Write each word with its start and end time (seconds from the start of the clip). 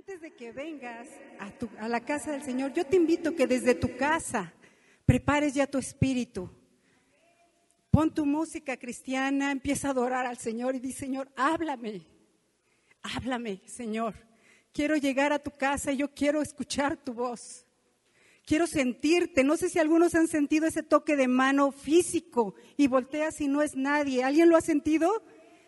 antes 0.00 0.22
de 0.22 0.30
que 0.30 0.50
vengas 0.50 1.06
a, 1.78 1.86
la 1.86 2.00
casa 2.00 2.32
del 2.32 2.42
Señor, 2.42 2.72
yo 2.72 2.86
te 2.86 2.96
invito 2.96 3.36
que 3.36 3.46
desde 3.46 3.74
tu 3.74 3.98
casa 3.98 4.50
prepares 5.04 5.52
ya 5.52 5.66
tu 5.66 5.76
espíritu. 5.76 6.48
Pon 7.90 8.14
tu 8.14 8.24
música 8.24 8.78
cristiana, 8.78 9.52
empieza 9.52 9.88
a 9.88 9.90
adorar 9.90 10.24
al 10.24 10.38
Señor 10.38 10.74
y 10.74 10.78
di, 10.78 10.92
Señor, 10.92 11.28
háblame, 11.36 12.06
háblame, 13.02 13.60
Señor. 13.66 14.14
Quiero 14.72 14.96
llegar 14.96 15.34
a 15.34 15.38
tu 15.38 15.50
casa 15.50 15.92
y 15.92 15.98
yo 15.98 16.14
quiero 16.14 16.40
escuchar 16.40 16.96
tu 16.96 17.12
voz. 17.12 17.66
Quiero 18.46 18.66
sentirte. 18.66 19.44
No 19.44 19.58
sé 19.58 19.68
si 19.68 19.78
algunos 19.78 20.14
han 20.14 20.28
sentido 20.28 20.66
ese 20.66 20.82
toque 20.82 21.14
de 21.14 21.28
mano 21.28 21.72
físico 21.72 22.54
y 22.78 22.86
volteas 22.86 23.38
y 23.42 23.48
no 23.48 23.60
es 23.60 23.76
nadie. 23.76 24.24
¿Alguien 24.24 24.48
lo 24.48 24.56
ha 24.56 24.62
sentido? 24.62 25.22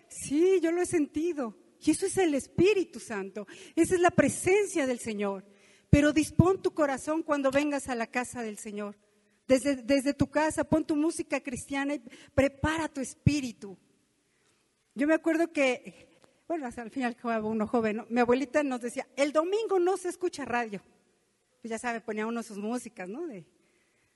Sí, 0.09 0.59
yo 0.62 0.73
lo 0.73 0.80
he 0.80 0.87
sentido. 0.87 1.55
Y 1.85 1.91
eso 1.91 2.07
es 2.07 2.17
el 2.17 2.35
Espíritu 2.35 3.01
Santo. 3.01 3.46
Esa 3.75 3.95
es 3.96 4.01
la 4.01 4.11
presencia 4.11 4.87
del 4.87 5.01
Señor. 5.01 5.45
Pero 5.91 6.13
dispón 6.13 6.63
tu 6.63 6.72
corazón 6.72 7.22
cuando 7.22 7.50
vengas 7.50 7.89
a 7.89 7.95
la 7.95 8.07
casa 8.07 8.43
del 8.43 8.58
Señor. 8.58 8.96
Desde, 9.49 9.77
desde 9.77 10.14
tu 10.14 10.31
casa, 10.31 10.64
pon 10.64 10.86
tu 10.86 10.95
música 10.95 11.41
cristiana 11.41 11.95
y 11.95 12.03
prepara 12.35 12.89
tu 12.89 13.00
espíritu. 13.00 13.77
Yo 14.95 15.07
me 15.07 15.14
acuerdo 15.14 15.53
que, 15.53 16.21
bueno, 16.46 16.67
hasta 16.67 16.82
al 16.82 16.91
final 16.91 17.17
uno 17.43 17.67
joven, 17.67 18.05
mi 18.08 18.21
abuelita 18.21 18.63
nos 18.63 18.80
decía, 18.80 19.07
el 19.17 19.33
domingo 19.33 19.79
no 19.79 19.96
se 19.96 20.08
escucha 20.08 20.44
radio. 20.44 20.80
Pues 21.61 21.71
ya 21.71 21.79
sabe, 21.79 22.00
ponía 22.00 22.27
uno 22.27 22.43
sus 22.43 22.58
músicas, 22.58 23.08
¿no? 23.08 23.27
De, 23.27 23.44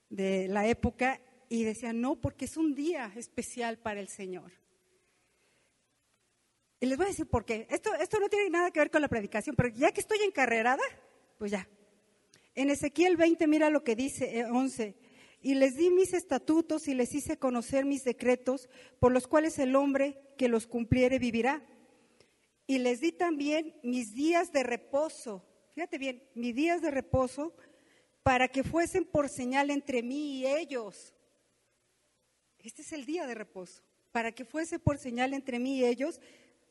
de 0.08 0.48
la 0.48 0.66
época 0.66 1.20
y 1.48 1.64
decía, 1.64 1.92
no, 1.92 2.16
porque 2.16 2.44
es 2.44 2.56
un 2.56 2.74
día 2.74 3.12
especial 3.16 3.78
para 3.78 4.00
el 4.00 4.08
Señor. 4.08 4.52
Y 6.80 6.86
les 6.86 6.96
voy 6.96 7.06
a 7.06 7.08
decir 7.08 7.26
por 7.26 7.44
qué. 7.44 7.66
Esto, 7.70 7.94
esto 7.94 8.20
no 8.20 8.28
tiene 8.28 8.50
nada 8.50 8.70
que 8.70 8.80
ver 8.80 8.90
con 8.90 9.02
la 9.02 9.08
predicación, 9.08 9.56
pero 9.56 9.68
ya 9.68 9.92
que 9.92 10.00
estoy 10.00 10.18
encarrerada, 10.22 10.82
pues 11.38 11.50
ya. 11.50 11.68
En 12.54 12.70
Ezequiel 12.70 13.16
20, 13.16 13.46
mira 13.46 13.70
lo 13.70 13.84
que 13.84 13.96
dice, 13.96 14.38
eh, 14.38 14.44
11. 14.44 14.94
Y 15.42 15.54
les 15.54 15.76
di 15.76 15.90
mis 15.90 16.12
estatutos 16.12 16.88
y 16.88 16.94
les 16.94 17.14
hice 17.14 17.38
conocer 17.38 17.84
mis 17.84 18.04
decretos, 18.04 18.68
por 18.98 19.12
los 19.12 19.26
cuales 19.26 19.58
el 19.58 19.76
hombre 19.76 20.20
que 20.36 20.48
los 20.48 20.66
cumpliere 20.66 21.18
vivirá. 21.18 21.62
Y 22.66 22.78
les 22.78 23.00
di 23.00 23.12
también 23.12 23.74
mis 23.82 24.14
días 24.14 24.52
de 24.52 24.62
reposo. 24.62 25.44
Fíjate 25.74 25.98
bien, 25.98 26.22
mis 26.34 26.54
días 26.54 26.82
de 26.82 26.90
reposo 26.90 27.54
para 28.22 28.48
que 28.48 28.64
fuesen 28.64 29.04
por 29.04 29.28
señal 29.28 29.70
entre 29.70 30.02
mí 30.02 30.38
y 30.38 30.46
ellos. 30.46 31.14
Este 32.58 32.82
es 32.82 32.92
el 32.92 33.06
día 33.06 33.24
de 33.26 33.36
reposo. 33.36 33.84
Para 34.10 34.32
que 34.32 34.44
fuese 34.44 34.80
por 34.80 34.98
señal 34.98 35.32
entre 35.32 35.60
mí 35.60 35.78
y 35.78 35.84
ellos. 35.84 36.20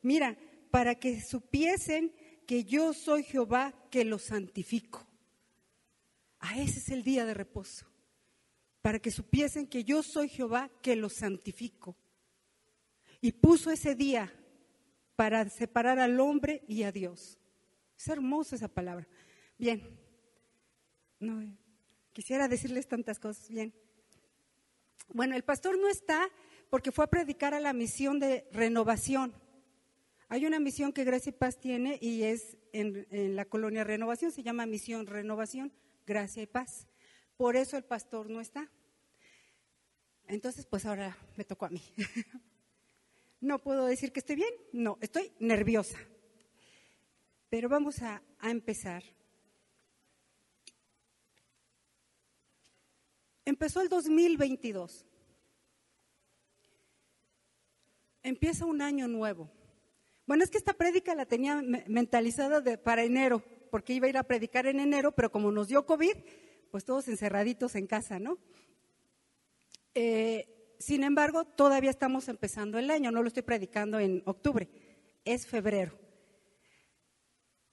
Mira, 0.06 0.38
para 0.70 0.94
que 0.94 1.20
supiesen 1.20 2.14
que 2.46 2.62
yo 2.62 2.92
soy 2.92 3.24
Jehová 3.24 3.74
que 3.90 4.04
los 4.04 4.22
santifico. 4.22 5.04
A 6.38 6.60
ese 6.60 6.78
es 6.78 6.90
el 6.90 7.02
día 7.02 7.24
de 7.24 7.34
reposo. 7.34 7.86
Para 8.82 9.00
que 9.00 9.10
supiesen 9.10 9.66
que 9.66 9.82
yo 9.82 10.04
soy 10.04 10.28
Jehová 10.28 10.70
que 10.80 10.94
los 10.94 11.14
santifico. 11.14 11.96
Y 13.20 13.32
puso 13.32 13.72
ese 13.72 13.96
día 13.96 14.32
para 15.16 15.48
separar 15.48 15.98
al 15.98 16.20
hombre 16.20 16.62
y 16.68 16.84
a 16.84 16.92
Dios. 16.92 17.40
Es 17.98 18.06
hermosa 18.06 18.54
esa 18.54 18.68
palabra. 18.68 19.08
Bien. 19.58 19.82
No, 21.18 21.42
eh, 21.42 21.52
quisiera 22.12 22.46
decirles 22.46 22.86
tantas 22.86 23.18
cosas. 23.18 23.48
Bien. 23.48 23.74
Bueno, 25.08 25.34
el 25.34 25.42
pastor 25.42 25.76
no 25.76 25.88
está 25.88 26.28
porque 26.70 26.92
fue 26.92 27.06
a 27.06 27.10
predicar 27.10 27.54
a 27.54 27.60
la 27.60 27.72
misión 27.72 28.20
de 28.20 28.46
renovación. 28.52 29.34
Hay 30.28 30.44
una 30.44 30.58
misión 30.58 30.92
que 30.92 31.04
Gracia 31.04 31.30
y 31.30 31.32
Paz 31.32 31.58
tiene 31.58 31.98
y 32.00 32.24
es 32.24 32.56
en, 32.72 33.06
en 33.10 33.36
la 33.36 33.44
colonia 33.44 33.84
Renovación, 33.84 34.32
se 34.32 34.42
llama 34.42 34.66
Misión 34.66 35.06
Renovación, 35.06 35.72
Gracia 36.04 36.42
y 36.42 36.46
Paz. 36.46 36.88
Por 37.36 37.56
eso 37.56 37.76
el 37.76 37.84
pastor 37.84 38.28
no 38.28 38.40
está. 38.40 38.70
Entonces, 40.26 40.66
pues 40.66 40.84
ahora 40.86 41.16
me 41.36 41.44
tocó 41.44 41.66
a 41.66 41.70
mí. 41.70 41.82
No 43.38 43.58
puedo 43.58 43.84
decir 43.84 44.12
que 44.12 44.20
estoy 44.20 44.36
bien, 44.36 44.52
no, 44.72 44.98
estoy 45.00 45.30
nerviosa. 45.38 45.98
Pero 47.50 47.68
vamos 47.68 48.02
a, 48.02 48.22
a 48.38 48.50
empezar. 48.50 49.04
Empezó 53.44 53.82
el 53.82 53.88
2022. 53.88 55.06
Empieza 58.22 58.64
un 58.64 58.82
año 58.82 59.06
nuevo. 59.06 59.50
Bueno, 60.26 60.42
es 60.44 60.50
que 60.50 60.58
esta 60.58 60.74
prédica 60.74 61.14
la 61.14 61.26
tenía 61.26 61.62
me- 61.62 61.84
mentalizada 61.88 62.62
para 62.82 63.04
enero, 63.04 63.42
porque 63.70 63.92
iba 63.94 64.06
a 64.06 64.10
ir 64.10 64.16
a 64.18 64.24
predicar 64.24 64.66
en 64.66 64.80
enero, 64.80 65.12
pero 65.12 65.30
como 65.30 65.52
nos 65.52 65.68
dio 65.68 65.86
COVID, 65.86 66.16
pues 66.70 66.84
todos 66.84 67.08
encerraditos 67.08 67.74
en 67.76 67.86
casa, 67.86 68.18
¿no? 68.18 68.38
Eh, 69.94 70.74
sin 70.78 71.04
embargo, 71.04 71.44
todavía 71.44 71.90
estamos 71.90 72.28
empezando 72.28 72.78
el 72.78 72.90
año, 72.90 73.10
no 73.10 73.22
lo 73.22 73.28
estoy 73.28 73.42
predicando 73.44 73.98
en 73.98 74.22
octubre, 74.26 74.68
es 75.24 75.46
febrero. 75.46 75.98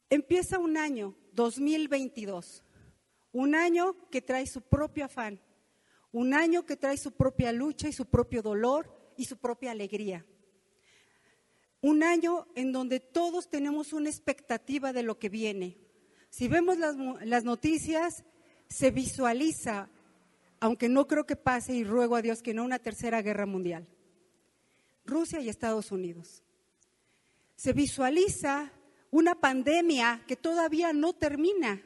Empieza 0.10 0.60
un 0.60 0.78
año, 0.78 1.16
2022, 1.34 2.64
un 3.32 3.56
año 3.56 4.10
que 4.10 4.22
trae 4.22 4.46
su 4.46 4.62
propio 4.62 5.06
afán, 5.06 5.42
un 6.12 6.34
año 6.36 6.66
que 6.66 6.78
trae 6.78 6.98
su 6.98 7.12
propia 7.14 7.52
lucha 7.52 7.88
y 7.90 7.94
su 7.94 8.06
propio 8.06 8.44
dolor 8.44 8.94
y 9.18 9.26
su 9.26 9.38
propia 9.38 9.72
alegría. 9.72 10.24
Un 11.84 12.02
año 12.02 12.48
en 12.56 12.72
donde 12.72 13.02
todos 13.02 13.50
tenemos 13.50 13.92
una 13.92 14.10
expectativa 14.10 14.94
de 14.94 15.04
lo 15.04 15.20
que 15.20 15.28
viene. 15.28 15.78
Si 16.30 16.48
vemos 16.48 16.78
las, 16.78 17.44
noticias, 17.44 18.24
se 18.70 18.90
visualiza, 18.90 19.90
aunque 20.62 20.88
no 20.88 21.08
creo 21.08 21.26
que 21.26 21.36
pase 21.36 21.74
y 21.74 21.84
ruego 21.84 22.16
a 22.16 22.22
Dios 22.22 22.42
que 22.42 22.54
no 22.54 22.64
una 22.64 22.80
tercera 22.80 23.22
guerra 23.22 23.46
mundial. 23.46 23.86
Rusia 25.06 25.42
y 25.42 25.50
Estados 25.50 25.92
Unidos. 25.92 26.42
Se 27.58 27.74
visualiza 27.74 28.72
una 29.12 29.36
pandemia 29.36 30.24
que 30.26 30.38
todavía 30.38 30.94
no 30.94 31.12
termina. 31.12 31.84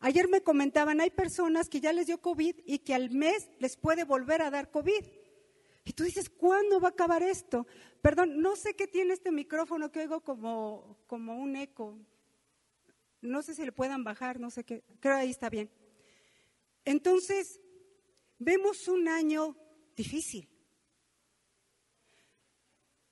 Ayer 0.00 0.26
me 0.26 0.40
comentaban, 0.40 1.00
hay 1.00 1.10
personas 1.10 1.68
que 1.68 1.80
ya 1.80 1.92
les 1.92 2.08
dio 2.08 2.20
COVID 2.20 2.56
y 2.66 2.80
que 2.80 2.96
al 2.96 3.10
mes 3.10 3.48
les 3.60 3.76
puede 3.76 4.02
volver 4.02 4.42
a 4.42 4.50
dar 4.50 4.72
COVID. 4.72 5.04
Y 5.84 5.92
tú 5.92 6.02
dices, 6.02 6.28
¿cuándo 6.28 6.80
va 6.80 6.88
a 6.88 6.90
acabar 6.90 7.22
esto? 7.22 7.64
Perdón, 8.06 8.40
no 8.40 8.54
sé 8.54 8.76
qué 8.76 8.86
tiene 8.86 9.14
este 9.14 9.32
micrófono 9.32 9.90
que 9.90 9.98
oigo 9.98 10.20
como, 10.20 10.96
como 11.08 11.34
un 11.38 11.56
eco. 11.56 11.98
No 13.20 13.42
sé 13.42 13.52
si 13.52 13.64
le 13.64 13.72
puedan 13.72 14.04
bajar, 14.04 14.38
no 14.38 14.48
sé 14.48 14.62
qué. 14.62 14.84
Creo 15.00 15.16
ahí 15.16 15.30
está 15.30 15.50
bien. 15.50 15.68
Entonces, 16.84 17.60
vemos 18.38 18.86
un 18.86 19.08
año 19.08 19.56
difícil. 19.96 20.48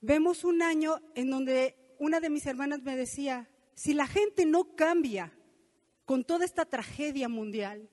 Vemos 0.00 0.44
un 0.44 0.62
año 0.62 1.00
en 1.16 1.28
donde 1.28 1.96
una 1.98 2.20
de 2.20 2.30
mis 2.30 2.46
hermanas 2.46 2.80
me 2.82 2.96
decía, 2.96 3.50
si 3.74 3.94
la 3.94 4.06
gente 4.06 4.46
no 4.46 4.76
cambia 4.76 5.36
con 6.04 6.22
toda 6.22 6.44
esta 6.44 6.66
tragedia 6.66 7.28
mundial, 7.28 7.90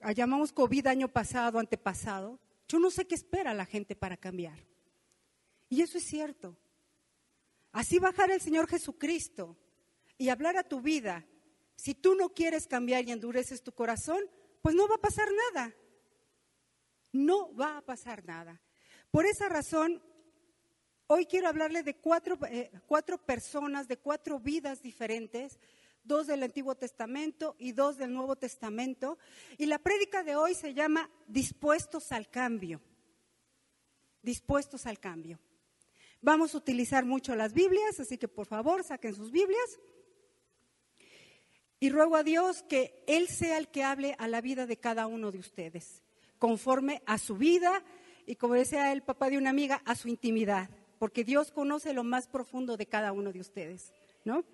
la 0.00 0.12
llamamos 0.12 0.52
COVID 0.52 0.88
año 0.88 1.08
pasado, 1.08 1.58
antepasado, 1.58 2.38
yo 2.68 2.78
no 2.80 2.90
sé 2.90 3.06
qué 3.06 3.14
espera 3.14 3.54
la 3.54 3.64
gente 3.64 3.96
para 3.96 4.18
cambiar. 4.18 4.75
Y 5.68 5.82
eso 5.82 5.98
es 5.98 6.04
cierto. 6.04 6.56
Así 7.72 7.98
bajar 7.98 8.30
el 8.30 8.40
Señor 8.40 8.68
Jesucristo 8.68 9.56
y 10.16 10.28
hablar 10.28 10.56
a 10.56 10.62
tu 10.62 10.80
vida. 10.80 11.26
Si 11.74 11.94
tú 11.94 12.14
no 12.14 12.30
quieres 12.30 12.66
cambiar 12.66 13.04
y 13.04 13.12
endureces 13.12 13.62
tu 13.62 13.72
corazón, 13.72 14.20
pues 14.62 14.74
no 14.74 14.88
va 14.88 14.94
a 14.94 15.00
pasar 15.00 15.28
nada. 15.52 15.74
No 17.12 17.54
va 17.54 17.78
a 17.78 17.82
pasar 17.82 18.24
nada. 18.24 18.60
Por 19.10 19.26
esa 19.26 19.48
razón, 19.48 20.02
hoy 21.06 21.26
quiero 21.26 21.48
hablarle 21.48 21.82
de 21.82 21.96
cuatro, 21.96 22.38
eh, 22.48 22.70
cuatro 22.86 23.18
personas, 23.18 23.88
de 23.88 23.98
cuatro 23.98 24.40
vidas 24.40 24.82
diferentes, 24.82 25.58
dos 26.02 26.26
del 26.26 26.42
Antiguo 26.42 26.74
Testamento 26.76 27.56
y 27.58 27.72
dos 27.72 27.96
del 27.96 28.12
Nuevo 28.12 28.36
Testamento. 28.36 29.18
Y 29.58 29.66
la 29.66 29.78
prédica 29.78 30.22
de 30.22 30.36
hoy 30.36 30.54
se 30.54 30.72
llama 30.72 31.10
Dispuestos 31.26 32.12
al 32.12 32.30
cambio. 32.30 32.80
Dispuestos 34.22 34.86
al 34.86 34.98
cambio. 34.98 35.38
Vamos 36.26 36.56
a 36.56 36.58
utilizar 36.58 37.04
mucho 37.04 37.36
las 37.36 37.52
Biblias, 37.52 38.00
así 38.00 38.18
que 38.18 38.26
por 38.26 38.46
favor 38.46 38.82
saquen 38.82 39.14
sus 39.14 39.30
Biblias. 39.30 39.78
Y 41.78 41.88
ruego 41.88 42.16
a 42.16 42.24
Dios 42.24 42.64
que 42.64 43.04
Él 43.06 43.28
sea 43.28 43.58
el 43.58 43.68
que 43.68 43.84
hable 43.84 44.16
a 44.18 44.26
la 44.26 44.40
vida 44.40 44.66
de 44.66 44.76
cada 44.76 45.06
uno 45.06 45.30
de 45.30 45.38
ustedes, 45.38 46.02
conforme 46.40 47.00
a 47.06 47.18
su 47.18 47.36
vida 47.36 47.80
y 48.26 48.34
como 48.34 48.54
decía 48.54 48.92
el 48.92 49.04
papá 49.04 49.30
de 49.30 49.38
una 49.38 49.50
amiga, 49.50 49.80
a 49.84 49.94
su 49.94 50.08
intimidad, 50.08 50.68
porque 50.98 51.22
Dios 51.22 51.52
conoce 51.52 51.92
lo 51.92 52.02
más 52.02 52.26
profundo 52.26 52.76
de 52.76 52.86
cada 52.86 53.12
uno 53.12 53.32
de 53.32 53.38
ustedes, 53.38 53.92
¿no? 54.24 54.44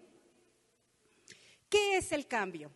¿Qué 1.70 1.96
es 1.96 2.12
el 2.12 2.26
cambio? 2.26 2.70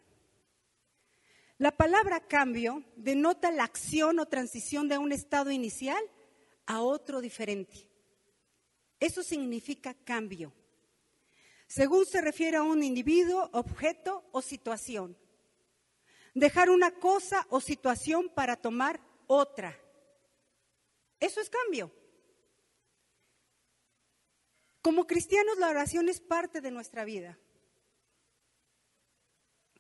La 1.58 1.76
palabra 1.76 2.20
cambio 2.20 2.82
denota 2.96 3.50
la 3.50 3.64
acción 3.64 4.20
o 4.20 4.24
transición 4.24 4.88
de 4.88 4.96
un 4.96 5.12
estado 5.12 5.50
inicial 5.50 6.02
a 6.64 6.80
otro 6.80 7.20
diferente. 7.20 7.90
Eso 9.00 9.22
significa 9.22 9.94
cambio. 9.94 10.52
según 11.68 12.06
se 12.06 12.20
refiere 12.20 12.58
a 12.58 12.62
un 12.62 12.84
individuo, 12.84 13.50
objeto 13.52 14.24
o 14.30 14.40
situación. 14.40 15.16
Dejar 16.32 16.70
una 16.70 16.92
cosa 16.92 17.44
o 17.50 17.60
situación 17.60 18.28
para 18.28 18.54
tomar 18.54 19.00
otra. 19.26 19.76
Eso 21.18 21.40
es 21.40 21.50
cambio. 21.50 21.92
Como 24.80 25.06
cristianos 25.06 25.58
la 25.58 25.68
oración 25.68 26.08
es 26.08 26.20
parte 26.20 26.60
de 26.60 26.70
nuestra 26.70 27.04
vida. 27.04 27.36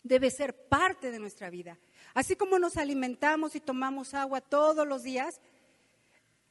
Debe 0.02 0.30
ser 0.30 0.66
parte 0.68 1.12
de 1.12 1.20
nuestra 1.20 1.50
vida. 1.50 1.78
Así 2.14 2.34
como 2.34 2.58
nos 2.58 2.76
alimentamos 2.76 3.54
y 3.54 3.60
tomamos 3.60 4.14
agua 4.14 4.40
todos 4.40 4.86
los 4.86 5.02
días, 5.02 5.40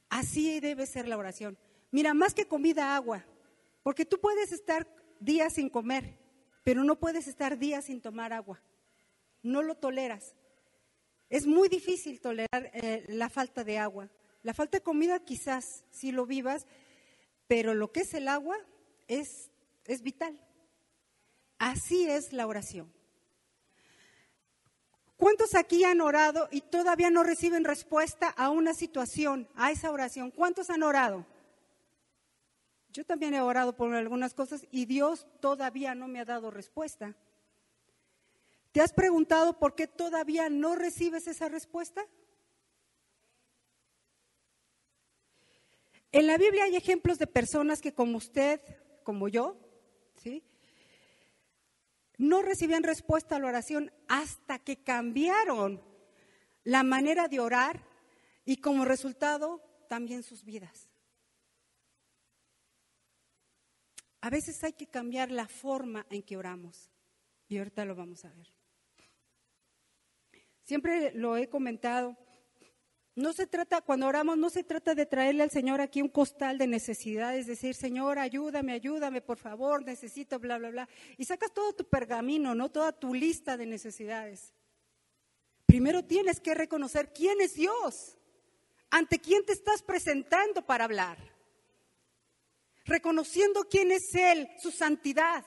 así 0.08 0.60
debe 0.60 0.86
ser 0.86 1.08
la 1.08 1.18
oración. 1.18 1.58
Mira, 1.90 2.14
más 2.14 2.34
que 2.34 2.46
comida, 2.46 2.96
agua. 2.96 3.24
Porque 3.82 4.04
tú 4.04 4.20
puedes 4.20 4.52
estar 4.52 4.86
días 5.20 5.54
sin 5.54 5.70
comer, 5.70 6.18
pero 6.64 6.84
no 6.84 6.98
puedes 6.98 7.28
estar 7.28 7.58
días 7.58 7.84
sin 7.84 8.00
tomar 8.00 8.32
agua. 8.32 8.60
No 9.42 9.62
lo 9.62 9.76
toleras. 9.76 10.34
Es 11.28 11.46
muy 11.46 11.68
difícil 11.68 12.20
tolerar 12.20 12.70
eh, 12.72 13.04
la 13.08 13.28
falta 13.28 13.64
de 13.64 13.78
agua. 13.78 14.08
La 14.42 14.54
falta 14.54 14.78
de 14.78 14.84
comida 14.84 15.18
quizás 15.20 15.84
si 15.90 16.12
lo 16.12 16.26
vivas, 16.26 16.66
pero 17.46 17.74
lo 17.74 17.92
que 17.92 18.00
es 18.00 18.14
el 18.14 18.28
agua 18.28 18.56
es, 19.08 19.50
es 19.84 20.02
vital. 20.02 20.40
Así 21.58 22.08
es 22.08 22.32
la 22.32 22.46
oración. 22.46 22.92
¿Cuántos 25.16 25.54
aquí 25.54 25.82
han 25.84 26.00
orado 26.00 26.48
y 26.50 26.60
todavía 26.60 27.10
no 27.10 27.22
reciben 27.22 27.64
respuesta 27.64 28.28
a 28.28 28.50
una 28.50 28.74
situación, 28.74 29.48
a 29.54 29.70
esa 29.70 29.90
oración? 29.90 30.30
¿Cuántos 30.30 30.68
han 30.68 30.82
orado? 30.82 31.26
Yo 32.96 33.04
también 33.04 33.34
he 33.34 33.42
orado 33.42 33.76
por 33.76 33.92
algunas 33.94 34.32
cosas 34.32 34.66
y 34.70 34.86
Dios 34.86 35.26
todavía 35.40 35.94
no 35.94 36.08
me 36.08 36.18
ha 36.18 36.24
dado 36.24 36.50
respuesta. 36.50 37.14
¿Te 38.72 38.80
has 38.80 38.94
preguntado 38.94 39.58
por 39.58 39.74
qué 39.74 39.86
todavía 39.86 40.48
no 40.48 40.74
recibes 40.76 41.26
esa 41.26 41.50
respuesta? 41.50 42.06
En 46.10 46.26
la 46.26 46.38
Biblia 46.38 46.64
hay 46.64 46.74
ejemplos 46.74 47.18
de 47.18 47.26
personas 47.26 47.82
que 47.82 47.92
como 47.92 48.16
usted, 48.16 48.62
como 49.02 49.28
yo, 49.28 49.58
¿sí? 50.14 50.42
no 52.16 52.40
recibían 52.40 52.82
respuesta 52.82 53.36
a 53.36 53.40
la 53.40 53.48
oración 53.48 53.92
hasta 54.08 54.58
que 54.58 54.82
cambiaron 54.82 55.82
la 56.64 56.82
manera 56.82 57.28
de 57.28 57.40
orar 57.40 57.84
y 58.46 58.56
como 58.56 58.86
resultado 58.86 59.60
también 59.86 60.22
sus 60.22 60.44
vidas. 60.44 60.95
A 64.26 64.30
veces 64.30 64.64
hay 64.64 64.72
que 64.72 64.88
cambiar 64.88 65.30
la 65.30 65.46
forma 65.46 66.04
en 66.10 66.20
que 66.20 66.36
oramos. 66.36 66.90
Y 67.46 67.58
ahorita 67.58 67.84
lo 67.84 67.94
vamos 67.94 68.24
a 68.24 68.30
ver. 68.30 68.52
Siempre 70.64 71.12
lo 71.14 71.36
he 71.36 71.48
comentado. 71.48 72.16
No 73.14 73.32
se 73.32 73.46
trata, 73.46 73.82
cuando 73.82 74.08
oramos, 74.08 74.36
no 74.36 74.50
se 74.50 74.64
trata 74.64 74.96
de 74.96 75.06
traerle 75.06 75.44
al 75.44 75.52
Señor 75.52 75.80
aquí 75.80 76.02
un 76.02 76.08
costal 76.08 76.58
de 76.58 76.66
necesidades, 76.66 77.46
decir, 77.46 77.76
Señor, 77.76 78.18
ayúdame, 78.18 78.72
ayúdame, 78.72 79.20
por 79.20 79.38
favor, 79.38 79.84
necesito, 79.84 80.40
bla, 80.40 80.58
bla, 80.58 80.70
bla. 80.70 80.88
Y 81.16 81.24
sacas 81.24 81.52
todo 81.52 81.72
tu 81.72 81.88
pergamino, 81.88 82.52
¿no? 82.52 82.68
Toda 82.68 82.90
tu 82.90 83.14
lista 83.14 83.56
de 83.56 83.66
necesidades. 83.66 84.52
Primero 85.66 86.04
tienes 86.04 86.40
que 86.40 86.52
reconocer 86.52 87.12
quién 87.12 87.40
es 87.40 87.54
Dios, 87.54 88.18
ante 88.90 89.20
quién 89.20 89.44
te 89.44 89.52
estás 89.52 89.84
presentando 89.84 90.66
para 90.66 90.82
hablar 90.82 91.35
reconociendo 92.86 93.64
quién 93.68 93.92
es 93.92 94.14
Él, 94.14 94.48
su 94.58 94.70
santidad. 94.70 95.44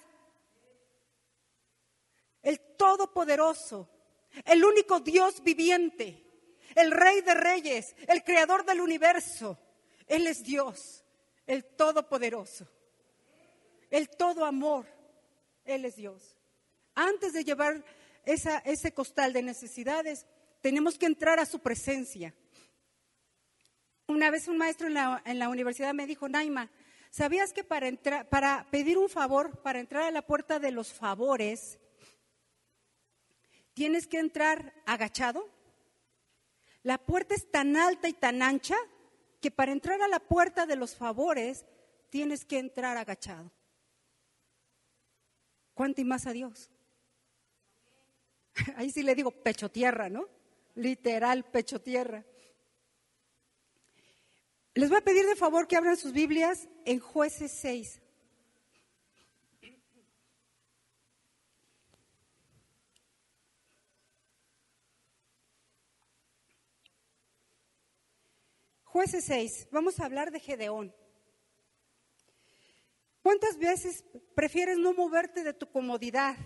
El 2.41 2.59
Todopoderoso, 2.77 3.89
el 4.45 4.63
único 4.63 5.00
Dios 5.00 5.41
viviente, 5.44 6.25
el 6.75 6.91
Rey 6.91 7.21
de 7.21 7.33
Reyes, 7.33 7.95
el 8.07 8.24
Creador 8.24 8.65
del 8.65 8.81
universo. 8.81 9.57
Él 10.07 10.27
es 10.27 10.44
Dios, 10.44 11.03
el 11.47 11.65
Todopoderoso, 11.65 12.68
el 13.89 14.09
Todo 14.09 14.45
Amor. 14.45 14.85
Él 15.65 15.85
es 15.85 15.95
Dios. 15.95 16.35
Antes 16.95 17.33
de 17.33 17.44
llevar 17.44 17.83
ese 18.25 18.94
costal 18.94 19.33
de 19.33 19.44
necesidades, 19.44 20.25
tenemos 20.62 20.97
que 20.97 21.06
entrar 21.06 21.39
a 21.39 21.45
su 21.45 21.59
presencia. 21.59 22.33
Una 24.07 24.31
vez 24.31 24.47
un 24.47 24.57
maestro 24.57 24.88
en 24.88 24.95
la, 24.95 25.21
en 25.25 25.38
la 25.38 25.50
universidad 25.50 25.94
me 25.94 26.07
dijo, 26.07 26.27
Naima, 26.27 26.71
¿Sabías 27.09 27.53
que 27.53 27.63
para, 27.63 27.91
para 28.29 28.67
pedir 28.69 28.97
un 28.97 29.09
favor, 29.09 29.61
para 29.61 29.79
entrar 29.79 30.03
a 30.03 30.11
la 30.11 30.21
puerta 30.21 30.59
de 30.59 30.71
los 30.71 30.94
favores, 30.94 31.79
tienes 33.73 34.07
que 34.07 34.19
entrar 34.19 34.73
agachado? 34.85 35.50
La 36.83 36.97
puerta 36.97 37.35
es 37.35 37.50
tan 37.50 37.75
alta 37.75 38.07
y 38.07 38.13
tan 38.13 38.41
ancha 38.41 38.75
que 39.41 39.51
para 39.51 39.71
entrar 39.71 40.01
a 40.01 40.07
la 40.07 40.19
puerta 40.19 40.65
de 40.65 40.75
los 40.75 40.95
favores 40.95 41.65
tienes 42.09 42.45
que 42.45 42.59
entrar 42.59 42.97
agachado. 42.97 43.51
¿Cuánto 45.73 46.01
y 46.01 46.03
más 46.03 46.27
a 46.27 46.33
Dios? 46.33 46.69
Ahí 48.75 48.91
sí 48.91 49.01
le 49.03 49.15
digo 49.15 49.31
pecho 49.31 49.69
tierra, 49.69 50.09
¿no? 50.09 50.27
Literal 50.75 51.45
pecho 51.45 51.81
tierra. 51.81 52.23
Les 54.80 54.88
voy 54.88 55.00
a 55.00 55.02
pedir 55.02 55.26
de 55.26 55.36
favor 55.36 55.68
que 55.68 55.76
abran 55.76 55.98
sus 55.98 56.14
Biblias 56.14 56.70
en 56.86 57.02
jueces 57.02 57.52
6. 57.52 58.02
Jueces 68.86 69.26
6, 69.26 69.68
vamos 69.70 70.00
a 70.00 70.06
hablar 70.06 70.31
de 70.31 70.40
Gedeón. 70.40 70.96
¿Cuántas 73.22 73.58
veces 73.58 74.06
prefieres 74.34 74.78
no 74.78 74.94
moverte 74.94 75.44
de 75.44 75.54
tu 75.54 75.70
comodidad? 75.70 76.38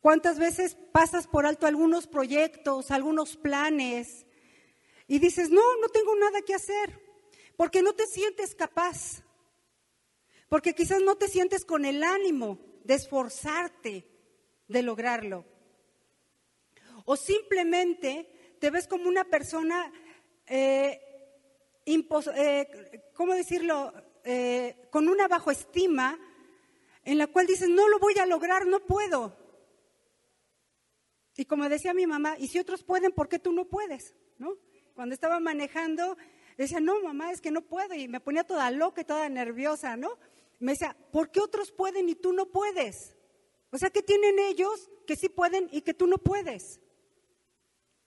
¿Cuántas 0.00 0.40
veces 0.40 0.76
pasas 0.90 1.28
por 1.28 1.46
alto 1.46 1.68
algunos 1.68 2.08
proyectos, 2.08 2.90
algunos 2.90 3.36
planes 3.36 4.26
y 5.06 5.20
dices, 5.20 5.50
no, 5.50 5.62
no 5.80 5.88
tengo 5.88 6.16
nada 6.16 6.42
que 6.42 6.56
hacer? 6.56 7.07
Porque 7.58 7.82
no 7.82 7.92
te 7.92 8.06
sientes 8.06 8.54
capaz, 8.54 9.24
porque 10.48 10.76
quizás 10.76 11.02
no 11.02 11.16
te 11.16 11.26
sientes 11.26 11.64
con 11.64 11.84
el 11.84 12.04
ánimo 12.04 12.60
de 12.84 12.94
esforzarte 12.94 14.08
de 14.68 14.82
lograrlo. 14.82 15.44
O 17.04 17.16
simplemente 17.16 18.54
te 18.60 18.70
ves 18.70 18.86
como 18.86 19.08
una 19.08 19.24
persona, 19.24 19.92
eh, 20.46 21.00
eh 21.84 23.10
¿cómo 23.12 23.34
decirlo?, 23.34 23.92
eh, 24.22 24.88
con 24.92 25.08
una 25.08 25.26
bajo 25.26 25.50
estima 25.50 26.16
en 27.02 27.18
la 27.18 27.26
cual 27.26 27.48
dices, 27.48 27.68
no 27.68 27.88
lo 27.88 27.98
voy 27.98 28.16
a 28.18 28.26
lograr, 28.26 28.68
no 28.68 28.86
puedo. 28.86 29.36
Y 31.36 31.44
como 31.44 31.68
decía 31.68 31.92
mi 31.92 32.06
mamá, 32.06 32.36
y 32.38 32.46
si 32.46 32.60
otros 32.60 32.84
pueden, 32.84 33.10
¿por 33.10 33.28
qué 33.28 33.40
tú 33.40 33.50
no 33.50 33.64
puedes? 33.64 34.14
¿No? 34.38 34.54
Cuando 34.94 35.12
estaba 35.12 35.40
manejando, 35.40 36.16
decía, 36.62 36.80
no, 36.80 37.00
mamá, 37.00 37.30
es 37.32 37.40
que 37.40 37.50
no 37.50 37.62
puedo. 37.62 37.94
Y 37.94 38.08
me 38.08 38.20
ponía 38.20 38.44
toda 38.44 38.70
loca 38.70 39.00
y 39.00 39.04
toda 39.04 39.28
nerviosa, 39.28 39.96
¿no? 39.96 40.18
Me 40.58 40.72
decía, 40.72 40.96
¿por 41.12 41.30
qué 41.30 41.40
otros 41.40 41.70
pueden 41.72 42.08
y 42.08 42.14
tú 42.14 42.32
no 42.32 42.46
puedes? 42.46 43.16
O 43.70 43.78
sea, 43.78 43.90
¿qué 43.90 44.02
tienen 44.02 44.38
ellos 44.38 44.90
que 45.06 45.16
sí 45.16 45.28
pueden 45.28 45.68
y 45.72 45.82
que 45.82 45.94
tú 45.94 46.06
no 46.06 46.18
puedes? 46.18 46.80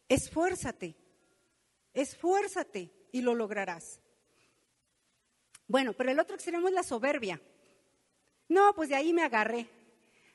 Esfuérzate, 0.09 0.95
esfuérzate 1.93 2.91
y 3.11 3.21
lo 3.21 3.33
lograrás. 3.35 4.01
Bueno, 5.67 5.93
pero 5.93 6.11
el 6.11 6.19
otro 6.19 6.35
extremo 6.35 6.67
es 6.67 6.73
la 6.73 6.83
soberbia. 6.83 7.41
No, 8.49 8.73
pues 8.75 8.89
de 8.89 8.95
ahí 8.95 9.13
me 9.13 9.23
agarré. 9.23 9.69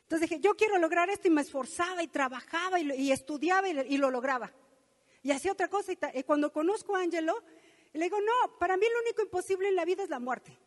Entonces 0.00 0.30
dije, 0.30 0.40
yo 0.40 0.54
quiero 0.54 0.78
lograr 0.78 1.11
esto 1.11 1.28
y 1.28 1.30
me 1.30 1.42
esforzaba 1.42 2.02
y 2.02 2.08
trabajaba 2.08 2.80
y, 2.80 3.12
estudiaba 3.12 3.68
y, 3.68 3.99
lo 3.99 4.11
lograba. 4.11 4.52
Y 5.23 5.32
hacía 5.32 5.52
otra 5.52 5.68
cosa. 5.68 5.92
Y, 5.92 6.23
cuando 6.23 6.52
conozco 6.52 6.96
a 6.96 7.00
Angelo, 7.00 7.42
le 7.97 8.05
digo, 8.05 8.19
no, 8.21 8.59
para 8.59 8.76
mí 8.76 8.87
lo 8.93 9.00
único 9.00 9.23
imposible 9.23 9.69
en 9.69 9.76
la 9.76 9.85
vida 9.85 10.03
es 10.03 10.11
la 10.11 10.19
muerte. 10.19 10.59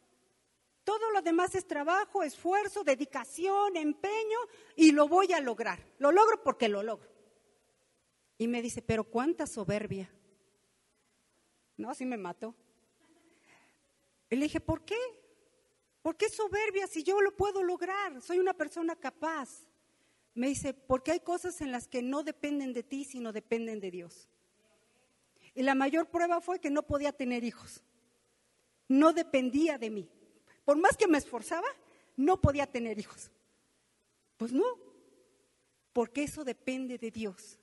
Todo 0.84 1.12
lo 1.12 1.22
demás 1.22 1.54
es 1.56 1.68
trabajo, 1.68 2.24
esfuerzo, 2.24 2.84
dedicación, 2.84 3.76
empeño 3.76 4.40
y 4.76 4.92
lo 4.92 5.08
voy 5.08 5.34
a 5.34 5.40
lograr. 5.40 5.86
Lo 6.00 6.12
logro 6.12 6.42
porque 6.44 6.68
lo 6.68 6.82
logro. 6.82 7.10
Y 8.38 8.48
me 8.48 8.62
dice, 8.62 8.82
pero 8.82 9.04
cuánta 9.04 9.46
soberbia. 9.46 10.10
No, 11.78 11.90
así 11.90 12.06
me 12.06 12.18
mató. 12.18 12.56
Y 14.30 14.36
le 14.36 14.44
dije, 14.44 14.60
¿por 14.60 14.84
qué? 14.84 14.98
¿Por 16.02 16.16
qué 16.16 16.30
soberbia 16.30 16.88
si 16.88 17.04
yo 17.04 17.22
lo 17.22 17.36
puedo 17.36 17.62
lograr? 17.64 18.22
Soy 18.22 18.40
una 18.40 18.54
persona 18.54 18.96
capaz. 18.96 19.68
Me 20.34 20.48
dice, 20.48 20.74
porque 20.74 21.12
hay 21.12 21.20
cosas 21.20 21.62
en 21.62 21.72
las 21.72 21.88
que 21.88 22.02
no 22.02 22.24
dependen 22.24 22.74
de 22.74 22.84
ti, 22.84 23.04
sino 23.04 23.32
dependen 23.34 23.80
de 23.80 23.92
Dios. 23.92 24.30
Y 25.60 25.64
la 25.64 25.76
mayor 25.76 26.08
prueba 26.08 26.40
fue 26.40 26.62
que 26.62 26.70
no 26.70 26.84
podía 26.84 27.12
tener 27.12 27.44
hijos. 27.44 27.84
No 28.88 29.12
dependía 29.12 29.78
de 29.78 29.90
mí. 29.90 30.10
Por 30.64 30.78
más 30.78 30.96
que 30.96 31.06
me 31.06 31.18
esforzaba, 31.18 31.68
no 32.16 32.40
podía 32.40 32.66
tener 32.66 32.98
hijos. 32.98 33.30
Pues 34.38 34.54
no, 34.54 34.64
porque 35.92 36.24
eso 36.24 36.46
depende 36.46 36.98
de 36.98 37.12
Dios. 37.12 37.60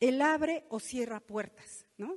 Él 0.00 0.22
abre 0.22 0.64
o 0.70 0.80
cierra 0.80 1.20
puertas, 1.20 1.84
¿no? 1.98 2.16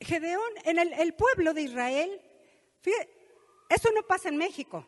Gedeón, 0.00 0.50
en 0.64 0.80
el, 0.80 1.14
pueblo 1.14 1.54
de 1.54 1.62
Israel, 1.62 2.20
fíjate, 2.80 3.16
esto 3.68 3.92
no 3.94 4.02
pasa 4.08 4.28
en 4.28 4.38
México, 4.38 4.84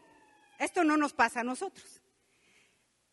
esto 0.58 0.82
no 0.82 0.96
nos 0.96 1.12
pasa 1.12 1.42
a 1.42 1.44
nosotros. 1.44 2.02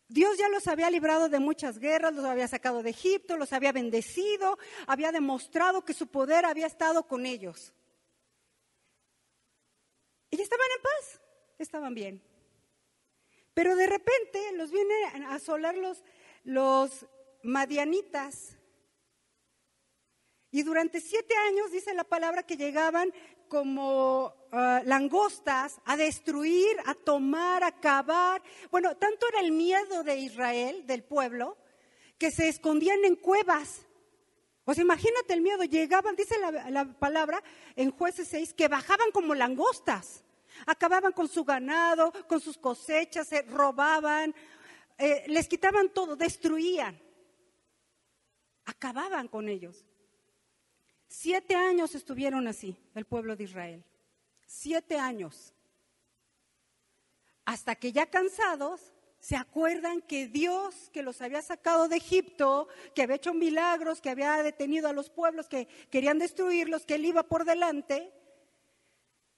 Dios 0.08 0.36
ya 0.36 0.48
los 0.48 0.66
había 0.66 0.90
librado 0.90 1.28
de 1.28 1.38
muchas 1.38 1.78
guerras, 1.78 2.14
los 2.14 2.24
había 2.24 2.46
sacado 2.46 2.82
de 2.82 2.90
Egipto, 2.90 3.36
los 3.36 3.52
había 3.52 3.72
bendecido, 3.72 4.58
había 4.86 5.12
demostrado 5.12 5.84
que 5.84 5.94
su 5.94 6.08
poder 6.08 6.44
había 6.44 6.66
estado 6.66 7.06
con 7.06 7.26
ellos. 7.26 7.72
Y 10.30 10.40
estaban 10.40 10.66
en 10.76 10.82
paz, 10.82 11.20
estaban 11.58 11.94
bien. 11.94 12.22
Pero 13.54 13.76
de 13.76 13.86
repente 13.86 14.52
los 14.54 14.70
vienen 14.70 15.24
a 15.24 15.36
asolar 15.36 15.76
los, 15.76 16.02
los 16.42 17.06
madianitas. 17.42 18.58
Y 20.50 20.62
durante 20.62 21.00
siete 21.00 21.34
años 21.36 21.70
dice 21.70 21.94
la 21.94 22.04
palabra 22.04 22.42
que 22.42 22.56
llegaban 22.56 23.12
como 23.54 24.34
ah, 24.50 24.82
langostas 24.84 25.80
a 25.84 25.96
destruir, 25.96 26.76
a 26.86 26.94
tomar, 26.94 27.62
a 27.62 27.70
cavar. 27.70 28.42
Bueno, 28.68 28.96
tanto 28.96 29.28
era 29.28 29.38
el 29.42 29.52
miedo 29.52 30.02
de 30.02 30.16
Israel, 30.16 30.84
del 30.88 31.04
pueblo, 31.04 31.56
que 32.18 32.32
se 32.32 32.48
escondían 32.48 33.04
en 33.04 33.14
cuevas. 33.14 33.86
O 34.64 34.74
sea, 34.74 34.82
imagínate 34.82 35.34
el 35.34 35.40
miedo, 35.40 35.62
llegaban, 35.62 36.16
dice 36.16 36.36
la, 36.40 36.68
la 36.68 36.84
palabra 36.98 37.40
en 37.76 37.92
jueces 37.92 38.26
6, 38.26 38.54
que 38.54 38.66
bajaban 38.66 39.12
como 39.12 39.36
langostas. 39.36 40.24
Acababan 40.66 41.12
con 41.12 41.28
su 41.28 41.44
ganado, 41.44 42.12
con 42.26 42.40
sus 42.40 42.58
cosechas, 42.58 43.28
se 43.28 43.42
robaban, 43.42 44.34
eh, 44.98 45.26
les 45.28 45.46
quitaban 45.46 45.90
todo, 45.90 46.16
destruían. 46.16 47.00
Acababan 48.64 49.28
con 49.28 49.48
ellos. 49.48 49.84
Siete 51.16 51.54
años 51.54 51.94
estuvieron 51.94 52.48
así 52.48 52.76
el 52.96 53.04
pueblo 53.04 53.36
de 53.36 53.44
Israel. 53.44 53.84
Siete 54.46 54.98
años. 54.98 55.54
Hasta 57.44 57.76
que 57.76 57.92
ya 57.92 58.06
cansados 58.06 58.92
se 59.20 59.36
acuerdan 59.36 60.02
que 60.02 60.26
Dios 60.26 60.90
que 60.92 61.04
los 61.04 61.22
había 61.22 61.40
sacado 61.40 61.88
de 61.88 61.96
Egipto, 61.96 62.66
que 62.94 63.02
había 63.02 63.16
hecho 63.16 63.32
milagros, 63.32 64.00
que 64.00 64.10
había 64.10 64.42
detenido 64.42 64.88
a 64.88 64.92
los 64.92 65.08
pueblos 65.08 65.48
que 65.48 65.68
querían 65.88 66.18
destruirlos, 66.18 66.84
que 66.84 66.96
él 66.96 67.06
iba 67.06 67.22
por 67.22 67.44
delante, 67.44 68.12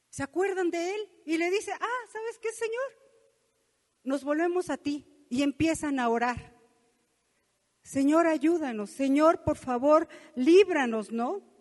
se 0.08 0.22
acuerdan 0.22 0.70
de 0.70 0.94
él 0.94 1.00
y 1.26 1.36
le 1.36 1.50
dice, 1.50 1.72
ah, 1.72 2.08
¿sabes 2.10 2.38
qué, 2.40 2.52
Señor? 2.52 2.98
Nos 4.02 4.24
volvemos 4.24 4.70
a 4.70 4.78
ti 4.78 5.26
y 5.28 5.42
empiezan 5.42 6.00
a 6.00 6.08
orar. 6.08 6.56
Señor, 7.82 8.26
ayúdanos. 8.26 8.90
Señor, 8.90 9.44
por 9.44 9.58
favor, 9.58 10.08
líbranos, 10.34 11.12
¿no? 11.12 11.55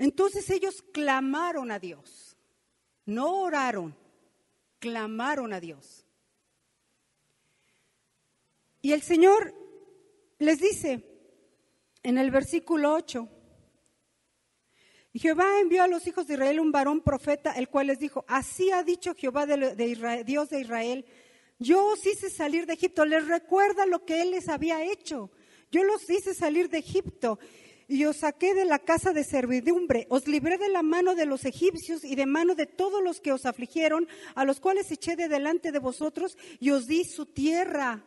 Entonces 0.00 0.48
ellos 0.48 0.82
clamaron 0.94 1.70
a 1.70 1.78
Dios. 1.78 2.34
No 3.04 3.42
oraron, 3.42 3.94
clamaron 4.78 5.52
a 5.52 5.60
Dios. 5.60 6.06
Y 8.80 8.92
el 8.92 9.02
Señor 9.02 9.54
les 10.38 10.58
dice 10.58 11.04
en 12.02 12.16
el 12.16 12.30
versículo 12.30 12.94
8, 12.94 13.28
y 15.12 15.18
Jehová 15.18 15.60
envió 15.60 15.82
a 15.82 15.86
los 15.86 16.06
hijos 16.06 16.26
de 16.26 16.34
Israel 16.34 16.60
un 16.60 16.72
varón 16.72 17.02
profeta, 17.02 17.52
el 17.52 17.68
cual 17.68 17.88
les 17.88 17.98
dijo, 17.98 18.24
así 18.26 18.70
ha 18.70 18.82
dicho 18.82 19.14
Jehová 19.14 19.44
de, 19.44 20.24
Dios 20.24 20.48
de 20.48 20.60
Israel, 20.60 21.04
yo 21.58 21.84
os 21.84 22.06
hice 22.06 22.30
salir 22.30 22.64
de 22.64 22.72
Egipto, 22.72 23.04
les 23.04 23.26
recuerda 23.28 23.84
lo 23.84 24.06
que 24.06 24.22
él 24.22 24.30
les 24.30 24.48
había 24.48 24.82
hecho, 24.82 25.30
yo 25.70 25.84
los 25.84 26.08
hice 26.08 26.32
salir 26.32 26.70
de 26.70 26.78
Egipto 26.78 27.38
y 27.90 28.04
os 28.04 28.18
saqué 28.18 28.54
de 28.54 28.64
la 28.64 28.78
casa 28.78 29.12
de 29.12 29.24
servidumbre, 29.24 30.06
os 30.10 30.28
libré 30.28 30.58
de 30.58 30.68
la 30.68 30.80
mano 30.80 31.16
de 31.16 31.26
los 31.26 31.44
egipcios 31.44 32.04
y 32.04 32.14
de 32.14 32.24
mano 32.24 32.54
de 32.54 32.66
todos 32.66 33.02
los 33.02 33.20
que 33.20 33.32
os 33.32 33.46
afligieron, 33.46 34.06
a 34.36 34.44
los 34.44 34.60
cuales 34.60 34.92
eché 34.92 35.16
de 35.16 35.26
delante 35.26 35.72
de 35.72 35.80
vosotros 35.80 36.38
y 36.60 36.70
os 36.70 36.86
di 36.86 37.04
su 37.04 37.26
tierra. 37.26 38.04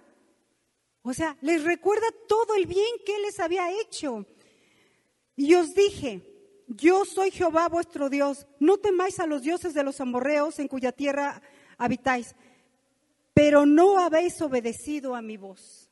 O 1.02 1.13
sea, 1.13 1.38
les 1.42 1.66
recuerda 1.66 2.08
todo 2.30 2.56
el 2.56 2.66
bien 2.66 2.96
que 3.06 3.20
les 3.20 3.42
había 3.42 3.78
hecho. 3.82 4.25
Y 5.36 5.54
os 5.56 5.75
dije, 5.75 6.22
yo 6.68 7.04
soy 7.04 7.30
Jehová 7.30 7.68
vuestro 7.68 8.10
Dios. 8.10 8.48
No 8.62 8.78
temáis 8.78 9.20
a 9.20 9.28
los 9.28 9.42
dioses 9.42 9.74
de 9.74 9.84
los 9.84 10.00
amorreos 10.00 10.60
en 10.60 10.70
cuya 10.70 10.94
tierra 10.94 11.42
habitáis, 11.78 12.36
pero 13.34 13.66
no 13.66 14.00
habéis 14.00 14.42
obedecido 14.42 15.13
a 15.13 15.22
mi 15.22 15.36
voz. 15.36 15.90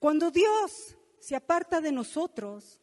Cuando 0.00 0.32
Dios 0.32 0.96
se 1.20 1.36
aparta 1.36 1.80
de 1.80 1.92
nosotros, 1.92 2.80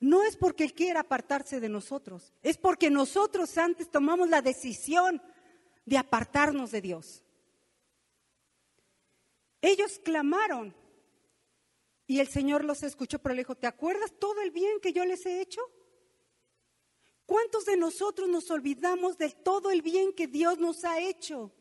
no 0.00 0.22
es 0.24 0.36
porque 0.36 0.64
Él 0.64 0.74
quiera 0.74 1.00
apartarse 1.00 1.60
de 1.60 1.68
nosotros, 1.68 2.32
es 2.42 2.56
porque 2.56 2.90
nosotros 2.90 3.56
antes 3.58 3.90
tomamos 3.90 4.28
la 4.28 4.42
decisión 4.42 5.22
de 5.84 5.98
apartarnos 5.98 6.70
de 6.70 6.80
Dios. 6.80 7.22
Ellos 9.60 10.00
clamaron, 10.02 10.74
y 12.06 12.18
el 12.18 12.28
Señor 12.28 12.64
los 12.64 12.82
escuchó, 12.82 13.20
pero 13.20 13.34
le 13.34 13.42
dijo, 13.42 13.54
¿te 13.54 13.66
acuerdas 13.66 14.12
todo 14.18 14.40
el 14.42 14.50
bien 14.50 14.80
que 14.80 14.92
yo 14.92 15.04
les 15.04 15.24
he 15.24 15.40
hecho? 15.40 15.60
¿Cuántos 17.26 17.64
de 17.64 17.76
nosotros 17.76 18.28
nos 18.28 18.50
olvidamos 18.50 19.16
de 19.18 19.30
todo 19.30 19.70
el 19.70 19.82
bien 19.82 20.12
que 20.12 20.26
Dios 20.26 20.58
nos 20.58 20.84
ha 20.84 21.00
hecho? 21.00 21.52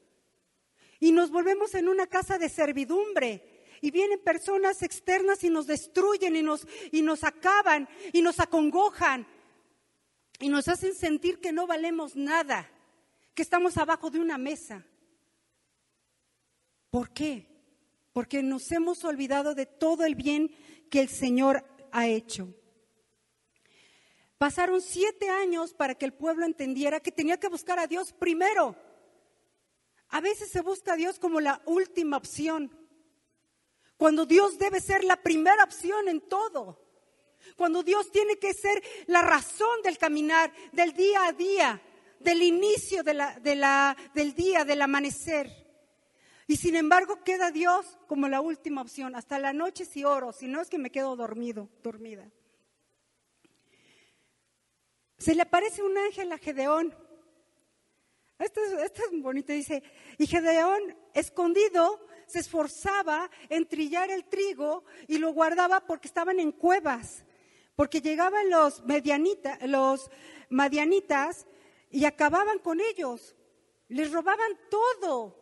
Y 0.99 1.11
nos 1.11 1.31
volvemos 1.31 1.73
en 1.75 1.87
una 1.87 2.07
casa 2.07 2.37
de 2.37 2.49
servidumbre. 2.49 3.50
Y 3.81 3.91
vienen 3.91 4.23
personas 4.23 4.83
externas 4.83 5.43
y 5.43 5.49
nos 5.49 5.67
destruyen 5.67 6.35
y 6.35 6.43
nos, 6.43 6.67
y 6.91 7.01
nos 7.01 7.23
acaban 7.23 7.89
y 8.13 8.21
nos 8.21 8.39
acongojan. 8.39 9.27
Y 10.39 10.49
nos 10.49 10.67
hacen 10.67 10.95
sentir 10.95 11.39
que 11.39 11.51
no 11.51 11.67
valemos 11.67 12.15
nada, 12.15 12.71
que 13.33 13.41
estamos 13.41 13.77
abajo 13.77 14.09
de 14.09 14.19
una 14.19 14.37
mesa. 14.37 14.85
¿Por 16.89 17.11
qué? 17.11 17.51
porque 18.13 18.43
nos 18.43 18.71
hemos 18.71 19.03
olvidado 19.03 19.55
de 19.55 19.65
todo 19.65 20.05
el 20.05 20.15
bien 20.15 20.51
que 20.89 21.01
el 21.01 21.09
Señor 21.09 21.63
ha 21.91 22.07
hecho. 22.07 22.53
Pasaron 24.37 24.81
siete 24.81 25.29
años 25.29 25.73
para 25.73 25.95
que 25.95 26.05
el 26.05 26.13
pueblo 26.13 26.45
entendiera 26.45 26.99
que 26.99 27.11
tenía 27.11 27.39
que 27.39 27.47
buscar 27.47 27.79
a 27.79 27.87
Dios 27.87 28.11
primero. 28.13 28.75
A 30.09 30.19
veces 30.19 30.49
se 30.49 30.61
busca 30.61 30.93
a 30.93 30.97
Dios 30.97 31.19
como 31.19 31.39
la 31.39 31.61
última 31.65 32.17
opción, 32.17 32.71
cuando 34.01 34.25
Dios 34.25 34.57
debe 34.57 34.81
ser 34.81 35.03
la 35.03 35.15
primera 35.15 35.63
opción 35.63 36.07
en 36.07 36.21
todo, 36.21 36.83
cuando 37.55 37.83
Dios 37.83 38.09
tiene 38.11 38.37
que 38.37 38.51
ser 38.51 38.81
la 39.05 39.21
razón 39.21 39.83
del 39.83 39.99
caminar, 39.99 40.51
del 40.71 40.93
día 40.93 41.27
a 41.27 41.33
día, 41.33 41.79
del 42.19 42.41
inicio 42.41 43.03
del 43.03 44.33
día, 44.33 44.65
del 44.65 44.81
amanecer. 44.81 45.51
Y 46.47 46.57
sin 46.57 46.77
embargo 46.77 47.23
queda 47.23 47.51
Dios 47.51 47.99
como 48.07 48.27
la 48.27 48.41
última 48.41 48.81
opción. 48.81 49.15
Hasta 49.15 49.37
la 49.37 49.53
noche 49.53 49.85
si 49.85 50.03
oro, 50.03 50.33
si 50.33 50.47
no 50.47 50.61
es 50.61 50.69
que 50.71 50.79
me 50.79 50.89
quedo 50.89 51.15
dormido, 51.15 51.69
dormida. 51.83 52.27
Se 55.19 55.35
le 55.35 55.43
aparece 55.43 55.83
un 55.83 55.95
ángel 55.95 56.31
a 56.31 56.39
Gedeón. 56.39 56.91
Esto 58.39 58.63
es, 58.63 58.71
esto 58.81 59.03
es 59.03 59.21
bonito, 59.21 59.53
dice, 59.53 59.83
y 60.17 60.25
Gedeón 60.25 60.97
escondido 61.13 62.09
se 62.31 62.39
esforzaba 62.39 63.29
en 63.49 63.67
trillar 63.67 64.09
el 64.09 64.25
trigo 64.25 64.85
y 65.07 65.17
lo 65.17 65.33
guardaba 65.33 65.81
porque 65.81 66.07
estaban 66.07 66.39
en 66.39 66.51
cuevas, 66.51 67.25
porque 67.75 68.01
llegaban 68.01 68.49
los, 68.49 68.83
medianita, 68.83 69.59
los 69.67 70.09
madianitas 70.49 71.45
y 71.89 72.05
acababan 72.05 72.59
con 72.59 72.79
ellos, 72.79 73.35
les 73.89 74.11
robaban 74.11 74.57
todo. 74.69 75.37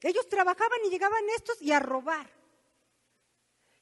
Ellos 0.00 0.28
trabajaban 0.28 0.78
y 0.86 0.90
llegaban 0.90 1.22
estos 1.36 1.60
y 1.60 1.72
a 1.72 1.78
robar. 1.78 2.30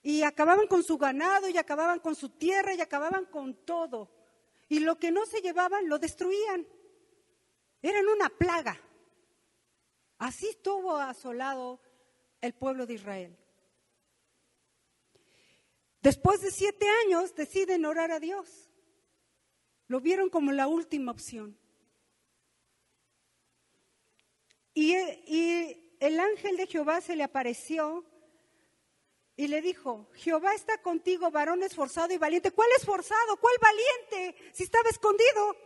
Y 0.03 0.23
acababan 0.23 0.67
con 0.67 0.83
su 0.83 0.99
ganado 0.99 1.49
y 1.49 1.57
acababan 1.59 2.01
con 2.01 2.17
su 2.17 2.31
tierra 2.31 2.75
y 2.75 2.81
acababan 2.81 3.27
con 3.27 3.55
todo. 3.65 4.11
Y 4.69 4.81
lo 4.81 4.99
que 4.99 5.13
no 5.13 5.27
se 5.27 5.41
llevaban 5.41 5.89
lo 5.89 5.99
destruían. 5.99 6.67
Eran 7.83 8.09
una 8.09 8.29
plaga. 8.29 8.81
Así 10.19 10.49
estuvo 10.49 10.97
asolado 10.97 11.81
el 12.41 12.55
pueblo 12.55 12.87
de 12.87 12.95
Israel. 12.95 13.37
Después 16.01 16.41
de 16.41 16.51
siete 16.51 16.87
años 17.05 17.35
deciden 17.35 17.85
orar 17.85 18.11
a 18.13 18.21
Dios. 18.21 18.71
Lo 19.89 20.01
vieron 20.01 20.29
como 20.31 20.53
la 20.53 20.69
última 20.69 21.13
opción. 21.13 21.59
Y, 24.75 24.95
el 26.01 26.21
ángel 26.21 26.57
de 26.57 26.69
Jehová 26.69 27.01
se 27.01 27.17
le 27.17 27.25
apareció 27.25 28.05
y 29.35 29.49
le 29.49 29.61
dijo, 29.61 30.09
Jehová 30.15 30.55
está 30.55 30.81
contigo, 30.81 31.33
varón 31.33 31.65
esforzado 31.65 32.13
y 32.13 32.19
valiente. 32.19 32.53
¿Cuál 32.53 32.69
esforzado? 32.77 33.37
¿Cuál 33.39 33.57
valiente? 33.61 34.53
Si 34.53 34.63
estaba 34.63 34.89
escondido. 34.89 35.57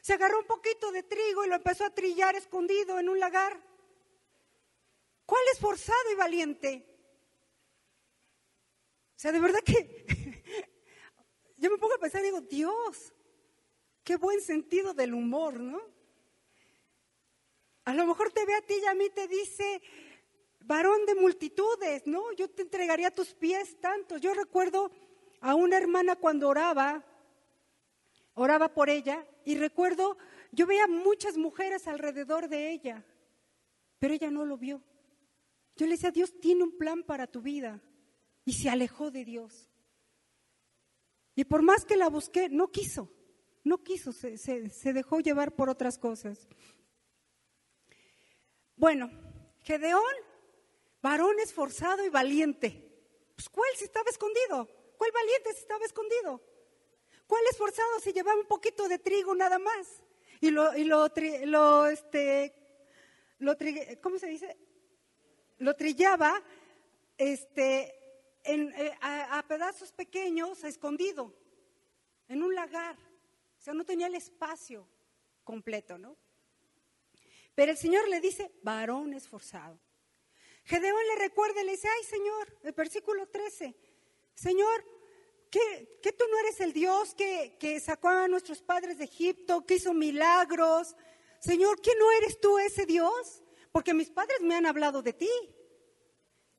Se 0.00 0.12
agarró 0.12 0.38
un 0.38 0.46
poquito 0.46 0.92
de 0.92 1.02
trigo 1.02 1.44
y 1.44 1.48
lo 1.48 1.56
empezó 1.56 1.84
a 1.84 1.90
trillar 1.90 2.36
escondido 2.36 3.00
en 3.00 3.08
un 3.08 3.18
lagar. 3.18 3.60
¿Cuál 5.30 5.44
esforzado 5.52 6.10
y 6.12 6.16
valiente? 6.16 6.84
O 9.14 9.14
sea, 9.14 9.30
de 9.30 9.38
verdad 9.38 9.60
que 9.64 10.04
yo 11.56 11.70
me 11.70 11.78
pongo 11.78 11.94
a 11.94 11.98
pensar 11.98 12.20
y 12.20 12.24
digo, 12.24 12.40
Dios, 12.40 13.12
qué 14.02 14.16
buen 14.16 14.40
sentido 14.40 14.92
del 14.92 15.14
humor, 15.14 15.60
¿no? 15.60 15.80
A 17.84 17.94
lo 17.94 18.06
mejor 18.06 18.32
te 18.32 18.44
ve 18.44 18.54
a 18.56 18.62
ti 18.62 18.74
y 18.82 18.86
a 18.86 18.94
mí 18.94 19.08
te 19.10 19.28
dice, 19.28 19.80
varón 20.62 21.06
de 21.06 21.14
multitudes, 21.14 22.08
¿no? 22.08 22.32
Yo 22.32 22.50
te 22.50 22.62
entregaría 22.62 23.12
tus 23.12 23.32
pies 23.32 23.80
tantos. 23.80 24.20
Yo 24.20 24.34
recuerdo 24.34 24.90
a 25.40 25.54
una 25.54 25.78
hermana 25.78 26.16
cuando 26.16 26.48
oraba, 26.48 27.04
oraba 28.34 28.74
por 28.74 28.90
ella, 28.90 29.24
y 29.44 29.56
recuerdo, 29.56 30.18
yo 30.50 30.66
veía 30.66 30.88
muchas 30.88 31.36
mujeres 31.36 31.86
alrededor 31.86 32.48
de 32.48 32.72
ella, 32.72 33.04
pero 34.00 34.12
ella 34.12 34.32
no 34.32 34.44
lo 34.44 34.58
vio. 34.58 34.82
Yo 35.80 35.86
le 35.86 35.92
decía, 35.92 36.10
Dios 36.10 36.38
tiene 36.38 36.62
un 36.62 36.76
plan 36.76 37.02
para 37.04 37.26
tu 37.26 37.40
vida, 37.40 37.80
y 38.44 38.52
se 38.52 38.68
alejó 38.68 39.10
de 39.10 39.24
Dios. 39.24 39.70
Y 41.34 41.44
por 41.44 41.62
más 41.62 41.86
que 41.86 41.96
la 41.96 42.10
busqué, 42.10 42.50
no 42.50 42.70
quiso, 42.70 43.10
no 43.64 43.82
quiso, 43.82 44.12
se, 44.12 44.92
dejó 44.92 45.20
llevar 45.20 45.56
por 45.56 45.70
otras 45.70 45.96
cosas. 45.96 46.46
Bueno, 48.76 49.10
Gedeón 49.62 50.02
varón 51.00 51.40
esforzado 51.40 52.04
y 52.04 52.10
valiente. 52.10 53.32
Pues 53.34 53.48
¿cuál 53.48 53.70
si 53.74 53.84
estaba 53.84 54.10
escondido? 54.10 54.68
¿Cuál 54.98 55.12
valiente 55.12 55.54
si 55.54 55.60
estaba 55.60 55.86
escondido? 55.86 56.42
¿Cuál 57.26 57.42
esforzado 57.50 58.00
si 58.00 58.12
llevaba 58.12 58.38
un 58.38 58.46
poquito 58.46 58.86
de 58.86 58.98
trigo 58.98 59.34
nada 59.34 59.58
más? 59.58 60.02
Y 60.42 60.50
lo, 60.50 60.76
y 60.76 60.84
lo, 60.84 61.08
lo 61.46 61.86
este, 61.86 62.52
lo 63.38 63.56
¿cómo 64.02 64.18
se 64.18 64.26
dice? 64.26 64.58
Lo 65.60 65.76
trillaba, 65.76 66.42
este, 67.18 67.94
en, 68.44 68.72
eh, 68.74 68.96
a, 69.02 69.44
pedazos 69.46 69.92
pequeños, 69.92 70.64
escondido, 70.64 71.34
en 72.28 72.42
un 72.42 72.54
lagar. 72.54 72.96
O 72.96 73.62
sea, 73.62 73.74
no 73.74 73.84
tenía 73.84 74.06
el 74.06 74.14
espacio 74.14 74.88
completo, 75.44 75.98
¿no? 75.98 76.16
Pero 77.54 77.72
el 77.72 77.76
Señor 77.76 78.08
le 78.08 78.22
dice, 78.22 78.50
varón 78.62 79.12
esforzado. 79.12 79.78
Gedeón 80.64 81.06
le 81.08 81.16
recuerda 81.16 81.62
le 81.62 81.72
dice, 81.72 81.88
ay 81.88 82.04
Señor, 82.04 82.58
el 82.62 82.72
versículo 82.72 83.28
13, 83.28 83.76
Señor, 84.34 84.84
¿qué, 85.50 86.14
tú 86.16 86.24
no 86.30 86.38
eres 86.38 86.60
el 86.60 86.72
Dios 86.72 87.14
que, 87.14 87.58
que 87.60 87.80
sacó 87.80 88.08
a 88.08 88.28
nuestros 88.28 88.62
padres 88.62 88.96
de 88.96 89.04
Egipto, 89.04 89.66
que 89.66 89.74
hizo 89.74 89.92
milagros? 89.92 90.96
Señor, 91.38 91.82
¿qué 91.82 91.90
no 91.98 92.10
eres 92.12 92.40
tú 92.40 92.58
ese 92.58 92.86
Dios? 92.86 93.42
Porque 93.72 93.94
mis 93.94 94.10
padres 94.10 94.40
me 94.42 94.54
han 94.54 94.66
hablado 94.66 95.02
de 95.02 95.12
ti. 95.12 95.30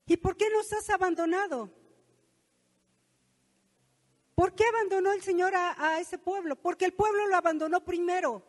¿Y 0.05 0.17
por 0.17 0.35
qué 0.35 0.49
nos 0.49 0.71
has 0.73 0.89
abandonado? 0.89 1.69
¿Por 4.35 4.55
qué 4.55 4.63
abandonó 4.65 5.11
el 5.13 5.21
Señor 5.21 5.55
a, 5.55 5.75
a, 5.77 5.99
ese 5.99 6.17
pueblo? 6.17 6.55
Porque 6.55 6.85
el 6.85 6.93
pueblo 6.93 7.27
lo 7.27 7.35
abandonó 7.35 7.83
primero. 7.83 8.43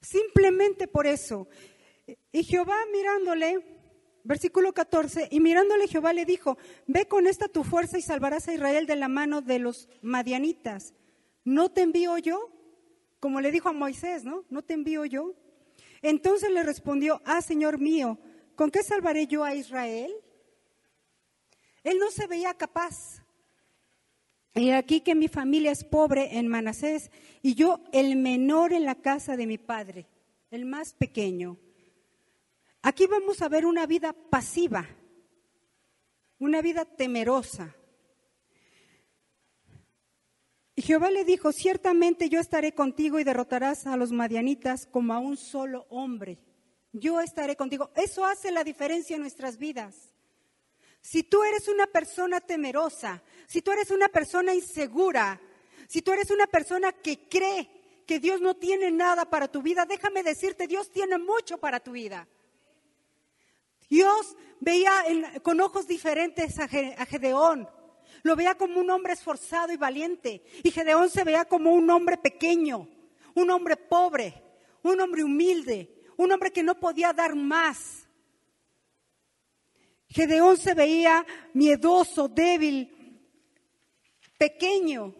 Simplemente 0.00 0.86
por 0.86 1.06
eso. 1.06 1.48
Y 2.30 2.44
Jehová 2.44 2.76
mirándole, 2.92 3.74
Versículo 4.26 4.72
14, 4.72 5.28
y 5.30 5.40
mirándole 5.40 5.86
Jehová 5.86 6.14
le 6.14 6.24
dijo, 6.24 6.56
ve 6.86 7.06
con 7.06 7.26
esta 7.26 7.46
tu 7.46 7.62
fuerza 7.62 7.98
y 7.98 8.02
salvarás 8.02 8.48
a 8.48 8.54
Israel 8.54 8.86
de 8.86 8.96
la 8.96 9.08
mano 9.08 9.42
de 9.42 9.58
los 9.58 9.86
madianitas. 10.00 10.94
¿No 11.44 11.70
te 11.70 11.82
envío 11.82 12.16
yo? 12.16 12.50
Como 13.20 13.42
le 13.42 13.52
dijo 13.52 13.68
a 13.68 13.74
Moisés, 13.74 14.24
¿no? 14.24 14.46
¿No 14.48 14.62
te 14.62 14.72
envío 14.72 15.04
yo? 15.04 15.34
Entonces 16.04 16.50
le 16.50 16.62
respondió, 16.62 17.22
ah, 17.24 17.40
Señor 17.40 17.78
mío, 17.78 18.18
¿con 18.56 18.70
qué 18.70 18.82
salvaré 18.82 19.26
yo 19.26 19.42
a 19.42 19.54
Israel? 19.54 20.12
Él 21.82 21.98
no 21.98 22.10
se 22.10 22.26
veía 22.26 22.52
capaz. 22.52 23.24
Y 24.54 24.70
aquí 24.70 25.00
que 25.00 25.14
mi 25.14 25.28
familia 25.28 25.72
es 25.72 25.82
pobre 25.82 26.36
en 26.36 26.46
Manasés 26.46 27.10
y 27.40 27.54
yo 27.54 27.80
el 27.90 28.16
menor 28.16 28.74
en 28.74 28.84
la 28.84 28.96
casa 28.96 29.38
de 29.38 29.46
mi 29.46 29.56
padre, 29.56 30.06
el 30.50 30.66
más 30.66 30.92
pequeño. 30.92 31.56
Aquí 32.82 33.06
vamos 33.06 33.40
a 33.40 33.48
ver 33.48 33.64
una 33.64 33.86
vida 33.86 34.12
pasiva, 34.12 34.86
una 36.38 36.60
vida 36.60 36.84
temerosa. 36.84 37.74
Y 40.76 40.82
Jehová 40.82 41.10
le 41.10 41.24
dijo, 41.24 41.52
ciertamente 41.52 42.28
yo 42.28 42.40
estaré 42.40 42.74
contigo 42.74 43.20
y 43.20 43.24
derrotarás 43.24 43.86
a 43.86 43.96
los 43.96 44.10
madianitas 44.10 44.86
como 44.86 45.14
a 45.14 45.18
un 45.18 45.36
solo 45.36 45.86
hombre. 45.88 46.38
Yo 46.92 47.20
estaré 47.20 47.56
contigo. 47.56 47.90
Eso 47.94 48.24
hace 48.24 48.50
la 48.50 48.64
diferencia 48.64 49.14
en 49.14 49.22
nuestras 49.22 49.58
vidas. 49.58 50.14
Si 51.00 51.22
tú 51.22 51.42
eres 51.44 51.68
una 51.68 51.86
persona 51.86 52.40
temerosa, 52.40 53.22
si 53.46 53.62
tú 53.62 53.72
eres 53.72 53.90
una 53.90 54.08
persona 54.08 54.54
insegura, 54.54 55.40
si 55.86 56.02
tú 56.02 56.12
eres 56.12 56.30
una 56.30 56.46
persona 56.46 56.92
que 56.92 57.28
cree 57.28 57.68
que 58.06 58.18
Dios 58.20 58.40
no 58.40 58.56
tiene 58.56 58.90
nada 58.90 59.28
para 59.28 59.48
tu 59.48 59.62
vida, 59.62 59.86
déjame 59.86 60.22
decirte, 60.22 60.66
Dios 60.66 60.90
tiene 60.90 61.18
mucho 61.18 61.58
para 61.58 61.80
tu 61.80 61.92
vida. 61.92 62.26
Dios 63.88 64.36
veía 64.60 64.92
con 65.42 65.60
ojos 65.60 65.86
diferentes 65.86 66.58
a, 66.58 66.66
Gedeón. 66.68 67.68
Lo 68.24 68.34
veía 68.34 68.54
como 68.54 68.80
un 68.80 68.88
hombre 68.88 69.12
esforzado 69.12 69.72
y 69.72 69.76
valiente. 69.76 70.42
Y 70.62 70.70
Gedeón 70.70 71.10
se 71.10 71.24
veía 71.24 71.44
como 71.44 71.72
un 71.72 71.88
hombre 71.90 72.16
pequeño, 72.16 72.88
un 73.34 73.50
hombre 73.50 73.76
pobre, 73.76 74.42
un 74.82 74.98
hombre 74.98 75.22
humilde, 75.22 76.02
un 76.16 76.32
hombre 76.32 76.50
que 76.50 76.62
no 76.62 76.80
podía 76.80 77.12
dar 77.12 77.36
más. 77.36 78.08
Gedeón 80.08 80.56
se 80.56 80.72
veía 80.72 81.26
miedoso, 81.52 82.26
débil, 82.26 83.20
pequeño. 84.38 85.14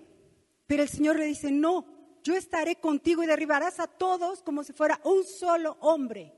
Pero 0.67 0.83
el 0.83 0.89
Señor 0.89 1.19
le 1.19 1.27
dice, 1.27 1.51
no, 1.51 1.85
yo 2.23 2.35
estaré 2.35 2.77
contigo 2.77 3.23
y 3.23 3.27
derribarás 3.27 3.81
a 3.81 3.87
todos 3.87 4.43
como 4.43 4.65
si 4.65 4.73
fuera 4.73 4.99
un 5.05 5.25
solo 5.25 5.77
hombre. 5.81 6.33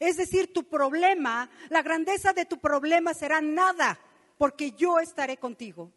Es 0.00 0.16
decir, 0.16 0.52
tu 0.52 0.64
problema, 0.64 1.48
la 1.68 1.82
grandeza 1.82 2.32
de 2.32 2.44
tu 2.44 2.58
problema 2.58 3.14
será 3.14 3.40
nada, 3.40 4.00
porque 4.36 4.72
yo 4.72 4.98
estaré 4.98 5.36
contigo. 5.36 5.92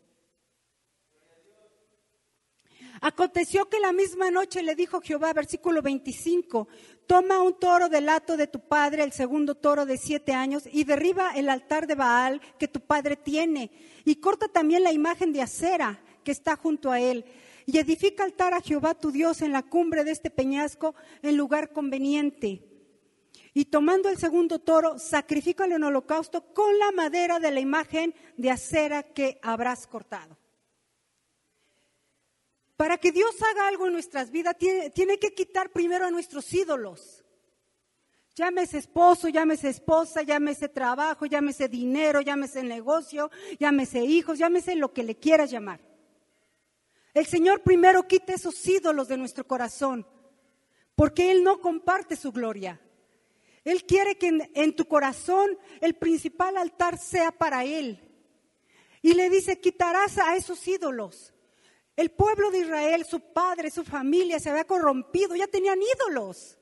Aconteció 3.02 3.70
que 3.70 3.80
la 3.80 3.94
misma 3.94 4.30
noche 4.30 4.62
le 4.62 4.76
dijo 4.76 5.00
Jehová, 5.00 5.32
versículo 5.32 5.82
25, 5.82 6.68
toma 7.08 7.42
un 7.42 7.58
toro 7.58 7.88
del 7.88 8.10
hato 8.10 8.36
de 8.36 8.48
tu 8.48 8.60
padre, 8.60 9.04
el 9.04 9.14
segundo 9.14 9.56
toro 9.56 9.86
de 9.86 9.98
siete 9.98 10.34
años, 10.34 10.64
y 10.70 10.84
derriba 10.84 11.32
el 11.36 11.50
altar 11.50 11.88
de 11.88 11.96
Baal 11.96 12.42
que 12.58 12.68
tu 12.68 12.82
padre 12.82 13.16
tiene, 13.16 13.72
y 14.04 14.16
corta 14.16 14.50
también 14.50 14.84
la 14.84 14.92
imagen 14.92 15.32
de 15.32 15.42
acera 15.42 16.02
que 16.26 16.32
está 16.32 16.58
junto 16.58 16.92
a 16.92 17.00
él, 17.00 17.24
y 17.66 17.78
edifica 17.78 18.24
altar 18.26 18.54
a 18.54 18.62
Jehová 18.62 18.96
tu 18.96 19.12
Dios 19.12 19.42
en 19.42 19.54
la 19.54 19.64
cumbre 19.64 20.04
de 20.04 20.12
este 20.12 20.30
peñasco 20.30 20.94
en 21.22 21.38
lugar 21.38 21.72
conveniente. 21.72 22.69
Y 23.54 23.66
tomando 23.66 24.10
el 24.10 24.18
segundo 24.18 24.60
toro, 24.60 25.00
sacrifícalo 25.00 25.76
en 25.76 25.84
holocausto 25.84 26.54
con 26.54 26.78
la 26.78 26.92
madera 26.92 27.40
de 27.40 27.52
la 27.52 27.60
imagen 27.60 28.14
de 28.38 28.52
acera 28.52 29.04
que 29.04 29.40
habrás 29.42 29.88
cortado. 29.88 30.38
Para 32.80 32.98
que 32.98 33.12
Dios 33.12 33.36
haga 33.42 33.68
algo 33.68 33.88
en 33.88 33.94
nuestras 33.94 34.32
vidas, 34.32 34.56
tiene, 34.58 35.20
que 35.20 35.34
quitar 35.34 35.72
primero 35.72 36.06
a 36.06 36.12
nuestros 36.12 36.54
ídolos. 36.54 37.26
Llámese 38.36 38.78
esposo, 38.78 39.28
llámese 39.28 39.68
esposa, 39.68 40.22
llámese 40.22 40.70
trabajo, 40.70 41.26
llámese 41.26 41.68
dinero, 41.68 42.22
llámese 42.22 42.64
negocio, 42.64 43.32
llámese 43.60 44.06
hijos, 44.06 44.38
llámese 44.38 44.76
lo 44.76 44.94
que 44.94 45.04
le 45.04 45.18
quieras 45.18 45.52
llamar. 45.52 45.82
El 47.14 47.26
Señor 47.26 47.64
primero 47.64 48.08
quita 48.08 48.34
esos 48.34 48.66
ídolos 48.66 49.10
de 49.10 49.18
nuestro 49.18 49.46
corazón, 49.46 50.08
porque 50.96 51.32
Él 51.32 51.44
no 51.44 51.60
comparte 51.60 52.16
su 52.16 52.32
gloria. 52.32 52.80
Él 53.64 53.86
quiere 53.86 54.18
que 54.18 54.50
en, 54.54 54.76
tu 54.76 54.86
corazón 54.86 55.58
el 55.82 55.96
principal 55.96 56.58
altar 56.58 56.98
sea 56.98 57.32
para 57.32 57.66
Él. 57.66 58.02
Y 59.02 59.14
le 59.14 59.30
dice, 59.30 59.60
quitarás 59.60 60.18
a 60.18 60.36
esos 60.36 60.68
ídolos. 60.68 61.34
El 61.96 62.12
pueblo 62.12 62.52
de 62.52 62.60
Israel, 62.60 63.06
su 63.06 63.20
padre, 63.20 63.70
su 63.72 63.84
familia 63.84 64.40
se 64.40 64.50
había 64.50 64.66
corrompido, 64.66 65.36
ya 65.36 65.48
tenían 65.48 65.80
ídolos. 65.82 66.58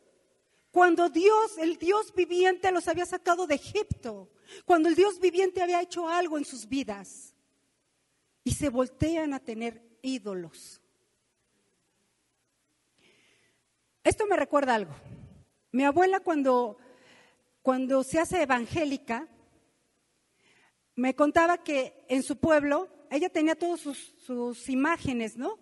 Cuando 0.71 1.09
Dios, 1.09 1.57
el 1.57 1.77
Dios 1.77 2.13
viviente, 2.13 2.71
los 2.71 2.87
había 2.87 3.05
sacado 3.05 3.47
de 3.47 3.55
Egipto, 3.55 4.29
cuando 4.65 4.89
el 4.89 4.95
Dios 4.95 5.19
viviente 5.19 5.61
había 5.61 5.81
hecho 5.81 6.07
algo 6.07 6.37
en 6.37 6.45
sus 6.45 6.67
vidas, 6.67 7.33
y 8.43 8.51
se 8.51 8.69
voltean 8.69 9.33
a 9.33 9.39
tener 9.39 9.81
ídolos. 10.01 10.81
Esto 14.03 14.25
me 14.25 14.37
recuerda 14.37 14.75
algo. 14.75 14.95
Mi 15.71 15.83
abuela 15.83 16.21
cuando 16.21 16.77
cuando 17.67 18.01
se 18.01 18.17
hace 18.17 18.41
evangélica, 18.41 19.27
me 20.95 21.13
contaba 21.15 21.65
que 21.65 22.05
en 22.07 22.23
su 22.23 22.37
pueblo 22.37 22.87
ella 23.11 23.27
tenía 23.27 23.55
todas 23.55 23.81
sus, 23.81 24.69
imágenes, 24.69 25.35
¿no? 25.35 25.59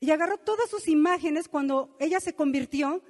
y 0.00 0.10
agarró 0.12 0.38
todas 0.38 0.70
sus 0.70 0.88
imágenes 0.88 1.46
cuando 1.46 1.94
ella 2.00 2.20
se 2.20 2.34
convirtió, 2.34 3.02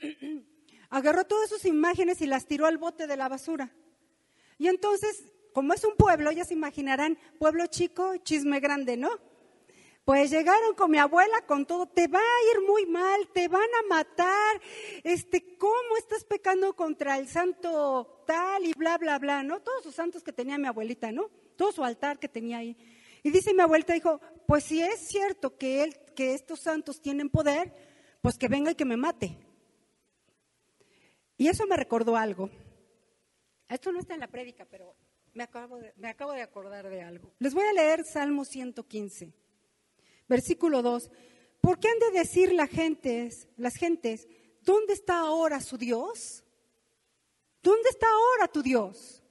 agarró 0.90 1.26
todas 1.26 1.48
sus 1.48 1.64
imágenes 1.64 2.20
y 2.22 2.26
las 2.26 2.44
tiró 2.44 2.66
al 2.66 2.76
bote 2.76 3.06
de 3.06 3.16
la 3.16 3.28
basura. 3.28 3.72
Y 4.58 4.66
entonces, 4.66 5.30
como 5.52 5.74
es 5.74 5.84
un 5.84 5.94
pueblo, 5.94 6.32
ya 6.32 6.44
se 6.44 6.54
imaginarán, 6.54 7.16
pueblo 7.38 7.68
chico, 7.68 8.16
chisme 8.16 8.58
grande, 8.58 8.96
¿no? 8.96 9.10
Pues 10.08 10.30
llegaron 10.30 10.74
con 10.74 10.90
mi 10.90 10.96
abuela 10.96 11.42
con 11.46 11.66
todo, 11.66 11.84
te 11.84 12.06
va 12.08 12.18
a 12.18 12.56
ir 12.56 12.66
muy 12.66 12.86
mal, 12.86 13.28
te 13.28 13.46
van 13.46 13.60
a 13.60 13.94
matar, 13.94 14.58
este, 15.04 15.58
¿cómo 15.58 15.98
estás 15.98 16.24
pecando 16.24 16.74
contra 16.74 17.18
el 17.18 17.28
santo 17.28 18.22
tal 18.26 18.64
y 18.64 18.72
bla, 18.72 18.96
bla, 18.96 19.18
bla, 19.18 19.42
¿no? 19.42 19.60
Todos 19.60 19.82
sus 19.82 19.94
santos 19.94 20.22
que 20.22 20.32
tenía 20.32 20.56
mi 20.56 20.66
abuelita, 20.66 21.12
¿no? 21.12 21.28
Todo 21.56 21.72
su 21.72 21.84
altar 21.84 22.18
que 22.18 22.26
tenía 22.26 22.56
ahí. 22.56 22.74
Y 23.22 23.30
dice 23.30 23.52
mi 23.52 23.60
abuelita, 23.60 23.92
dijo, 23.92 24.18
pues 24.46 24.64
si 24.64 24.80
es 24.80 24.98
cierto 24.98 25.58
que, 25.58 25.84
él, 25.84 25.94
que 26.16 26.32
estos 26.32 26.60
santos 26.60 27.02
tienen 27.02 27.28
poder, 27.28 27.74
pues 28.22 28.38
que 28.38 28.48
venga 28.48 28.70
y 28.70 28.76
que 28.76 28.86
me 28.86 28.96
mate. 28.96 29.36
Y 31.36 31.48
eso 31.48 31.66
me 31.66 31.76
recordó 31.76 32.16
algo. 32.16 32.48
Esto 33.68 33.92
no 33.92 34.00
está 34.00 34.14
en 34.14 34.20
la 34.20 34.28
prédica, 34.28 34.64
pero 34.64 34.96
me 35.34 35.42
acabo 35.42 35.76
de, 35.76 35.92
me 35.98 36.08
acabo 36.08 36.32
de 36.32 36.40
acordar 36.40 36.88
de 36.88 37.02
algo. 37.02 37.30
Les 37.40 37.52
voy 37.52 37.66
a 37.66 37.74
leer 37.74 38.06
Salmo 38.06 38.46
115. 38.46 39.47
Versículo 40.28 40.82
2. 40.82 41.10
¿Por 41.60 41.80
qué 41.80 41.88
han 41.88 41.98
de 41.98 42.18
decir 42.18 42.52
las 42.52 42.70
gentes, 42.70 43.48
las 43.56 43.74
gentes, 43.74 44.28
¿dónde 44.62 44.92
está 44.92 45.18
ahora 45.18 45.60
su 45.60 45.76
Dios? 45.76 46.44
¿Dónde 47.62 47.88
está 47.88 48.06
ahora 48.06 48.48
tu 48.52 48.62
Dios? 48.62 49.22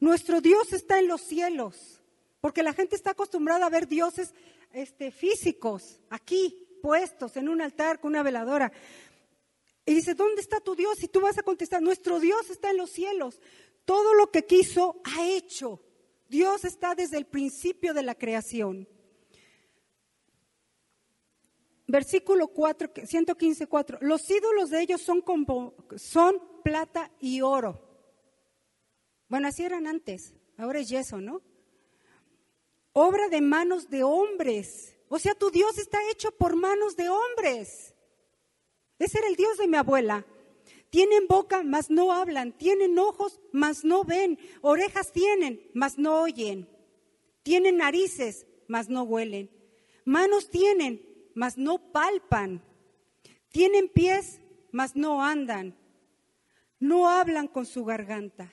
Nuestro 0.00 0.40
Dios 0.40 0.72
está 0.72 0.98
en 0.98 1.08
los 1.08 1.20
cielos, 1.20 2.02
porque 2.40 2.62
la 2.62 2.72
gente 2.72 2.96
está 2.96 3.10
acostumbrada 3.10 3.66
a 3.66 3.70
ver 3.70 3.86
dioses 3.88 4.34
este, 4.72 5.10
físicos 5.10 6.00
aquí 6.10 6.66
puestos 6.82 7.36
en 7.36 7.48
un 7.48 7.60
altar 7.60 8.00
con 8.00 8.10
una 8.12 8.22
veladora. 8.22 8.72
Y 9.86 9.94
dice, 9.94 10.14
¿dónde 10.14 10.40
está 10.40 10.60
tu 10.60 10.74
Dios? 10.74 11.02
Y 11.02 11.08
tú 11.08 11.20
vas 11.20 11.38
a 11.38 11.42
contestar, 11.42 11.82
nuestro 11.82 12.20
Dios 12.20 12.48
está 12.50 12.70
en 12.70 12.78
los 12.78 12.90
cielos. 12.90 13.40
Todo 13.84 14.14
lo 14.14 14.30
que 14.30 14.46
quiso 14.46 15.00
ha 15.04 15.26
hecho. 15.26 15.82
Dios 16.28 16.64
está 16.64 16.94
desde 16.94 17.18
el 17.18 17.26
principio 17.26 17.92
de 17.92 18.02
la 18.02 18.14
creación 18.14 18.88
versículo 21.94 22.48
4, 22.48 23.06
115, 23.06 23.68
4. 23.68 23.98
Los 24.00 24.28
ídolos 24.28 24.70
de 24.70 24.82
ellos 24.82 25.00
son, 25.00 25.22
son 25.96 26.42
plata 26.64 27.12
y 27.20 27.40
oro. 27.40 27.80
Bueno, 29.28 29.46
así 29.46 29.62
eran 29.62 29.86
antes, 29.86 30.34
ahora 30.58 30.80
es 30.80 30.88
yeso, 30.88 31.20
¿no? 31.20 31.40
Obra 32.92 33.28
de 33.28 33.40
manos 33.40 33.90
de 33.90 34.02
hombres. 34.02 34.96
O 35.08 35.20
sea, 35.20 35.36
tu 35.36 35.52
Dios 35.52 35.78
está 35.78 35.98
hecho 36.10 36.32
por 36.32 36.56
manos 36.56 36.96
de 36.96 37.08
hombres. 37.08 37.94
Ese 38.98 39.18
era 39.18 39.28
el 39.28 39.36
Dios 39.36 39.56
de 39.58 39.68
mi 39.68 39.76
abuela. 39.76 40.26
Tienen 40.90 41.28
boca, 41.28 41.62
mas 41.62 41.90
no 41.90 42.12
hablan. 42.12 42.58
Tienen 42.58 42.98
ojos, 42.98 43.40
mas 43.52 43.84
no 43.84 44.02
ven. 44.02 44.36
Orejas 44.62 45.12
tienen, 45.12 45.60
mas 45.74 45.96
no 45.96 46.22
oyen. 46.22 46.68
Tienen 47.44 47.76
narices, 47.76 48.46
mas 48.66 48.88
no 48.88 49.04
huelen. 49.04 49.48
Manos 50.04 50.50
tienen, 50.50 51.13
mas 51.34 51.58
no 51.58 51.92
palpan. 51.92 52.62
Tienen 53.50 53.88
pies, 53.88 54.40
mas 54.72 54.96
no 54.96 55.22
andan. 55.22 55.76
No 56.78 57.08
hablan 57.08 57.48
con 57.48 57.66
su 57.66 57.84
garganta. 57.84 58.52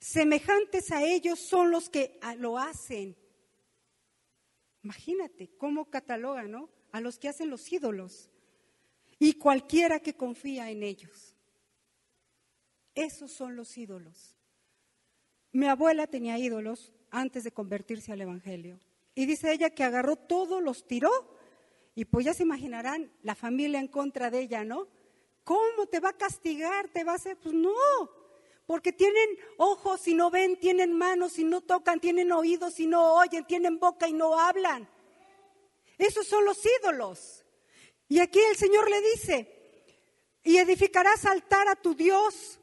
Semejantes 0.00 0.90
a 0.92 1.02
ellos 1.02 1.38
son 1.38 1.70
los 1.70 1.90
que 1.90 2.18
lo 2.38 2.58
hacen. 2.58 3.16
Imagínate 4.82 5.50
cómo 5.56 5.90
catalogan, 5.90 6.50
¿no? 6.50 6.70
A 6.92 7.00
los 7.00 7.18
que 7.18 7.28
hacen 7.28 7.50
los 7.50 7.70
ídolos 7.70 8.30
y 9.18 9.34
cualquiera 9.34 10.00
que 10.00 10.14
confía 10.14 10.70
en 10.70 10.82
ellos. 10.82 11.36
Esos 12.94 13.32
son 13.32 13.56
los 13.56 13.76
ídolos. 13.76 14.36
Mi 15.52 15.66
abuela 15.66 16.06
tenía 16.06 16.38
ídolos 16.38 16.92
antes 17.10 17.44
de 17.44 17.52
convertirse 17.52 18.12
al 18.12 18.20
Evangelio. 18.20 18.80
Y 19.18 19.26
dice 19.26 19.50
ella 19.50 19.70
que 19.70 19.82
agarró 19.82 20.14
todo, 20.14 20.60
los 20.60 20.86
tiró, 20.86 21.10
y 21.96 22.04
pues 22.04 22.24
ya 22.24 22.34
se 22.34 22.44
imaginarán 22.44 23.12
la 23.24 23.34
familia 23.34 23.80
en 23.80 23.88
contra 23.88 24.30
de 24.30 24.42
ella, 24.42 24.62
¿no? 24.62 24.86
¿Cómo 25.42 25.88
te 25.90 25.98
va 25.98 26.10
a 26.10 26.16
castigar? 26.16 26.88
¿Te 26.90 27.02
va 27.02 27.10
a 27.10 27.14
hacer? 27.16 27.36
Pues 27.36 27.52
no, 27.52 27.74
porque 28.64 28.92
tienen 28.92 29.28
ojos 29.56 30.06
y 30.06 30.14
no 30.14 30.30
ven, 30.30 30.56
tienen 30.60 30.92
manos 30.96 31.36
y 31.40 31.42
no 31.42 31.62
tocan, 31.62 31.98
tienen 31.98 32.30
oídos 32.30 32.78
y 32.78 32.86
no 32.86 33.14
oyen, 33.14 33.44
tienen 33.44 33.80
boca 33.80 34.06
y 34.06 34.12
no 34.12 34.38
hablan. 34.38 34.88
Esos 35.98 36.24
son 36.24 36.44
los 36.44 36.64
ídolos. 36.80 37.44
Y 38.08 38.20
aquí 38.20 38.38
el 38.38 38.56
Señor 38.56 38.88
le 38.88 39.00
dice, 39.00 39.90
y 40.44 40.58
edificarás 40.58 41.26
altar 41.26 41.66
a 41.66 41.74
tu 41.74 41.96
Dios 41.96 42.60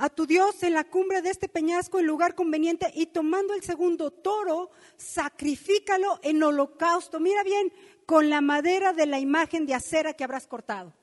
a 0.00 0.08
tu 0.08 0.26
Dios 0.26 0.62
en 0.62 0.72
la 0.72 0.84
cumbre 0.84 1.20
de 1.20 1.28
este 1.28 1.46
peñasco 1.46 1.98
en 1.98 2.06
lugar 2.06 2.34
conveniente 2.34 2.90
y 2.94 3.06
tomando 3.06 3.52
el 3.52 3.62
segundo 3.62 4.10
toro, 4.10 4.70
sacrifícalo 4.96 6.18
en 6.22 6.42
holocausto. 6.42 7.20
Mira 7.20 7.42
bien, 7.42 7.70
con 8.06 8.30
la 8.30 8.40
madera 8.40 8.94
de 8.94 9.04
la 9.04 9.18
imagen 9.18 9.66
de 9.66 9.74
acera 9.74 10.14
que 10.14 10.24
habrás 10.24 10.46
cortado. 10.46 10.94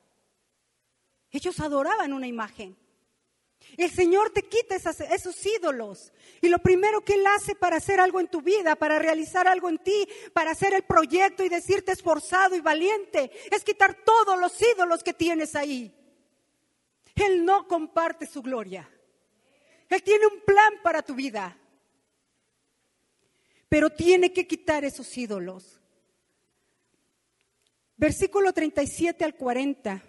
Ellos 1.29 1.59
adoraban 1.59 2.11
una 2.11 2.25
imagen. 2.25 2.75
El 3.77 3.91
Señor 3.91 4.31
te 4.31 4.41
quita 4.41 4.75
esos 4.75 5.45
ídolos. 5.45 6.11
Y 6.41 6.49
lo 6.49 6.57
primero 6.57 7.01
que 7.01 7.13
Él 7.13 7.27
hace 7.27 7.53
para 7.53 7.77
hacer 7.77 7.99
algo 7.99 8.19
en 8.19 8.29
tu 8.29 8.41
vida, 8.41 8.75
para 8.75 8.97
realizar 8.97 9.47
algo 9.47 9.69
en 9.69 9.77
ti, 9.77 10.07
para 10.33 10.51
hacer 10.51 10.73
el 10.73 10.83
proyecto 10.83 11.43
y 11.43 11.49
decirte 11.49 11.91
esforzado 11.91 12.55
y 12.55 12.61
valiente, 12.61 13.29
es 13.51 13.63
quitar 13.63 13.95
todos 14.03 14.39
los 14.39 14.59
ídolos 14.59 15.03
que 15.03 15.13
tienes 15.13 15.55
ahí. 15.55 15.93
Él 17.23 17.43
no 17.43 17.67
comparte 17.67 18.25
su 18.25 18.41
gloria. 18.41 18.89
Él 19.89 20.03
tiene 20.03 20.27
un 20.27 20.41
plan 20.41 20.73
para 20.83 21.01
tu 21.01 21.15
vida. 21.15 21.57
Pero 23.69 23.89
tiene 23.89 24.31
que 24.31 24.47
quitar 24.47 24.85
esos 24.85 25.17
ídolos. 25.17 25.81
Versículo 27.95 28.53
37 28.53 29.23
al 29.25 29.35
40. 29.35 30.03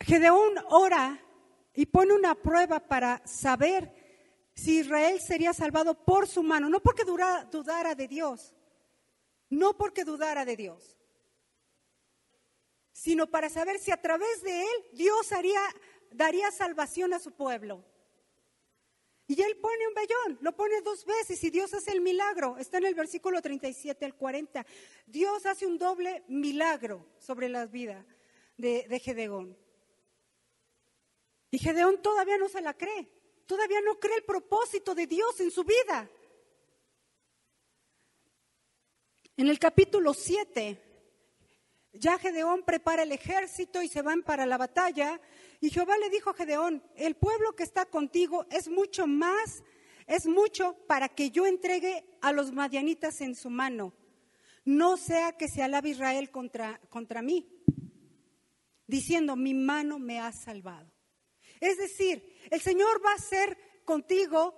Gedeón 0.00 0.54
ora 0.70 1.20
y 1.74 1.86
pone 1.86 2.14
una 2.14 2.34
prueba 2.34 2.80
para 2.80 3.22
saber 3.26 3.94
si 4.54 4.78
Israel 4.78 5.20
sería 5.20 5.52
salvado 5.52 6.04
por 6.04 6.26
su 6.26 6.42
mano, 6.42 6.68
no 6.68 6.80
porque 6.80 7.04
dudara 7.04 7.94
de 7.94 8.08
Dios, 8.08 8.54
no 9.48 9.76
porque 9.76 10.04
dudara 10.04 10.44
de 10.44 10.56
Dios, 10.56 10.99
sino 13.00 13.30
para 13.30 13.48
saber 13.48 13.78
si 13.78 13.90
a 13.90 13.96
través 13.96 14.42
de 14.42 14.60
él 14.60 14.84
Dios 14.92 15.32
haría, 15.32 15.62
daría 16.10 16.50
salvación 16.50 17.14
a 17.14 17.18
su 17.18 17.32
pueblo. 17.32 17.82
Y 19.26 19.40
él 19.40 19.56
pone 19.56 19.88
un 19.88 19.94
vellón, 19.94 20.38
lo 20.42 20.54
pone 20.54 20.82
dos 20.82 21.06
veces 21.06 21.42
y 21.42 21.48
Dios 21.48 21.72
hace 21.72 21.92
el 21.92 22.02
milagro. 22.02 22.58
Está 22.58 22.76
en 22.76 22.84
el 22.84 22.94
versículo 22.94 23.40
37 23.40 24.04
al 24.04 24.14
40. 24.16 24.66
Dios 25.06 25.46
hace 25.46 25.64
un 25.64 25.78
doble 25.78 26.24
milagro 26.28 27.06
sobre 27.18 27.48
la 27.48 27.64
vida 27.64 28.04
de, 28.58 28.86
de 28.86 29.00
Gedeón. 29.00 29.56
Y 31.50 31.58
Gedeón 31.58 32.02
todavía 32.02 32.36
no 32.36 32.50
se 32.50 32.60
la 32.60 32.76
cree, 32.76 33.08
todavía 33.46 33.80
no 33.80 33.98
cree 33.98 34.16
el 34.16 34.24
propósito 34.24 34.94
de 34.94 35.06
Dios 35.06 35.40
en 35.40 35.50
su 35.50 35.64
vida. 35.64 36.10
En 39.38 39.48
el 39.48 39.58
capítulo 39.58 40.12
7, 40.12 40.89
ya 41.92 42.18
Gedeón 42.18 42.62
prepara 42.62 43.02
el 43.02 43.12
ejército 43.12 43.82
y 43.82 43.88
se 43.88 44.02
van 44.02 44.22
para 44.22 44.46
la 44.46 44.56
batalla. 44.56 45.20
Y 45.60 45.70
Jehová 45.70 45.98
le 45.98 46.10
dijo 46.10 46.30
a 46.30 46.34
Gedeón, 46.34 46.82
el 46.96 47.16
pueblo 47.16 47.54
que 47.56 47.64
está 47.64 47.86
contigo 47.86 48.46
es 48.50 48.68
mucho 48.68 49.06
más, 49.06 49.62
es 50.06 50.26
mucho 50.26 50.76
para 50.86 51.08
que 51.08 51.30
yo 51.30 51.46
entregue 51.46 52.04
a 52.20 52.32
los 52.32 52.52
madianitas 52.52 53.20
en 53.20 53.34
su 53.34 53.50
mano. 53.50 53.92
No 54.64 54.96
sea 54.96 55.32
que 55.32 55.48
se 55.48 55.62
alabe 55.62 55.90
Israel 55.90 56.30
contra, 56.30 56.80
contra 56.90 57.22
mí, 57.22 57.48
diciendo, 58.86 59.34
mi 59.34 59.54
mano 59.54 59.98
me 59.98 60.20
ha 60.20 60.32
salvado. 60.32 60.90
Es 61.60 61.76
decir, 61.76 62.36
el 62.50 62.60
Señor 62.60 63.04
va 63.04 63.12
a 63.12 63.16
hacer 63.16 63.58
contigo 63.84 64.54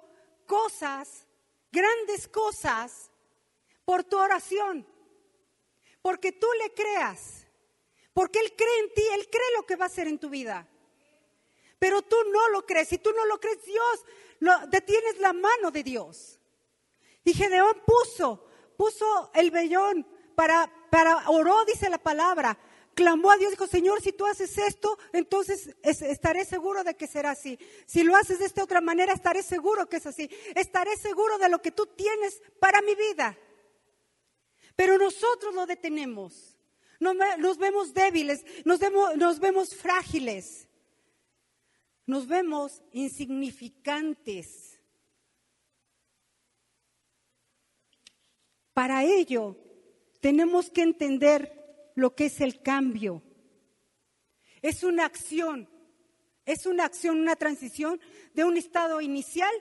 cosas, 0.46 1.26
grandes 1.70 2.28
cosas, 2.28 3.10
por 3.84 4.04
tu 4.04 4.18
oración 4.18 4.86
porque 6.02 6.32
tú 6.32 6.48
le 6.62 6.74
creas, 6.74 7.46
porque 8.12 8.40
Él 8.40 8.52
cree 8.56 8.78
en 8.80 8.92
ti, 8.92 9.02
Él 9.14 9.28
cree 9.30 9.56
lo 9.56 9.64
que 9.64 9.76
va 9.76 9.84
a 9.84 9.88
hacer 9.88 10.08
en 10.08 10.18
tu 10.18 10.28
vida. 10.28 10.68
Pero 11.78 12.02
tú 12.02 12.16
no 12.30 12.48
lo 12.50 12.66
crees, 12.66 12.88
si 12.88 12.98
tú 12.98 13.10
no 13.12 13.24
lo 13.26 13.40
crees, 13.40 13.64
Dios, 13.64 14.04
lo, 14.40 14.66
detienes 14.66 15.18
la 15.18 15.32
mano 15.32 15.70
de 15.70 15.82
Dios. 15.82 16.38
Y 17.24 17.32
Gedeón 17.34 17.80
puso, 17.86 18.46
puso 18.76 19.30
el 19.34 19.50
vellón 19.50 20.06
para, 20.34 20.70
para, 20.90 21.28
oró, 21.30 21.64
dice 21.64 21.88
la 21.88 21.98
palabra, 21.98 22.58
clamó 22.94 23.30
a 23.30 23.36
Dios, 23.36 23.50
dijo, 23.50 23.66
Señor, 23.66 24.00
si 24.00 24.12
tú 24.12 24.26
haces 24.26 24.58
esto, 24.58 24.98
entonces 25.12 25.74
estaré 25.82 26.44
seguro 26.44 26.84
de 26.84 26.96
que 26.96 27.06
será 27.06 27.30
así. 27.30 27.58
Si 27.86 28.02
lo 28.02 28.16
haces 28.16 28.40
de 28.40 28.46
esta 28.46 28.64
otra 28.64 28.80
manera, 28.80 29.12
estaré 29.12 29.42
seguro 29.42 29.88
que 29.88 29.96
es 29.96 30.06
así. 30.06 30.30
Estaré 30.54 30.96
seguro 30.96 31.38
de 31.38 31.48
lo 31.48 31.60
que 31.62 31.70
tú 31.70 31.86
tienes 31.86 32.42
para 32.58 32.82
mi 32.82 32.94
vida. 32.94 33.36
Pero 34.82 34.98
nosotros 34.98 35.54
lo 35.54 35.64
detenemos. 35.64 36.58
Nos, 36.98 37.56
vemos 37.56 37.94
débiles, 37.94 38.44
nos 38.64 39.38
vemos 39.38 39.76
frágiles, 39.76 40.68
nos 42.04 42.26
vemos 42.26 42.82
insignificantes. 42.90 44.80
Para 48.74 49.04
ello, 49.04 49.56
tenemos 50.18 50.68
que 50.68 50.82
entender 50.82 51.92
lo 51.94 52.16
que 52.16 52.24
es 52.24 52.40
el 52.40 52.60
cambio. 52.60 53.22
Es 54.62 54.82
una 54.82 55.04
acción, 55.04 55.68
es 56.44 56.66
una 56.66 56.86
acción, 56.86 57.20
una 57.20 57.36
transición 57.36 58.00
de 58.34 58.42
un 58.42 58.56
estado 58.56 59.00
inicial 59.00 59.52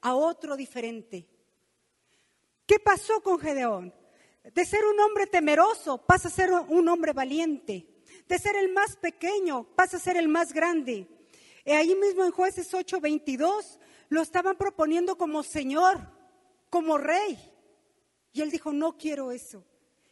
a 0.00 0.14
otro 0.14 0.56
diferente. 0.56 1.28
¿Qué 2.66 2.78
pasó 2.78 3.20
con 3.20 3.40
Gedeón? 3.40 3.98
De 4.42 4.64
ser 4.64 4.84
un 4.84 4.98
hombre 5.00 5.26
temeroso 5.26 5.98
pasa 5.98 6.28
a 6.28 6.30
ser 6.30 6.50
un 6.50 6.88
hombre 6.88 7.12
valiente. 7.12 7.86
De 8.26 8.38
ser 8.38 8.56
el 8.56 8.72
más 8.72 8.96
pequeño 8.96 9.64
pasa 9.74 9.98
a 9.98 10.00
ser 10.00 10.16
el 10.16 10.28
más 10.28 10.52
grande. 10.52 11.06
Y 11.64 11.70
ahí 11.72 11.94
mismo 11.94 12.24
en 12.24 12.32
jueces 12.32 12.72
8:22 12.72 13.78
lo 14.08 14.22
estaban 14.22 14.56
proponiendo 14.56 15.16
como 15.16 15.42
Señor, 15.42 16.00
como 16.68 16.98
Rey. 16.98 17.38
Y 18.32 18.40
él 18.42 18.50
dijo, 18.50 18.72
no 18.72 18.96
quiero 18.96 19.32
eso. 19.32 19.64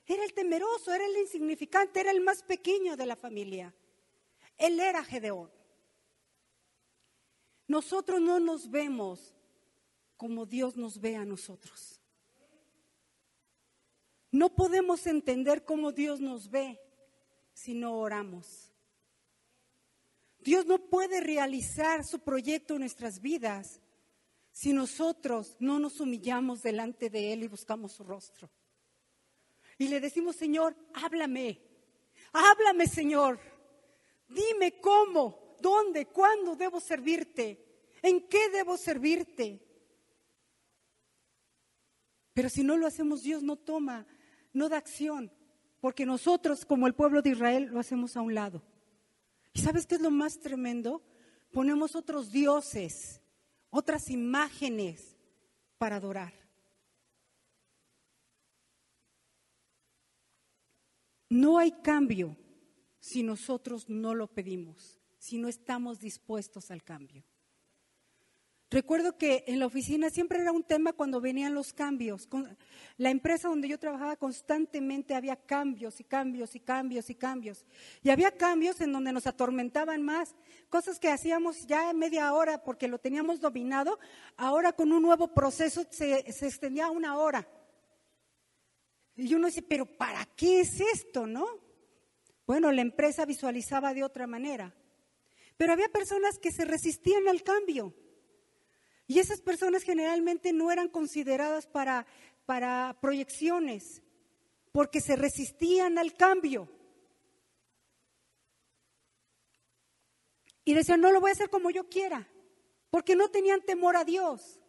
Era 0.06 0.24
el 0.24 0.32
temeroso, 0.32 0.92
era 0.92 1.04
el 1.04 1.16
insignificante, 1.18 2.00
era 2.00 2.10
el 2.10 2.20
más 2.20 2.42
pequeño 2.42 2.96
de 2.96 3.06
la 3.06 3.16
familia. 3.16 3.74
Él 4.56 4.80
era 4.80 5.04
Gedeón. 5.04 5.50
Nosotros 7.66 8.20
no 8.20 8.40
nos 8.40 8.70
vemos 8.70 9.34
como 10.16 10.46
Dios 10.46 10.76
nos 10.76 11.00
ve 11.00 11.16
a 11.16 11.24
nosotros. 11.24 12.00
No 14.30 14.54
podemos 14.54 15.06
entender 15.06 15.64
cómo 15.64 15.92
Dios 15.92 16.20
nos 16.20 16.50
ve 16.50 16.80
si 17.52 17.74
no 17.74 17.98
oramos. 17.98 18.72
Dios 20.40 20.66
no 20.66 20.78
puede 20.78 21.20
realizar 21.20 22.04
su 22.04 22.20
proyecto 22.20 22.74
en 22.74 22.80
nuestras 22.80 23.20
vidas 23.20 23.80
si 24.52 24.72
nosotros 24.72 25.56
no 25.60 25.78
nos 25.78 26.00
humillamos 26.00 26.62
delante 26.62 27.10
de 27.10 27.32
Él 27.32 27.44
y 27.44 27.48
buscamos 27.48 27.92
su 27.92 28.04
rostro. 28.04 28.50
Y 29.78 29.88
le 29.88 30.00
decimos, 30.00 30.36
Señor, 30.36 30.76
háblame, 30.94 31.60
háblame, 32.32 32.86
Señor, 32.86 33.40
dime 34.28 34.80
cómo, 34.80 35.56
dónde, 35.60 36.06
cuándo 36.06 36.56
debo 36.56 36.80
servirte, 36.80 37.64
en 38.02 38.28
qué 38.28 38.50
debo 38.50 38.76
servirte. 38.76 39.64
Pero 42.34 42.48
si 42.48 42.62
no 42.62 42.76
lo 42.76 42.86
hacemos, 42.86 43.22
Dios 43.22 43.42
no 43.42 43.56
toma 43.56 44.06
no 44.52 44.68
da 44.68 44.78
acción, 44.78 45.32
porque 45.80 46.06
nosotros 46.06 46.64
como 46.64 46.86
el 46.86 46.94
pueblo 46.94 47.22
de 47.22 47.30
Israel 47.30 47.68
lo 47.70 47.80
hacemos 47.80 48.16
a 48.16 48.22
un 48.22 48.34
lado. 48.34 48.62
¿Y 49.52 49.60
sabes 49.60 49.86
qué 49.86 49.96
es 49.96 50.00
lo 50.00 50.10
más 50.10 50.38
tremendo? 50.38 51.02
Ponemos 51.52 51.94
otros 51.94 52.30
dioses, 52.30 53.20
otras 53.70 54.10
imágenes 54.10 55.16
para 55.78 55.96
adorar. 55.96 56.32
No 61.30 61.58
hay 61.58 61.72
cambio 61.72 62.36
si 63.00 63.22
nosotros 63.22 63.88
no 63.88 64.14
lo 64.14 64.28
pedimos, 64.28 64.98
si 65.18 65.38
no 65.38 65.48
estamos 65.48 66.00
dispuestos 66.00 66.70
al 66.70 66.82
cambio. 66.82 67.24
Recuerdo 68.70 69.16
que 69.16 69.44
en 69.46 69.60
la 69.60 69.66
oficina 69.66 70.10
siempre 70.10 70.40
era 70.40 70.52
un 70.52 70.62
tema 70.62 70.92
cuando 70.92 71.22
venían 71.22 71.54
los 71.54 71.72
cambios. 71.72 72.28
La 72.98 73.08
empresa 73.08 73.48
donde 73.48 73.66
yo 73.66 73.78
trabajaba 73.78 74.16
constantemente 74.16 75.14
había 75.14 75.36
cambios 75.36 76.00
y 76.00 76.04
cambios 76.04 76.54
y 76.54 76.60
cambios 76.60 77.08
y 77.08 77.14
cambios. 77.14 77.64
Y 78.02 78.10
había 78.10 78.30
cambios 78.30 78.82
en 78.82 78.92
donde 78.92 79.10
nos 79.10 79.26
atormentaban 79.26 80.02
más. 80.02 80.34
Cosas 80.68 80.98
que 80.98 81.08
hacíamos 81.08 81.66
ya 81.66 81.90
en 81.90 81.98
media 81.98 82.30
hora 82.34 82.62
porque 82.62 82.88
lo 82.88 82.98
teníamos 82.98 83.40
dominado, 83.40 83.98
ahora 84.36 84.74
con 84.74 84.92
un 84.92 85.00
nuevo 85.00 85.32
proceso 85.32 85.86
se, 85.90 86.18
extendía 86.18 86.86
a 86.86 86.90
una 86.90 87.16
hora. 87.16 87.48
Y 89.16 89.34
uno 89.34 89.46
dice, 89.46 89.62
pero 89.62 89.86
¿para 89.86 90.26
qué 90.36 90.60
es 90.60 90.78
esto, 90.78 91.26
no? 91.26 91.46
Bueno, 92.46 92.70
la 92.70 92.82
empresa 92.82 93.24
visualizaba 93.24 93.94
de 93.94 94.04
otra 94.04 94.26
manera. 94.26 94.74
Pero 95.56 95.72
había 95.72 95.88
personas 95.88 96.38
que 96.38 96.52
se 96.52 96.66
resistían 96.66 97.28
al 97.28 97.42
cambio. 97.42 97.94
Y 99.08 99.18
esas 99.18 99.40
personas 99.40 99.82
generalmente 99.82 100.52
no 100.52 100.70
eran 100.70 100.88
consideradas 100.88 101.66
para, 101.66 102.06
para 102.44 102.98
proyecciones, 103.00 104.02
porque 104.70 105.00
se 105.00 105.16
resistían 105.16 105.96
al 105.96 106.12
cambio. 106.12 106.68
Y 110.62 110.74
decían, 110.74 111.00
no 111.00 111.10
lo 111.10 111.22
voy 111.22 111.30
a 111.30 111.32
hacer 111.32 111.48
como 111.48 111.70
yo 111.70 111.88
quiera, 111.88 112.28
porque 112.90 113.16
no 113.16 113.30
tenían 113.30 113.62
temor 113.62 113.96
a 113.96 114.04
Dios. 114.04 114.60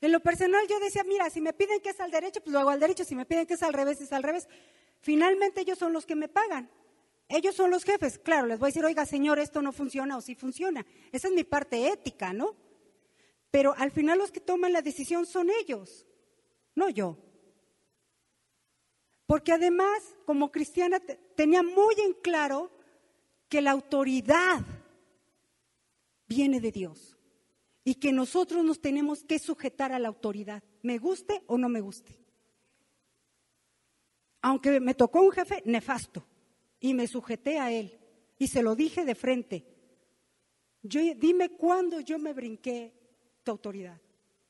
En 0.00 0.12
lo 0.12 0.20
personal 0.20 0.64
yo 0.68 0.78
decía, 0.78 1.02
mira, 1.02 1.28
si 1.28 1.40
me 1.40 1.52
piden 1.52 1.80
que 1.80 1.90
es 1.90 1.98
al 1.98 2.12
derecho, 2.12 2.40
pues 2.40 2.52
lo 2.52 2.60
hago 2.60 2.70
al 2.70 2.78
derecho, 2.78 3.04
si 3.04 3.16
me 3.16 3.26
piden 3.26 3.46
que 3.46 3.54
es 3.54 3.62
al 3.64 3.72
revés, 3.72 4.00
es 4.00 4.12
al 4.12 4.22
revés. 4.22 4.48
Finalmente 5.00 5.62
ellos 5.62 5.76
son 5.76 5.92
los 5.92 6.06
que 6.06 6.14
me 6.14 6.28
pagan. 6.28 6.70
Ellos 7.28 7.56
son 7.56 7.72
los 7.72 7.82
jefes. 7.82 8.20
Claro, 8.20 8.46
les 8.46 8.60
voy 8.60 8.68
a 8.68 8.70
decir, 8.70 8.84
oiga, 8.84 9.04
señor, 9.06 9.40
esto 9.40 9.60
no 9.60 9.72
funciona 9.72 10.16
o 10.16 10.20
sí 10.20 10.36
funciona. 10.36 10.86
Esa 11.10 11.26
es 11.26 11.34
mi 11.34 11.42
parte 11.42 11.88
ética, 11.88 12.32
¿no? 12.32 12.69
Pero 13.50 13.74
al 13.76 13.90
final 13.90 14.18
los 14.18 14.30
que 14.30 14.40
toman 14.40 14.72
la 14.72 14.82
decisión 14.82 15.26
son 15.26 15.48
ellos, 15.50 16.06
no 16.74 16.88
yo. 16.88 17.18
Porque 19.26 19.52
además, 19.52 20.16
como 20.24 20.50
cristiana, 20.50 21.00
tenía 21.36 21.62
muy 21.62 21.94
en 22.04 22.14
claro 22.14 22.70
que 23.48 23.60
la 23.60 23.72
autoridad 23.72 24.64
viene 26.26 26.60
de 26.60 26.70
Dios 26.70 27.16
y 27.84 27.96
que 27.96 28.12
nosotros 28.12 28.64
nos 28.64 28.80
tenemos 28.80 29.24
que 29.24 29.38
sujetar 29.38 29.92
a 29.92 29.98
la 29.98 30.08
autoridad, 30.08 30.62
me 30.82 30.98
guste 30.98 31.42
o 31.46 31.58
no 31.58 31.68
me 31.68 31.80
guste. 31.80 32.18
Aunque 34.42 34.80
me 34.80 34.94
tocó 34.94 35.20
un 35.22 35.32
jefe 35.32 35.62
nefasto 35.64 36.24
y 36.78 36.94
me 36.94 37.06
sujeté 37.06 37.58
a 37.58 37.72
él 37.72 37.98
y 38.38 38.48
se 38.48 38.62
lo 38.62 38.74
dije 38.74 39.04
de 39.04 39.14
frente. 39.14 39.66
Yo, 40.82 41.00
dime 41.16 41.50
cuándo 41.50 42.00
yo 42.00 42.18
me 42.18 42.32
brinqué 42.32 42.99
tu 43.42 43.50
autoridad. 43.50 44.00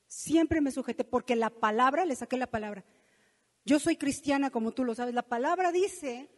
Siempre 0.06 0.60
me 0.60 0.72
sujeté 0.72 1.04
porque 1.04 1.36
la 1.36 1.50
palabra, 1.50 2.04
le 2.04 2.16
saqué 2.16 2.36
la 2.36 2.50
palabra. 2.50 2.84
Yo 3.64 3.78
soy 3.78 3.96
cristiana, 3.96 4.50
como 4.50 4.72
tú 4.72 4.84
lo 4.84 4.94
sabes. 4.94 5.14
La 5.14 5.22
palabra 5.22 5.70
dice 5.70 6.28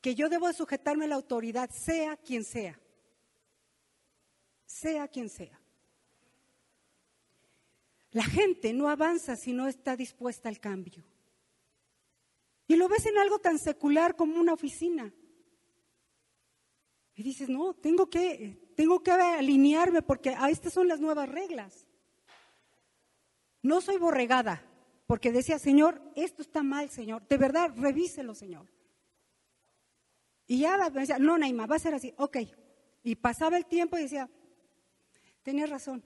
que 0.00 0.14
yo 0.14 0.28
debo 0.28 0.52
sujetarme 0.52 1.04
a 1.04 1.08
la 1.08 1.14
autoridad, 1.14 1.70
sea 1.70 2.16
quien 2.16 2.44
sea. 2.44 2.80
Sea 4.66 5.08
quien 5.08 5.28
sea. 5.28 5.60
La 8.12 8.24
gente 8.24 8.72
no 8.72 8.88
avanza 8.88 9.36
si 9.36 9.52
no 9.52 9.68
está 9.68 9.96
dispuesta 9.96 10.48
al 10.48 10.58
cambio. 10.58 11.04
Y 12.66 12.76
lo 12.76 12.88
ves 12.88 13.06
en 13.06 13.18
algo 13.18 13.38
tan 13.38 13.58
secular 13.58 14.16
como 14.16 14.40
una 14.40 14.52
oficina. 14.52 15.12
Y 17.14 17.22
dices, 17.22 17.48
no, 17.48 17.74
tengo 17.74 18.08
que, 18.08 18.69
tengo 18.80 19.02
que 19.02 19.10
alinearme 19.10 20.00
porque 20.00 20.30
a 20.30 20.48
estas 20.48 20.72
son 20.72 20.88
las 20.88 21.00
nuevas 21.00 21.28
reglas. 21.28 21.86
No 23.60 23.82
soy 23.82 23.98
borregada, 23.98 24.64
porque 25.06 25.30
decía, 25.30 25.58
Señor, 25.58 26.00
esto 26.16 26.40
está 26.40 26.62
mal, 26.62 26.88
Señor. 26.88 27.28
De 27.28 27.36
verdad, 27.36 27.72
revíselo, 27.76 28.34
Señor. 28.34 28.66
Y 30.46 30.60
ya 30.60 30.78
me 30.78 31.00
decía, 31.00 31.18
no, 31.18 31.36
Naima, 31.36 31.66
va 31.66 31.76
a 31.76 31.78
ser 31.78 31.92
así. 31.92 32.14
Ok. 32.16 32.38
Y 33.02 33.16
pasaba 33.16 33.58
el 33.58 33.66
tiempo 33.66 33.98
y 33.98 34.04
decía, 34.04 34.30
tenía 35.42 35.66
razón. 35.66 36.02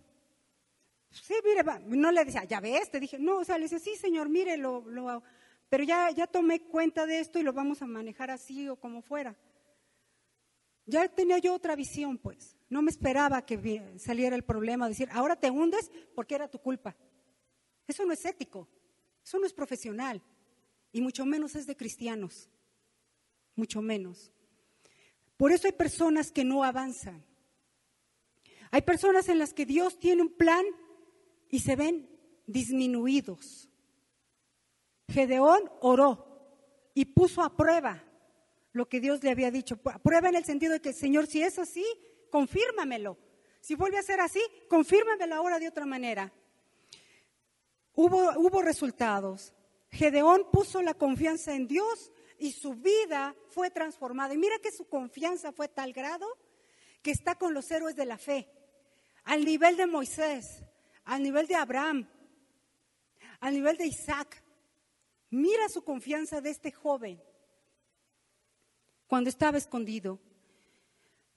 Sí, 1.12 1.34
mire, 1.44 1.62
no 1.86 2.10
le 2.10 2.24
decía, 2.24 2.42
ya 2.42 2.58
ves, 2.58 2.90
te 2.90 2.98
dije, 2.98 3.20
no, 3.20 3.36
o 3.36 3.44
sea, 3.44 3.56
le 3.56 3.66
decía, 3.66 3.78
sí, 3.78 3.94
Señor, 3.94 4.28
mire, 4.28 4.56
lo, 4.56 4.80
lo, 4.90 5.22
pero 5.68 5.84
ya, 5.84 6.10
ya 6.10 6.26
tomé 6.26 6.62
cuenta 6.62 7.06
de 7.06 7.20
esto 7.20 7.38
y 7.38 7.44
lo 7.44 7.52
vamos 7.52 7.82
a 7.82 7.86
manejar 7.86 8.32
así 8.32 8.68
o 8.68 8.74
como 8.74 9.00
fuera. 9.00 9.36
Ya 10.86 11.08
tenía 11.08 11.38
yo 11.38 11.54
otra 11.54 11.76
visión, 11.76 12.18
pues. 12.18 12.56
No 12.74 12.82
me 12.82 12.90
esperaba 12.90 13.46
que 13.46 13.92
saliera 13.98 14.34
el 14.34 14.42
problema, 14.42 14.88
decir, 14.88 15.08
ahora 15.12 15.36
te 15.36 15.48
hundes 15.48 15.92
porque 16.12 16.34
era 16.34 16.48
tu 16.48 16.58
culpa. 16.58 16.96
Eso 17.86 18.04
no 18.04 18.12
es 18.12 18.24
ético, 18.24 18.66
eso 19.24 19.38
no 19.38 19.46
es 19.46 19.52
profesional, 19.52 20.20
y 20.90 21.00
mucho 21.00 21.24
menos 21.24 21.54
es 21.54 21.68
de 21.68 21.76
cristianos, 21.76 22.50
mucho 23.54 23.80
menos. 23.80 24.32
Por 25.36 25.52
eso 25.52 25.68
hay 25.68 25.72
personas 25.72 26.32
que 26.32 26.42
no 26.42 26.64
avanzan. 26.64 27.24
Hay 28.72 28.82
personas 28.82 29.28
en 29.28 29.38
las 29.38 29.54
que 29.54 29.66
Dios 29.66 30.00
tiene 30.00 30.22
un 30.22 30.32
plan 30.36 30.64
y 31.50 31.60
se 31.60 31.76
ven 31.76 32.10
disminuidos. 32.44 33.68
Gedeón 35.06 35.70
oró 35.80 36.26
y 36.92 37.04
puso 37.04 37.40
a 37.40 37.56
prueba 37.56 38.02
lo 38.72 38.88
que 38.88 38.98
Dios 38.98 39.22
le 39.22 39.30
había 39.30 39.52
dicho. 39.52 39.76
Prueba 39.76 40.28
en 40.28 40.34
el 40.34 40.44
sentido 40.44 40.72
de 40.72 40.80
que, 40.80 40.92
Señor, 40.92 41.28
si 41.28 41.40
es 41.40 41.60
así, 41.60 41.86
confírmamelo. 42.34 43.16
Si 43.60 43.76
vuelve 43.76 43.96
a 43.96 44.02
ser 44.02 44.20
así, 44.20 44.42
confírmamelo 44.68 45.36
ahora 45.36 45.60
de 45.60 45.68
otra 45.68 45.86
manera. 45.86 46.32
Hubo, 47.94 48.32
hubo 48.40 48.60
resultados. 48.60 49.54
Gedeón 49.88 50.50
puso 50.50 50.82
la 50.82 50.94
confianza 50.94 51.54
en 51.54 51.68
Dios 51.68 52.10
y 52.36 52.50
su 52.50 52.74
vida 52.74 53.36
fue 53.50 53.70
transformada. 53.70 54.34
Y 54.34 54.38
mira 54.38 54.58
que 54.58 54.72
su 54.72 54.88
confianza 54.88 55.52
fue 55.52 55.68
tal 55.68 55.92
grado 55.92 56.26
que 57.02 57.12
está 57.12 57.36
con 57.36 57.54
los 57.54 57.70
héroes 57.70 57.94
de 57.94 58.04
la 58.04 58.18
fe, 58.18 58.50
al 59.22 59.44
nivel 59.44 59.76
de 59.76 59.86
Moisés, 59.86 60.64
al 61.04 61.22
nivel 61.22 61.46
de 61.46 61.54
Abraham, 61.54 62.08
al 63.38 63.54
nivel 63.54 63.76
de 63.76 63.86
Isaac. 63.86 64.42
Mira 65.30 65.68
su 65.68 65.84
confianza 65.84 66.40
de 66.40 66.50
este 66.50 66.72
joven 66.72 67.22
cuando 69.06 69.30
estaba 69.30 69.56
escondido. 69.56 70.18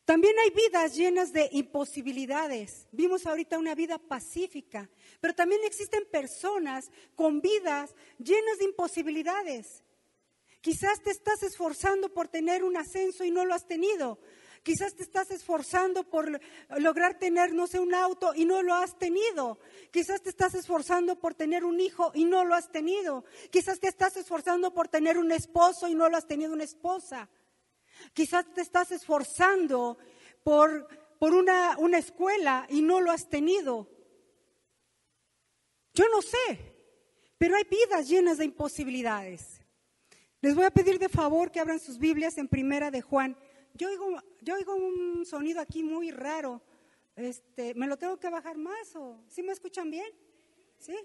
También 0.07 0.39
hay 0.39 0.51
vidas 0.51 0.95
llenas 0.95 1.33
de 1.33 1.49
imposibilidades. 1.51 2.87
Vimos 2.93 3.25
ahorita 3.25 3.57
una 3.57 3.75
vida 3.75 3.97
pacífica, 3.97 4.89
pero 5.19 5.35
también 5.35 5.59
existen 5.65 6.05
personas 6.09 6.89
con 7.13 7.41
vidas 7.41 7.93
llenas 8.17 8.57
de 8.57 8.63
imposibilidades. 8.63 9.83
Quizás 10.61 11.01
te 11.03 11.11
estás 11.11 11.43
esforzando 11.43 12.13
por 12.13 12.29
tener 12.29 12.63
un 12.63 12.77
ascenso 12.77 13.25
y 13.25 13.31
no 13.31 13.43
lo 13.43 13.53
has 13.53 13.67
tenido. 13.67 14.17
Quizás 14.63 14.95
te 14.95 15.03
estás 15.03 15.29
esforzando 15.29 16.09
por 16.09 16.39
lograr 16.77 17.19
tener, 17.19 17.53
no 17.53 17.67
sé, 17.67 17.77
un 17.77 17.93
auto 17.93 18.31
y 18.33 18.45
no 18.45 18.63
lo 18.63 18.75
has 18.75 18.97
tenido. 18.97 19.59
Quizás 19.91 20.21
te 20.21 20.29
estás 20.29 20.55
esforzando 20.55 21.19
por 21.19 21.35
tener 21.35 21.65
un 21.65 21.81
hijo 21.81 22.13
y 22.15 22.23
no 22.23 22.45
lo 22.45 22.55
has 22.55 22.71
tenido. 22.71 23.25
Quizás 23.51 23.81
te 23.81 23.89
estás 23.89 24.15
esforzando 24.15 24.73
por 24.73 24.87
tener 24.87 25.17
un 25.17 25.33
esposo 25.33 25.89
y 25.89 25.95
no 25.95 26.07
lo 26.07 26.15
has 26.15 26.27
tenido 26.27 26.53
una 26.53 26.63
esposa. 26.63 27.29
Quizás 28.13 28.45
te 28.53 28.61
estás 28.61 28.91
esforzando 28.91 29.97
por, 30.43 30.87
por 31.19 31.33
una, 31.33 31.77
una 31.77 31.97
escuela 31.97 32.65
y 32.69 32.81
no 32.81 33.01
lo 33.01 33.11
has 33.11 33.29
tenido. 33.29 33.89
Yo 35.93 36.07
no 36.09 36.21
sé, 36.21 36.75
pero 37.37 37.55
hay 37.55 37.63
vidas 37.63 38.07
llenas 38.07 38.37
de 38.37 38.45
imposibilidades. 38.45 39.61
Les 40.41 40.55
voy 40.55 40.65
a 40.65 40.71
pedir 40.71 40.99
de 40.99 41.09
favor 41.09 41.51
que 41.51 41.59
abran 41.59 41.79
sus 41.79 41.97
Biblias 41.97 42.37
en 42.37 42.47
Primera 42.47 42.91
de 42.91 43.01
Juan. 43.01 43.35
Yo 43.73 43.89
oigo, 43.89 44.21
yo 44.41 44.55
oigo 44.55 44.75
un 44.75 45.25
sonido 45.25 45.59
aquí 45.59 45.83
muy 45.83 46.11
raro. 46.11 46.61
Este, 47.15 47.73
¿Me 47.73 47.87
lo 47.87 47.97
tengo 47.97 48.19
que 48.19 48.29
bajar 48.29 48.57
más 48.57 48.95
o 48.95 49.23
sí 49.27 49.41
me 49.41 49.51
escuchan 49.51 49.89
bien? 49.89 50.11
¿Sí? 50.77 50.95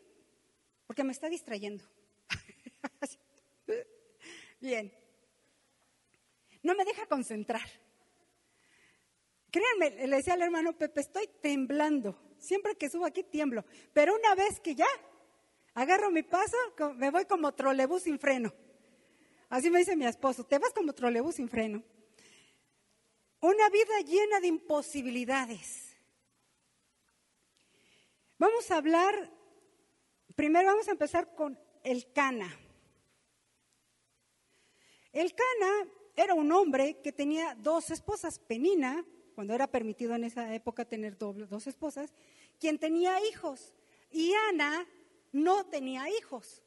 Porque 0.86 1.04
me 1.04 1.12
está 1.12 1.30
distrayendo. 1.30 1.84
bien 4.60 5.01
no 6.62 6.74
me 6.74 6.84
deja 6.84 7.06
concentrar. 7.06 7.68
Créanme, 9.50 10.06
le 10.06 10.16
decía 10.16 10.34
al 10.34 10.42
hermano 10.42 10.76
Pepe, 10.76 11.00
estoy 11.00 11.28
temblando. 11.40 12.18
Siempre 12.38 12.76
que 12.76 12.88
subo 12.88 13.04
aquí 13.04 13.22
tiemblo. 13.22 13.64
Pero 13.92 14.14
una 14.14 14.34
vez 14.34 14.60
que 14.60 14.74
ya 14.74 14.86
agarro 15.74 16.10
mi 16.10 16.22
paso, 16.22 16.56
me 16.96 17.10
voy 17.10 17.26
como 17.26 17.52
trolebús 17.52 18.04
sin 18.04 18.18
freno. 18.18 18.52
Así 19.50 19.70
me 19.70 19.80
dice 19.80 19.96
mi 19.96 20.06
esposo, 20.06 20.44
te 20.44 20.58
vas 20.58 20.72
como 20.72 20.94
trolebús 20.94 21.34
sin 21.34 21.48
freno. 21.48 21.82
Una 23.40 23.68
vida 23.68 24.00
llena 24.06 24.40
de 24.40 24.46
imposibilidades. 24.46 25.94
Vamos 28.38 28.70
a 28.70 28.76
hablar, 28.78 29.30
primero 30.34 30.68
vamos 30.68 30.88
a 30.88 30.92
empezar 30.92 31.34
con 31.34 31.58
el 31.84 32.10
Cana. 32.12 32.58
El 35.12 35.34
Cana 35.34 35.88
era 36.14 36.34
un 36.34 36.52
hombre 36.52 37.00
que 37.02 37.12
tenía 37.12 37.54
dos 37.54 37.90
esposas, 37.90 38.38
Penina, 38.38 39.04
cuando 39.34 39.54
era 39.54 39.66
permitido 39.66 40.14
en 40.14 40.24
esa 40.24 40.54
época 40.54 40.84
tener 40.84 41.16
dos 41.16 41.66
esposas, 41.66 42.12
quien 42.58 42.78
tenía 42.78 43.18
hijos, 43.26 43.74
y 44.10 44.32
Ana 44.50 44.86
no 45.32 45.64
tenía 45.66 46.08
hijos. 46.10 46.62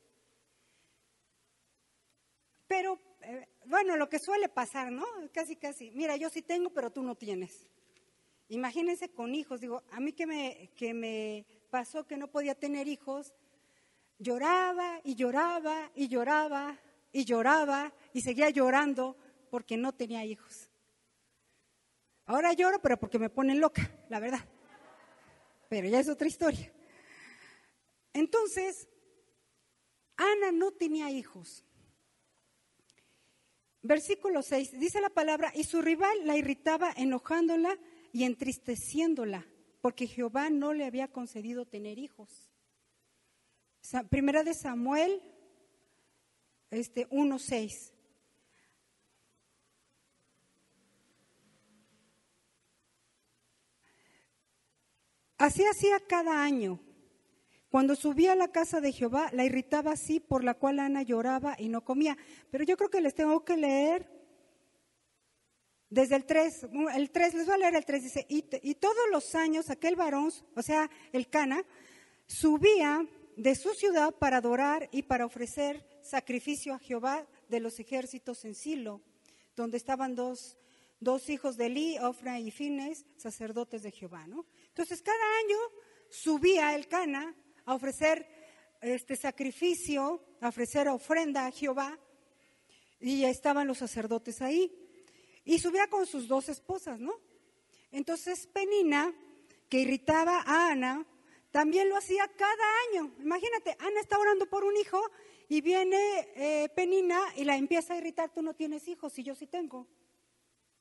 Pero, 2.67 2.99
eh, 3.21 3.47
bueno, 3.65 3.95
lo 3.95 4.10
que 4.10 4.19
suele 4.19 4.49
pasar, 4.49 4.91
¿no? 4.91 5.05
Casi, 5.31 5.55
casi, 5.55 5.91
mira, 5.91 6.15
yo 6.15 6.29
sí 6.29 6.41
tengo, 6.41 6.71
pero 6.71 6.91
tú 6.91 7.03
no 7.03 7.15
tienes. 7.15 7.67
Imagínense 8.47 9.10
con 9.10 9.34
hijos, 9.34 9.62
digo, 9.62 9.84
a 9.91 9.99
mí 9.99 10.13
que 10.13 10.25
me, 10.25 10.71
que 10.75 10.93
me 10.93 11.45
pasó 11.69 12.05
que 12.05 12.17
no 12.17 12.29
podía 12.29 12.55
tener 12.55 12.88
hijos, 12.88 13.34
lloraba 14.19 15.01
y 15.03 15.15
lloraba 15.15 15.91
y 15.95 16.08
lloraba 16.08 16.79
y 17.12 17.25
lloraba 17.25 17.93
y 18.13 18.21
seguía 18.21 18.49
llorando 18.49 19.17
porque 19.56 19.78
no 19.78 19.94
tenía 19.94 20.26
hijos. 20.26 20.70
Ahora 22.26 22.52
lloro, 22.52 22.82
pero 22.82 23.00
porque 23.00 23.18
me 23.18 23.30
ponen 23.30 23.62
loca, 23.62 23.89
la 24.10 24.20
verdad. 24.20 24.41
Pero 25.70 25.88
ya 25.88 26.02
es 26.02 26.10
otra 26.10 26.28
historia. 26.28 26.74
Entonces, 28.12 28.89
Ana 30.18 30.52
no 30.52 30.74
tenía 30.74 31.10
hijos. 31.10 31.63
Versículo 33.82 34.41
6, 34.41 34.78
dice 34.78 35.00
la 35.00 35.10
palabra, 35.10 35.54
y 35.56 35.63
su 35.63 35.82
rival 35.82 36.28
la 36.28 36.36
irritaba 36.36 36.91
enojándola 36.98 37.80
y 38.12 38.26
entristeciéndola, 38.26 39.48
porque 39.80 40.06
Jehová 40.06 40.50
no 40.50 40.74
le 40.74 40.84
había 40.84 41.08
concedido 41.08 41.65
tener 41.65 41.98
hijos. 41.98 42.52
Primera 44.10 44.44
de 44.44 44.54
Samuel 44.54 45.22
este 46.72 47.08
1:6. 47.08 47.94
Así 55.38 55.63
hacía 55.65 56.00
cada 56.08 56.43
año. 56.43 56.80
Cuando 57.69 57.95
subía 57.95 58.32
a 58.32 58.36
la 58.36 58.52
casa 58.52 58.80
de 58.80 58.93
Jehová, 58.93 59.30
la 59.34 59.43
irritaba 59.43 59.91
así, 59.91 60.19
por 60.19 60.43
la 60.43 60.54
cual 60.54 60.80
Ana 60.80 61.02
lloraba 61.02 61.56
y 61.60 61.67
no 61.67 61.84
comía. 61.84 62.17
Pero 62.50 62.63
yo 62.63 62.78
creo 62.78 62.89
que 62.89 63.02
les 63.02 63.15
tengo 63.15 63.43
que 63.43 63.58
leer 63.58 64.10
desde 65.89 66.15
el 66.15 66.26
3, 66.26 66.67
el 66.95 67.12
3, 67.12 67.34
les 67.36 67.45
voy 67.45 67.56
a 67.56 67.58
leer 67.58 67.76
el 67.76 67.86
3, 67.86 68.04
dice, 68.04 68.26
y, 68.28 68.45
y 68.63 68.76
todos 68.76 69.04
los 69.12 69.36
años 69.36 69.69
aquel 69.69 69.95
varón, 69.95 70.32
o 70.56 70.62
sea, 70.62 70.89
el 71.13 71.30
Cana, 71.30 71.63
subía 72.28 73.08
de 73.38 73.56
su 73.56 73.74
ciudad 73.74 74.13
para 74.13 74.38
adorar 74.38 74.89
y 74.91 75.04
para 75.04 75.26
ofrecer 75.26 75.86
sacrificio 76.02 76.74
a 76.74 76.80
Jehová 76.80 77.28
de 77.50 77.60
los 77.60 77.80
ejércitos 77.80 78.45
en 78.45 78.56
Silo, 78.56 79.02
donde 79.56 79.78
estaban 79.78 80.15
dos, 80.15 80.58
dos 81.00 81.30
hijos 81.30 81.56
de 81.58 81.67
Eli, 81.67 81.98
Ofra 82.00 82.39
y 82.39 82.52
Fines, 82.52 83.06
sacerdotes 83.17 83.84
de 83.84 83.91
Jehová, 83.91 84.28
¿no? 84.28 84.45
Entonces, 84.76 85.02
cada 85.02 85.38
año 85.38 85.58
subía 86.10 86.76
el 86.76 86.90
Cana 86.90 87.34
a 87.64 87.76
ofrecer 87.76 88.28
este 88.82 89.16
sacrificio, 89.16 90.22
a 90.42 90.50
ofrecer 90.50 90.90
ofrenda 90.90 91.46
a 91.46 91.52
Jehová, 91.52 91.98
y 93.00 93.24
estaban 93.24 93.68
los 93.68 93.78
sacerdotes 93.78 94.42
ahí. 94.42 94.70
Y 95.46 95.60
subía 95.60 95.88
con 95.88 96.06
sus 96.06 96.28
dos 96.28 96.50
esposas, 96.50 97.00
¿no? 97.00 97.14
Entonces, 97.90 98.48
Penina, 98.48 99.16
que 99.70 99.80
irritaba 99.80 100.42
a 100.46 100.72
Ana, 100.72 101.08
también 101.52 101.88
lo 101.88 101.96
hacía 101.96 102.28
cada 102.36 102.66
año. 102.90 103.16
Imagínate, 103.22 103.78
Ana 103.80 104.02
está 104.02 104.20
orando 104.20 104.46
por 104.50 104.66
un 104.66 104.76
hijo 104.76 105.02
y 105.48 105.62
viene 105.62 106.28
eh, 106.36 106.68
Penina 106.76 107.22
y 107.38 107.46
la 107.46 107.56
empieza 107.56 107.94
a 107.94 107.98
irritar, 107.98 108.34
tú 108.34 108.42
no 108.42 108.54
tienes 108.54 108.90
hijos 108.90 109.18
y 109.20 109.24
yo 109.24 109.36
sí 109.36 109.48
tengo. 109.48 109.88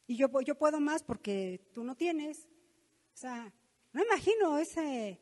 Y 0.09 0.17
yo, 0.17 0.27
yo 0.41 0.57
puedo 0.57 0.81
más 0.81 1.05
porque 1.05 1.61
tú 1.73 1.85
no 1.85 1.95
tienes. 1.95 2.49
O 3.15 3.17
sea, 3.17 3.55
no 3.95 4.03
imagino 4.03 4.59
ese, 4.59 5.21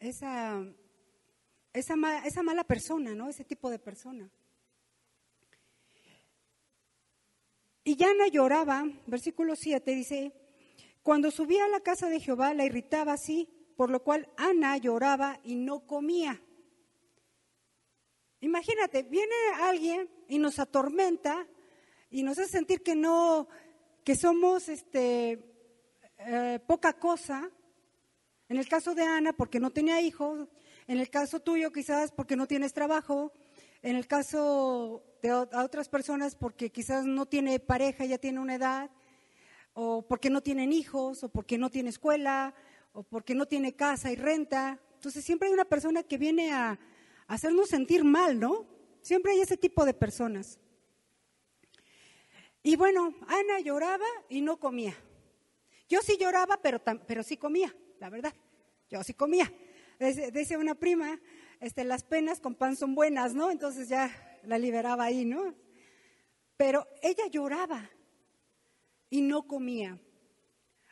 esa, 0.00 0.64
esa, 1.74 1.94
esa 2.24 2.42
mala 2.42 2.64
persona, 2.64 3.14
¿no? 3.14 3.28
Ese 3.28 3.44
tipo 3.44 3.68
de 3.68 3.78
persona. 3.78 4.30
Y 7.84 7.96
Yana 7.96 8.28
lloraba, 8.28 8.84
versículo 9.06 9.54
7 9.56 9.94
dice, 9.94 10.32
cuando 11.02 11.30
subía 11.30 11.66
a 11.66 11.68
la 11.68 11.80
casa 11.80 12.08
de 12.08 12.18
Jehová 12.18 12.54
la 12.54 12.64
irritaba 12.64 13.12
así, 13.12 13.48
por 13.76 13.90
lo 13.90 14.02
cual 14.02 14.26
Ana 14.38 14.78
lloraba 14.78 15.38
y 15.44 15.56
no 15.56 15.86
comía. 15.86 16.40
Imagínate, 18.40 19.02
viene 19.02 19.34
alguien 19.60 20.08
y 20.28 20.38
nos 20.38 20.58
atormenta 20.58 21.46
y 22.08 22.22
nos 22.22 22.38
hace 22.38 22.52
sentir 22.52 22.82
que 22.82 22.94
no, 22.94 23.48
que 24.02 24.16
somos 24.16 24.70
este, 24.70 25.44
eh, 26.18 26.58
poca 26.66 26.94
cosa, 26.94 27.50
en 28.52 28.58
el 28.58 28.68
caso 28.68 28.94
de 28.94 29.02
Ana, 29.02 29.32
porque 29.32 29.58
no 29.60 29.70
tenía 29.70 30.02
hijos. 30.02 30.46
En 30.86 30.98
el 30.98 31.08
caso 31.08 31.40
tuyo, 31.40 31.72
quizás 31.72 32.12
porque 32.12 32.36
no 32.36 32.46
tienes 32.46 32.74
trabajo. 32.74 33.32
En 33.80 33.96
el 33.96 34.06
caso 34.06 35.02
de 35.22 35.32
otras 35.32 35.88
personas, 35.88 36.34
porque 36.34 36.70
quizás 36.70 37.06
no 37.06 37.24
tiene 37.24 37.58
pareja, 37.60 38.04
ya 38.04 38.18
tiene 38.18 38.40
una 38.40 38.56
edad. 38.56 38.90
O 39.72 40.06
porque 40.06 40.28
no 40.28 40.42
tienen 40.42 40.70
hijos, 40.70 41.24
o 41.24 41.30
porque 41.30 41.56
no 41.56 41.70
tiene 41.70 41.88
escuela, 41.88 42.54
o 42.92 43.02
porque 43.04 43.34
no 43.34 43.46
tiene 43.46 43.74
casa 43.74 44.12
y 44.12 44.16
renta. 44.16 44.78
Entonces 44.96 45.24
siempre 45.24 45.48
hay 45.48 45.54
una 45.54 45.64
persona 45.64 46.02
que 46.02 46.18
viene 46.18 46.52
a, 46.52 46.78
hacernos 47.28 47.70
sentir 47.70 48.04
mal, 48.04 48.38
¿no? 48.38 48.66
Siempre 49.00 49.32
hay 49.32 49.40
ese 49.40 49.56
tipo 49.56 49.86
de 49.86 49.94
personas. 49.94 50.58
Y 52.62 52.76
bueno, 52.76 53.14
Ana 53.28 53.60
lloraba 53.60 54.04
y 54.28 54.42
no 54.42 54.58
comía. 54.58 54.94
Yo 55.88 56.00
sí 56.02 56.18
lloraba, 56.20 56.58
pero, 56.62 56.82
pero 57.06 57.22
sí 57.22 57.38
comía, 57.38 57.74
la 58.02 58.10
verdad. 58.10 58.34
Yo 58.90 59.00
sí 59.04 59.14
comía. 59.14 59.50
Dice 60.32 60.56
una 60.56 60.74
prima, 60.74 61.20
este, 61.60 61.84
las 61.84 62.02
penas 62.02 62.40
con 62.40 62.56
pan 62.56 62.74
son 62.74 62.96
buenas, 62.96 63.32
¿no? 63.32 63.52
Entonces 63.52 63.88
ya 63.88 64.10
la 64.42 64.58
liberaba 64.58 65.04
ahí, 65.04 65.24
¿no? 65.24 65.54
Pero 66.56 66.88
ella 67.00 67.28
lloraba 67.28 67.88
y 69.08 69.22
no 69.22 69.46
comía. 69.46 70.00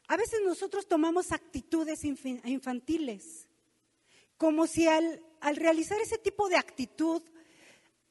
A 0.07 0.17
veces 0.17 0.39
nosotros 0.45 0.87
tomamos 0.87 1.33
actitudes 1.33 2.05
infantiles, 2.05 3.49
como 4.37 4.69
si 4.69 4.87
al, 4.87 5.21
al 5.41 5.57
realizar 5.57 6.01
ese 6.01 6.17
tipo 6.17 6.49
de 6.49 6.59
actitud 6.59 7.23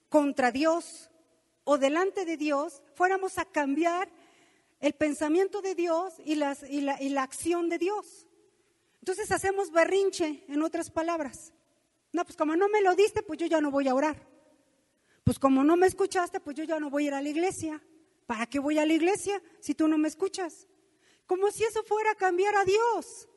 contra 0.10 0.52
Dios 0.52 1.10
o 1.64 1.78
delante 1.78 2.26
de 2.26 2.36
Dios, 2.36 2.84
fuéramos 2.96 3.38
a 3.38 3.46
cambiar 3.46 4.10
el 4.82 4.92
pensamiento 4.92 5.62
de 5.62 5.74
Dios 5.74 6.16
y, 6.26 6.36
las, 6.36 6.64
y, 6.64 6.82
la, 6.82 7.02
y 7.02 7.08
la 7.08 7.24
acción 7.24 7.70
de 7.70 7.78
Dios. 7.78 8.26
Entonces 9.02 9.32
hacemos 9.32 9.72
berrinche, 9.72 10.44
en 10.48 10.62
otras 10.62 10.92
palabras. 10.92 11.54
No, 12.12 12.26
pues 12.26 12.36
como 12.36 12.56
no 12.56 12.68
me 12.70 12.82
lo 12.82 12.96
diste, 12.96 13.24
pues 13.24 13.40
yo 13.40 13.46
ya 13.46 13.62
no 13.62 13.72
voy 13.72 13.88
a 13.88 13.96
orar. 13.96 14.28
Pues 15.24 15.40
como 15.40 15.64
no 15.64 15.78
me 15.78 15.88
escuchaste, 15.88 16.40
pues 16.40 16.58
yo 16.58 16.64
ya 16.64 16.80
no 16.80 16.90
voy 16.90 17.06
a 17.06 17.08
ir 17.08 17.14
a 17.14 17.22
la 17.22 17.30
iglesia. 17.30 17.82
¿Para 18.26 18.46
qué 18.46 18.60
voy 18.60 18.78
a 18.78 18.86
la 18.86 18.94
iglesia 18.94 19.42
si 19.60 19.76
tú 19.76 19.88
no 19.88 19.98
me 19.98 20.08
escuchas? 20.08 20.68
Como 21.26 21.52
si 21.52 21.64
eso 21.64 21.84
fuera 21.84 22.12
a 22.12 22.16
cambiar 22.16 22.56
a 22.56 22.66
Dios. 22.66 23.28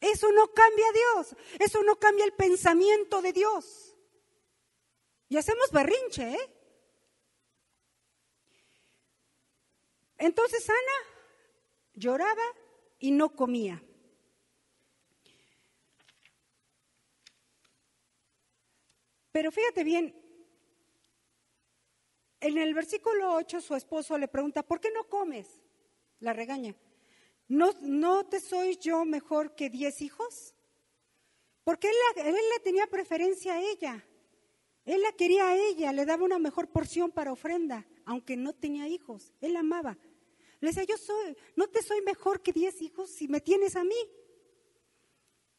Eso 0.00 0.30
no 0.32 0.52
cambia 0.52 0.86
a 0.88 0.92
Dios. 0.92 1.36
Eso 1.58 1.82
no 1.82 1.96
cambia 1.96 2.24
el 2.24 2.32
pensamiento 2.32 3.22
de 3.22 3.32
Dios. 3.32 3.94
Y 5.28 5.36
hacemos 5.36 5.70
berrinche, 5.72 6.34
¿eh? 6.34 6.50
Entonces 10.18 10.68
Ana 10.68 11.16
lloraba 11.94 12.44
y 12.98 13.10
no 13.10 13.34
comía. 13.34 13.82
Pero 19.36 19.52
fíjate 19.52 19.84
bien, 19.84 20.14
en 22.40 22.56
el 22.56 22.72
versículo 22.72 23.34
8 23.34 23.60
su 23.60 23.74
esposo 23.74 24.16
le 24.16 24.28
pregunta, 24.28 24.62
¿por 24.62 24.80
qué 24.80 24.90
no 24.90 25.10
comes? 25.10 25.60
La 26.20 26.32
regaña. 26.32 26.74
¿No, 27.46 27.72
no 27.82 28.24
te 28.24 28.40
soy 28.40 28.78
yo 28.78 29.04
mejor 29.04 29.54
que 29.54 29.68
diez 29.68 30.00
hijos? 30.00 30.54
Porque 31.64 31.88
él, 31.88 32.24
él 32.24 32.34
le 32.34 32.60
tenía 32.60 32.86
preferencia 32.86 33.56
a 33.56 33.60
ella. 33.60 34.02
Él 34.86 35.02
la 35.02 35.12
quería 35.12 35.48
a 35.48 35.54
ella, 35.54 35.92
le 35.92 36.06
daba 36.06 36.24
una 36.24 36.38
mejor 36.38 36.70
porción 36.70 37.10
para 37.10 37.30
ofrenda, 37.30 37.86
aunque 38.06 38.38
no 38.38 38.54
tenía 38.54 38.88
hijos. 38.88 39.34
Él 39.42 39.52
la 39.52 39.60
amaba. 39.60 39.98
Le 40.60 40.68
decía, 40.68 40.84
yo 40.84 40.96
soy, 40.96 41.36
no 41.56 41.66
te 41.68 41.82
soy 41.82 42.00
mejor 42.00 42.40
que 42.40 42.54
diez 42.54 42.80
hijos 42.80 43.10
si 43.10 43.28
me 43.28 43.42
tienes 43.42 43.76
a 43.76 43.84
mí. 43.84 44.10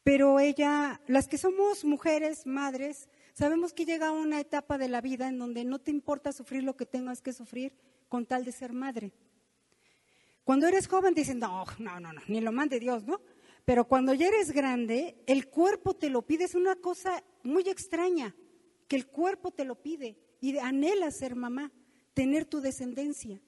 Pero 0.02 0.40
ella, 0.40 1.00
las 1.06 1.28
que 1.28 1.38
somos 1.38 1.84
mujeres, 1.84 2.44
madres, 2.44 3.08
sabemos 3.38 3.72
que 3.72 3.84
llega 3.84 4.10
una 4.10 4.40
etapa 4.40 4.78
de 4.78 4.88
la 4.88 5.00
vida 5.00 5.28
en 5.28 5.38
donde 5.38 5.64
no 5.64 5.78
te 5.78 5.92
importa 5.92 6.32
sufrir 6.32 6.64
lo 6.64 6.76
que 6.76 6.86
tengas 6.86 7.22
que 7.22 7.32
sufrir 7.32 7.72
con 8.08 8.26
tal 8.26 8.44
de 8.44 8.50
ser 8.50 8.72
madre. 8.72 9.12
Cuando 10.42 10.66
eres 10.66 10.88
joven 10.88 11.14
dicen, 11.14 11.38
no, 11.38 11.64
no, 11.78 12.00
no, 12.00 12.12
no, 12.12 12.20
ni 12.26 12.40
lo 12.40 12.50
mande 12.50 12.80
Dios, 12.80 13.04
¿no? 13.04 13.20
Pero 13.64 13.86
cuando 13.86 14.12
ya 14.12 14.26
eres 14.26 14.50
grande, 14.50 15.22
el 15.26 15.48
cuerpo 15.48 15.94
te 15.94 16.10
lo 16.10 16.22
pide, 16.22 16.44
es 16.44 16.56
una 16.56 16.74
cosa 16.76 17.22
muy 17.44 17.62
extraña, 17.68 18.34
que 18.88 18.96
el 18.96 19.06
cuerpo 19.06 19.52
te 19.52 19.64
lo 19.64 19.76
pide 19.76 20.18
y 20.40 20.58
anhela 20.58 21.12
ser 21.12 21.36
mamá, 21.36 21.70
tener 22.14 22.44
tu 22.44 22.60
descendencia. 22.60 23.40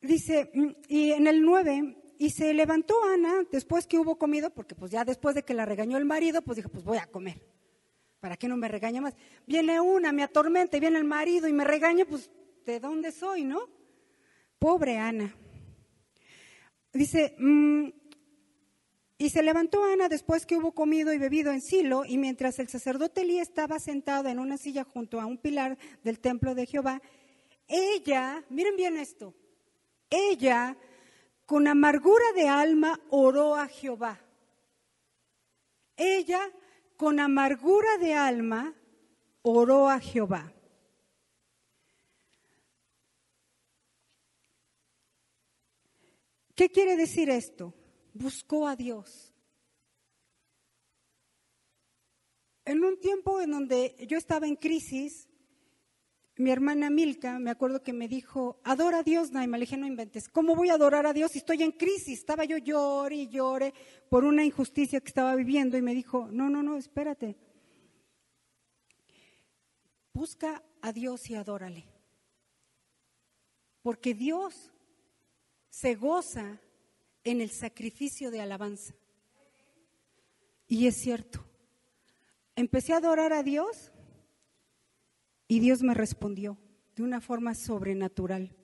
Dice, 0.00 0.50
mm, 0.52 0.70
y 0.88 1.12
en 1.12 1.28
el 1.28 1.42
9, 1.42 1.97
y 2.18 2.30
se 2.30 2.52
levantó 2.52 3.02
Ana 3.04 3.44
después 3.50 3.86
que 3.86 3.96
hubo 3.96 4.18
comido, 4.18 4.50
porque 4.50 4.74
pues 4.74 4.90
ya 4.90 5.04
después 5.04 5.36
de 5.36 5.44
que 5.44 5.54
la 5.54 5.64
regañó 5.64 5.96
el 5.96 6.04
marido, 6.04 6.42
pues 6.42 6.56
dijo, 6.56 6.68
pues 6.68 6.82
voy 6.82 6.98
a 6.98 7.06
comer. 7.06 7.40
¿Para 8.18 8.36
qué 8.36 8.48
no 8.48 8.56
me 8.56 8.66
regaña 8.66 9.00
más? 9.00 9.14
Viene 9.46 9.80
una, 9.80 10.10
me 10.12 10.24
atormenta, 10.24 10.76
y 10.76 10.80
viene 10.80 10.98
el 10.98 11.04
marido 11.04 11.46
y 11.46 11.52
me 11.52 11.64
regaña, 11.64 12.04
pues 12.04 12.28
¿de 12.66 12.80
dónde 12.80 13.12
soy, 13.12 13.44
no? 13.44 13.60
Pobre 14.58 14.98
Ana. 14.98 15.32
Dice, 16.92 17.36
mm, 17.38 17.88
y 19.18 19.30
se 19.30 19.42
levantó 19.44 19.84
Ana 19.84 20.08
después 20.08 20.44
que 20.44 20.56
hubo 20.56 20.72
comido 20.72 21.12
y 21.12 21.18
bebido 21.18 21.52
en 21.52 21.60
Silo, 21.60 22.04
y 22.04 22.18
mientras 22.18 22.58
el 22.58 22.68
sacerdote 22.68 23.20
Elí 23.20 23.38
estaba 23.38 23.78
sentado 23.78 24.28
en 24.28 24.40
una 24.40 24.58
silla 24.58 24.82
junto 24.82 25.20
a 25.20 25.26
un 25.26 25.38
pilar 25.38 25.78
del 26.02 26.18
templo 26.18 26.56
de 26.56 26.66
Jehová, 26.66 27.00
ella, 27.68 28.44
miren 28.50 28.74
bien 28.74 28.96
esto, 28.96 29.34
ella, 30.10 30.76
con 31.48 31.66
amargura 31.66 32.30
de 32.36 32.46
alma, 32.46 33.00
oró 33.08 33.54
a 33.56 33.66
Jehová. 33.68 34.20
Ella, 35.96 36.42
con 36.94 37.18
amargura 37.18 37.96
de 37.96 38.12
alma, 38.12 38.74
oró 39.40 39.88
a 39.88 39.98
Jehová. 39.98 40.52
¿Qué 46.54 46.68
quiere 46.68 46.96
decir 46.96 47.30
esto? 47.30 47.72
Buscó 48.12 48.68
a 48.68 48.76
Dios. 48.76 49.32
En 52.66 52.84
un 52.84 53.00
tiempo 53.00 53.40
en 53.40 53.52
donde 53.52 53.96
yo 54.06 54.18
estaba 54.18 54.46
en 54.46 54.56
crisis, 54.56 55.26
mi 56.38 56.52
hermana 56.52 56.88
Milka, 56.88 57.40
me 57.40 57.50
acuerdo 57.50 57.82
que 57.82 57.92
me 57.92 58.06
dijo, 58.06 58.60
adora 58.62 58.98
a 58.98 59.02
Dios, 59.02 59.32
Naima. 59.32 59.58
Le 59.58 59.64
dije, 59.64 59.76
no 59.76 59.88
inventes, 59.88 60.28
¿cómo 60.28 60.54
voy 60.54 60.70
a 60.70 60.74
adorar 60.74 61.04
a 61.04 61.12
Dios 61.12 61.32
si 61.32 61.38
estoy 61.38 61.64
en 61.64 61.72
crisis? 61.72 62.20
Estaba 62.20 62.44
yo 62.44 62.58
llore 62.58 63.16
y 63.16 63.28
llore 63.28 63.74
por 64.08 64.24
una 64.24 64.44
injusticia 64.44 65.00
que 65.00 65.08
estaba 65.08 65.34
viviendo 65.34 65.76
y 65.76 65.82
me 65.82 65.94
dijo, 65.94 66.28
no, 66.30 66.48
no, 66.48 66.62
no, 66.62 66.76
espérate. 66.76 67.36
Busca 70.12 70.62
a 70.80 70.92
Dios 70.92 71.28
y 71.28 71.34
adórale. 71.34 71.86
Porque 73.82 74.14
Dios 74.14 74.72
se 75.70 75.96
goza 75.96 76.60
en 77.24 77.40
el 77.40 77.50
sacrificio 77.50 78.30
de 78.30 78.40
alabanza. 78.40 78.94
Y 80.68 80.86
es 80.86 81.00
cierto. 81.00 81.44
Empecé 82.54 82.92
a 82.92 82.98
adorar 82.98 83.32
a 83.32 83.42
Dios 83.42 83.90
y 85.48 85.60
Dios 85.60 85.82
me 85.82 85.94
respondió 85.94 86.58
de 86.94 87.02
una 87.02 87.22
forma 87.22 87.54
sobrenatural. 87.54 88.54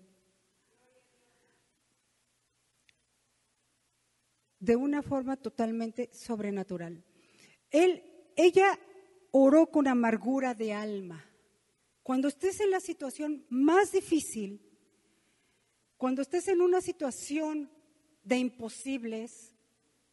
De 4.61 4.77
una 4.77 5.03
forma 5.03 5.37
totalmente 5.37 6.11
sobrenatural. 6.13 7.03
Él, 7.71 8.03
ella 8.37 8.79
oró 9.31 9.67
con 9.67 9.89
amargura 9.89 10.55
de 10.55 10.75
alma. 10.75 11.25
Cuando 12.03 12.29
estés 12.29 12.61
en 12.61 12.71
la 12.71 12.81
situación 12.81 13.47
más 13.49 13.91
difícil, 13.91 14.61
cuando 15.97 16.21
estés 16.21 16.49
en 16.49 16.61
una 16.61 16.83
situación 16.83 17.71
de 18.23 18.37
imposibles, 18.37 19.55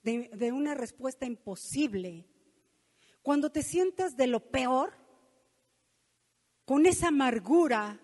de, 0.03 0.29
de, 0.33 0.51
una 0.53 0.73
respuesta 0.73 1.25
imposible, 1.25 2.25
cuando 3.21 3.51
te 3.51 3.61
sientas 3.61 4.15
de 4.15 4.27
lo 4.27 4.51
peor, 4.51 5.00
con 6.71 6.85
esa 6.85 7.09
amargura, 7.09 7.99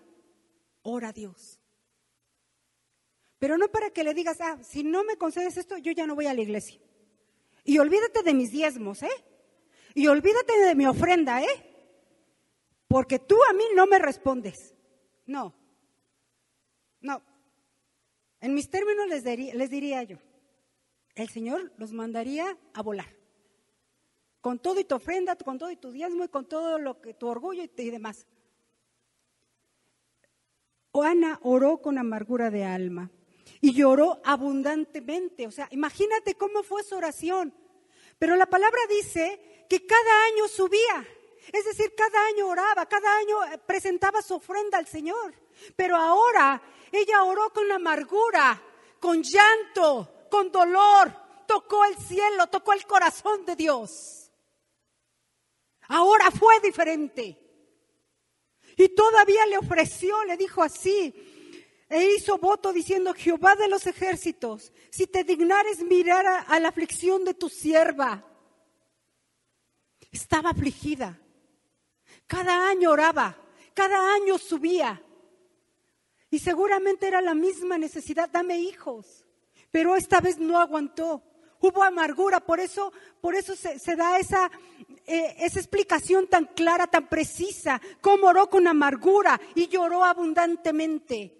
ora 0.82 1.08
a 1.08 1.12
Dios. 1.14 1.58
Pero 3.38 3.56
no 3.56 3.68
para 3.68 3.88
que 3.88 4.04
le 4.04 4.12
digas, 4.12 4.42
ah, 4.42 4.58
si 4.62 4.84
no 4.84 5.04
me 5.04 5.16
concedes 5.16 5.56
esto, 5.56 5.78
yo 5.78 5.90
ya 5.92 6.06
no 6.06 6.14
voy 6.14 6.26
a 6.26 6.34
la 6.34 6.42
iglesia. 6.42 6.78
Y 7.64 7.78
olvídate 7.78 8.22
de 8.22 8.34
mis 8.34 8.50
diezmos, 8.50 9.02
¿eh? 9.02 9.24
Y 9.94 10.06
olvídate 10.08 10.52
de 10.58 10.74
mi 10.74 10.84
ofrenda, 10.84 11.42
¿eh? 11.42 11.46
Porque 12.88 13.18
tú 13.18 13.38
a 13.48 13.54
mí 13.54 13.64
no 13.74 13.86
me 13.86 13.98
respondes. 13.98 14.74
No. 15.24 15.54
No. 17.00 17.22
En 18.38 18.52
mis 18.52 18.68
términos 18.68 19.08
les, 19.08 19.24
les 19.24 19.70
diría 19.70 20.02
yo, 20.02 20.18
el 21.14 21.30
Señor 21.30 21.72
los 21.78 21.94
mandaría 21.94 22.54
a 22.74 22.82
volar. 22.82 23.16
Con 24.42 24.58
todo 24.58 24.78
y 24.78 24.84
tu 24.84 24.94
ofrenda, 24.94 25.36
con 25.36 25.56
todo 25.56 25.70
y 25.70 25.76
tu 25.76 25.90
diezmo 25.90 26.22
y 26.22 26.28
con 26.28 26.46
todo 26.46 26.78
lo 26.78 27.00
que 27.00 27.14
tu 27.14 27.28
orgullo 27.28 27.62
y 27.64 27.90
demás. 27.90 28.26
Ana 31.02 31.38
oró 31.42 31.78
con 31.78 31.98
amargura 31.98 32.50
de 32.50 32.64
alma 32.64 33.10
y 33.60 33.72
lloró 33.72 34.20
abundantemente. 34.24 35.46
O 35.46 35.50
sea, 35.50 35.68
imagínate 35.70 36.34
cómo 36.34 36.62
fue 36.62 36.82
su 36.82 36.96
oración. 36.96 37.52
Pero 38.18 38.36
la 38.36 38.46
palabra 38.46 38.80
dice 38.88 39.66
que 39.68 39.86
cada 39.86 40.24
año 40.26 40.48
subía. 40.48 41.06
Es 41.52 41.64
decir, 41.64 41.94
cada 41.96 42.26
año 42.26 42.48
oraba, 42.48 42.86
cada 42.86 43.16
año 43.16 43.44
eh, 43.44 43.58
presentaba 43.58 44.20
su 44.22 44.34
ofrenda 44.34 44.78
al 44.78 44.86
Señor. 44.86 45.34
Pero 45.76 45.96
ahora 45.96 46.60
ella 46.92 47.24
oró 47.24 47.50
con 47.52 47.70
amargura, 47.72 48.60
con 49.00 49.22
llanto, 49.22 50.26
con 50.30 50.50
dolor. 50.50 51.12
Tocó 51.46 51.84
el 51.86 51.96
cielo, 51.96 52.48
tocó 52.48 52.74
el 52.74 52.86
corazón 52.86 53.46
de 53.46 53.56
Dios. 53.56 54.30
Ahora 55.88 56.30
fue 56.30 56.60
diferente. 56.60 57.47
Y 58.78 58.88
todavía 58.90 59.44
le 59.46 59.58
ofreció, 59.58 60.24
le 60.24 60.36
dijo 60.36 60.62
así, 60.62 61.12
e 61.90 62.14
hizo 62.14 62.38
voto 62.38 62.72
diciendo, 62.72 63.12
Jehová 63.12 63.56
de 63.56 63.66
los 63.66 63.86
ejércitos, 63.88 64.72
si 64.88 65.08
te 65.08 65.24
dignares 65.24 65.82
mirar 65.82 66.24
a, 66.46 66.60
la 66.60 66.68
aflicción 66.68 67.24
de 67.24 67.34
tu 67.34 67.48
sierva. 67.48 68.24
Estaba 70.12 70.50
afligida. 70.50 71.20
Cada 72.28 72.68
año 72.68 72.92
oraba, 72.92 73.36
cada 73.74 74.14
año 74.14 74.38
subía. 74.38 75.02
Y 76.30 76.38
seguramente 76.38 77.08
era 77.08 77.20
la 77.20 77.34
misma 77.34 77.78
necesidad, 77.78 78.30
dame 78.30 78.60
hijos. 78.60 79.26
Pero 79.72 79.96
esta 79.96 80.20
vez 80.20 80.38
no 80.38 80.60
aguantó. 80.60 81.22
Hubo 81.60 81.82
amargura, 81.82 82.40
por 82.40 82.60
eso, 82.60 82.92
por 83.20 83.34
eso 83.34 83.54
se, 83.56 83.96
da 83.96 84.18
esa, 84.18 84.50
eh, 85.06 85.34
esa 85.40 85.58
explicación 85.58 86.28
tan 86.28 86.46
clara, 86.46 86.86
tan 86.86 87.08
precisa, 87.08 87.80
cómo 88.00 88.28
oró 88.28 88.48
con 88.48 88.68
amargura 88.68 89.40
y 89.54 89.66
lloró 89.66 90.04
abundantemente. 90.04 91.34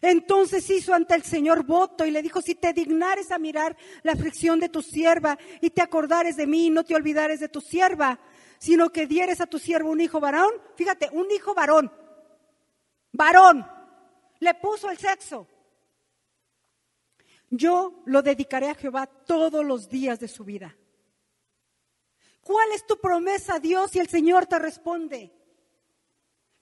Entonces 0.00 0.68
hizo 0.70 0.94
ante 0.94 1.14
el 1.14 1.22
Señor 1.22 1.64
voto 1.64 2.06
y 2.06 2.10
le 2.10 2.22
dijo, 2.22 2.40
si 2.40 2.54
te 2.54 2.72
dignares 2.72 3.30
a 3.30 3.38
mirar 3.38 3.76
la 4.02 4.12
aflicción 4.12 4.58
de 4.60 4.68
tu 4.68 4.80
sierva 4.80 5.38
y 5.60 5.70
te 5.70 5.82
acordares 5.82 6.36
de 6.36 6.46
mí 6.46 6.66
y 6.66 6.70
no 6.70 6.84
te 6.84 6.94
olvidares 6.94 7.40
de 7.40 7.48
tu 7.48 7.60
sierva, 7.60 8.18
sino 8.58 8.90
que 8.90 9.06
dieres 9.06 9.40
a 9.40 9.46
tu 9.46 9.58
siervo 9.58 9.90
un 9.90 10.00
hijo 10.00 10.20
varón, 10.20 10.52
fíjate, 10.76 11.08
un 11.12 11.30
hijo 11.30 11.54
varón, 11.54 11.92
varón, 13.12 13.66
le 14.38 14.54
puso 14.54 14.90
el 14.90 14.98
sexo. 14.98 15.46
Yo 17.54 18.02
lo 18.06 18.22
dedicaré 18.22 18.70
a 18.70 18.74
Jehová 18.74 19.06
todos 19.06 19.62
los 19.62 19.86
días 19.90 20.18
de 20.18 20.26
su 20.26 20.42
vida. 20.42 20.74
¿Cuál 22.40 22.72
es 22.72 22.86
tu 22.86 22.96
promesa, 22.98 23.60
Dios? 23.60 23.94
Y 23.94 23.98
el 23.98 24.08
Señor 24.08 24.46
te 24.46 24.58
responde. 24.58 25.30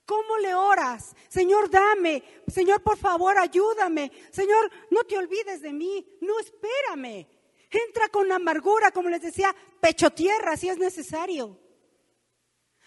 ¿Cómo 0.05 0.37
le 0.39 0.53
oras? 0.53 1.15
Señor, 1.29 1.69
dame. 1.69 2.21
Señor, 2.45 2.83
por 2.83 2.97
favor, 2.97 3.37
ayúdame. 3.39 4.11
Señor, 4.31 4.69
no 4.89 5.05
te 5.05 5.17
olvides 5.17 5.61
de 5.61 5.71
mí. 5.71 6.05
No, 6.19 6.37
espérame. 6.41 7.25
Entra 7.69 8.09
con 8.09 8.29
amargura, 8.29 8.91
como 8.91 9.07
les 9.07 9.21
decía, 9.21 9.55
pecho 9.79 10.09
tierra 10.09 10.57
si 10.57 10.67
es 10.67 10.77
necesario. 10.77 11.57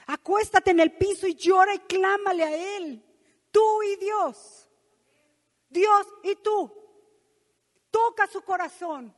Acuéstate 0.09 0.73
en 0.73 0.81
el 0.81 0.93
piso 0.93 1.27
y 1.27 1.37
llora 1.37 1.75
y 1.75 1.79
clámale 1.79 2.45
a 2.45 2.77
Él. 2.77 3.03
Tú 3.51 3.83
y 3.83 3.97
Dios. 3.97 4.69
Dios 5.71 6.07
y 6.23 6.35
tú. 6.37 6.84
Toca 7.95 8.27
su 8.27 8.43
corazón 8.43 9.15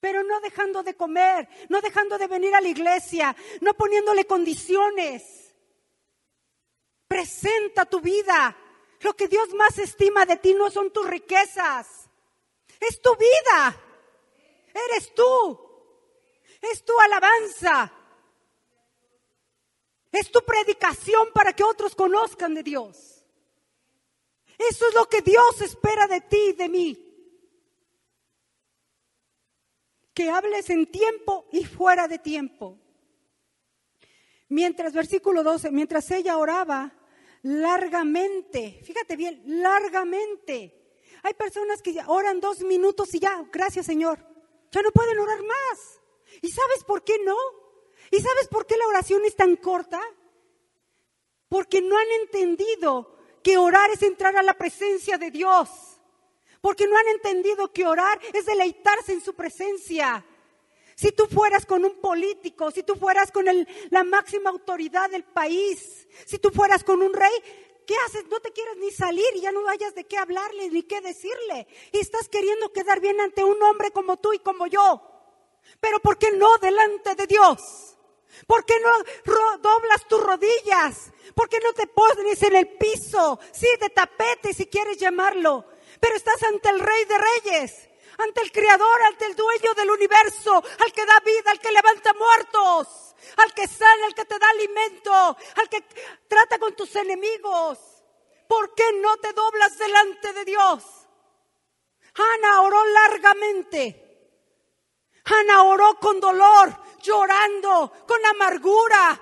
pero 0.00 0.22
no 0.22 0.40
dejando 0.40 0.84
de 0.84 0.94
comer, 0.94 1.48
no 1.68 1.80
dejando 1.80 2.18
de 2.18 2.28
venir 2.28 2.54
a 2.54 2.60
la 2.60 2.68
iglesia, 2.68 3.34
no 3.60 3.74
poniéndole 3.74 4.26
condiciones. 4.26 5.52
Presenta 7.08 7.84
tu 7.84 8.00
vida. 8.00 8.56
Lo 9.00 9.14
que 9.14 9.26
Dios 9.26 9.52
más 9.54 9.76
estima 9.78 10.24
de 10.24 10.36
ti 10.36 10.54
no 10.54 10.70
son 10.70 10.92
tus 10.92 11.04
riquezas, 11.04 12.08
es 12.78 13.00
tu 13.00 13.10
vida. 13.16 13.76
Eres 14.72 15.12
tú. 15.14 15.58
Es 16.60 16.84
tu 16.84 16.98
alabanza. 17.00 17.92
Es 20.12 20.30
tu 20.30 20.40
predicación 20.44 21.32
para 21.32 21.52
que 21.52 21.64
otros 21.64 21.96
conozcan 21.96 22.54
de 22.54 22.62
Dios. 22.62 23.24
Eso 24.56 24.88
es 24.88 24.94
lo 24.94 25.08
que 25.08 25.22
Dios 25.22 25.60
espera 25.60 26.06
de 26.06 26.20
ti 26.20 26.50
y 26.50 26.52
de 26.52 26.68
mí. 26.68 27.07
Que 30.18 30.30
hables 30.30 30.68
en 30.68 30.90
tiempo 30.90 31.46
y 31.52 31.64
fuera 31.64 32.08
de 32.08 32.18
tiempo. 32.18 32.76
Mientras, 34.48 34.92
versículo 34.92 35.44
12, 35.44 35.70
mientras 35.70 36.10
ella 36.10 36.38
oraba 36.38 36.92
largamente, 37.42 38.80
fíjate 38.82 39.14
bien, 39.14 39.40
largamente. 39.46 40.98
Hay 41.22 41.34
personas 41.34 41.80
que 41.82 41.96
oran 42.08 42.40
dos 42.40 42.62
minutos 42.62 43.14
y 43.14 43.20
ya, 43.20 43.46
gracias 43.52 43.86
Señor, 43.86 44.18
ya 44.72 44.82
no 44.82 44.90
pueden 44.90 45.20
orar 45.20 45.40
más. 45.44 46.00
¿Y 46.42 46.50
sabes 46.50 46.82
por 46.82 47.04
qué 47.04 47.20
no? 47.24 47.36
¿Y 48.10 48.20
sabes 48.20 48.48
por 48.48 48.66
qué 48.66 48.76
la 48.76 48.88
oración 48.88 49.24
es 49.24 49.36
tan 49.36 49.54
corta? 49.54 50.00
Porque 51.48 51.80
no 51.80 51.96
han 51.96 52.10
entendido 52.22 53.16
que 53.44 53.56
orar 53.56 53.88
es 53.92 54.02
entrar 54.02 54.36
a 54.36 54.42
la 54.42 54.54
presencia 54.54 55.16
de 55.16 55.30
Dios. 55.30 55.97
Porque 56.60 56.86
no 56.86 56.96
han 56.96 57.08
entendido 57.08 57.72
que 57.72 57.86
orar 57.86 58.20
es 58.32 58.46
deleitarse 58.46 59.12
en 59.12 59.20
su 59.20 59.34
presencia. 59.34 60.24
Si 60.96 61.12
tú 61.12 61.26
fueras 61.26 61.64
con 61.64 61.84
un 61.84 62.00
político, 62.00 62.72
si 62.72 62.82
tú 62.82 62.96
fueras 62.96 63.30
con 63.30 63.44
la 63.90 64.04
máxima 64.04 64.50
autoridad 64.50 65.08
del 65.10 65.22
país, 65.22 66.08
si 66.26 66.38
tú 66.38 66.50
fueras 66.50 66.82
con 66.82 67.02
un 67.02 67.12
rey, 67.12 67.32
¿qué 67.86 67.94
haces? 68.06 68.26
No 68.28 68.40
te 68.40 68.52
quieres 68.52 68.76
ni 68.78 68.90
salir 68.90 69.28
y 69.36 69.42
ya 69.42 69.52
no 69.52 69.68
hayas 69.68 69.94
de 69.94 70.04
qué 70.04 70.18
hablarle 70.18 70.68
ni 70.70 70.82
qué 70.82 71.00
decirle. 71.00 71.68
Y 71.92 71.98
estás 71.98 72.28
queriendo 72.28 72.72
quedar 72.72 73.00
bien 73.00 73.20
ante 73.20 73.44
un 73.44 73.62
hombre 73.62 73.92
como 73.92 74.16
tú 74.16 74.32
y 74.32 74.40
como 74.40 74.66
yo. 74.66 75.00
Pero 75.78 76.00
¿por 76.00 76.18
qué 76.18 76.32
no 76.32 76.58
delante 76.58 77.14
de 77.14 77.26
Dios? 77.28 77.96
¿Por 78.46 78.64
qué 78.64 78.74
no 78.80 78.90
doblas 79.58 80.06
tus 80.08 80.20
rodillas? 80.20 81.12
¿Por 81.34 81.48
qué 81.48 81.60
no 81.60 81.72
te 81.72 81.86
pones 81.86 82.42
en 82.42 82.56
el 82.56 82.68
piso? 82.76 83.38
Sí, 83.52 83.68
de 83.80 83.90
tapete 83.90 84.52
si 84.52 84.66
quieres 84.66 84.98
llamarlo. 84.98 85.64
Pero 86.00 86.16
estás 86.16 86.42
ante 86.42 86.68
el 86.70 86.80
Rey 86.80 87.04
de 87.04 87.18
Reyes, 87.18 87.88
ante 88.18 88.42
el 88.42 88.52
Creador, 88.52 89.02
ante 89.02 89.26
el 89.26 89.36
dueño 89.36 89.74
del 89.74 89.90
universo, 89.90 90.62
al 90.80 90.92
que 90.92 91.06
da 91.06 91.20
vida, 91.20 91.50
al 91.50 91.60
que 91.60 91.72
levanta 91.72 92.12
muertos, 92.14 93.14
al 93.36 93.54
que 93.54 93.66
sana, 93.66 94.06
al 94.06 94.14
que 94.14 94.24
te 94.24 94.38
da 94.38 94.48
alimento, 94.50 95.36
al 95.56 95.68
que 95.68 95.82
trata 96.28 96.58
con 96.58 96.74
tus 96.74 96.94
enemigos. 96.96 97.78
¿Por 98.46 98.74
qué 98.74 98.92
no 99.00 99.16
te 99.18 99.32
doblas 99.32 99.76
delante 99.78 100.32
de 100.32 100.44
Dios? 100.44 100.84
Ana 102.14 102.62
oró 102.62 102.84
largamente. 102.84 104.04
Ana 105.24 105.62
oró 105.64 105.98
con 106.00 106.18
dolor, 106.20 106.74
llorando, 107.02 107.92
con 108.06 108.24
amargura. 108.26 109.20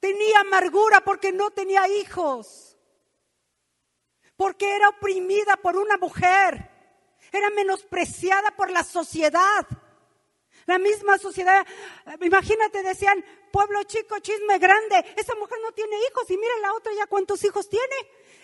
Tenía 0.00 0.40
amargura 0.40 1.02
porque 1.02 1.32
no 1.32 1.50
tenía 1.50 1.86
hijos. 1.88 2.73
Porque 4.36 4.74
era 4.74 4.88
oprimida 4.88 5.56
por 5.56 5.76
una 5.76 5.96
mujer. 5.96 6.70
Era 7.32 7.50
menospreciada 7.50 8.50
por 8.52 8.70
la 8.70 8.84
sociedad. 8.84 9.66
La 10.66 10.78
misma 10.78 11.18
sociedad, 11.18 11.66
imagínate, 12.22 12.82
decían, 12.82 13.22
pueblo 13.52 13.82
chico, 13.82 14.18
chisme 14.20 14.58
grande, 14.58 15.04
esa 15.16 15.34
mujer 15.34 15.58
no 15.62 15.72
tiene 15.72 15.96
hijos 16.08 16.30
y 16.30 16.38
mira 16.38 16.56
la 16.62 16.72
otra 16.72 16.92
ya 16.94 17.06
cuántos 17.06 17.44
hijos 17.44 17.68
tiene. 17.68 17.94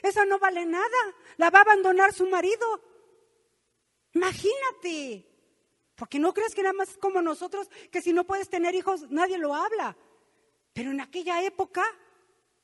Esa 0.02 0.26
no 0.26 0.38
vale 0.38 0.66
nada, 0.66 1.14
la 1.38 1.50
va 1.50 1.60
a 1.60 1.62
abandonar 1.62 2.12
su 2.12 2.26
marido. 2.26 2.82
Imagínate. 4.12 5.26
Porque 5.94 6.18
no 6.18 6.32
crees 6.32 6.54
que 6.54 6.62
nada 6.62 6.72
más 6.72 6.96
como 6.98 7.22
nosotros, 7.22 7.68
que 7.90 8.02
si 8.02 8.12
no 8.12 8.24
puedes 8.24 8.48
tener 8.48 8.74
hijos, 8.74 9.10
nadie 9.10 9.38
lo 9.38 9.54
habla. 9.54 9.96
Pero 10.72 10.90
en 10.90 11.00
aquella 11.00 11.42
época, 11.42 11.84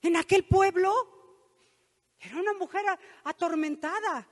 en 0.02 0.16
aquel 0.16 0.44
pueblo, 0.44 0.92
era 2.26 2.40
una 2.40 2.54
mujer 2.54 2.84
atormentada. 3.24 4.28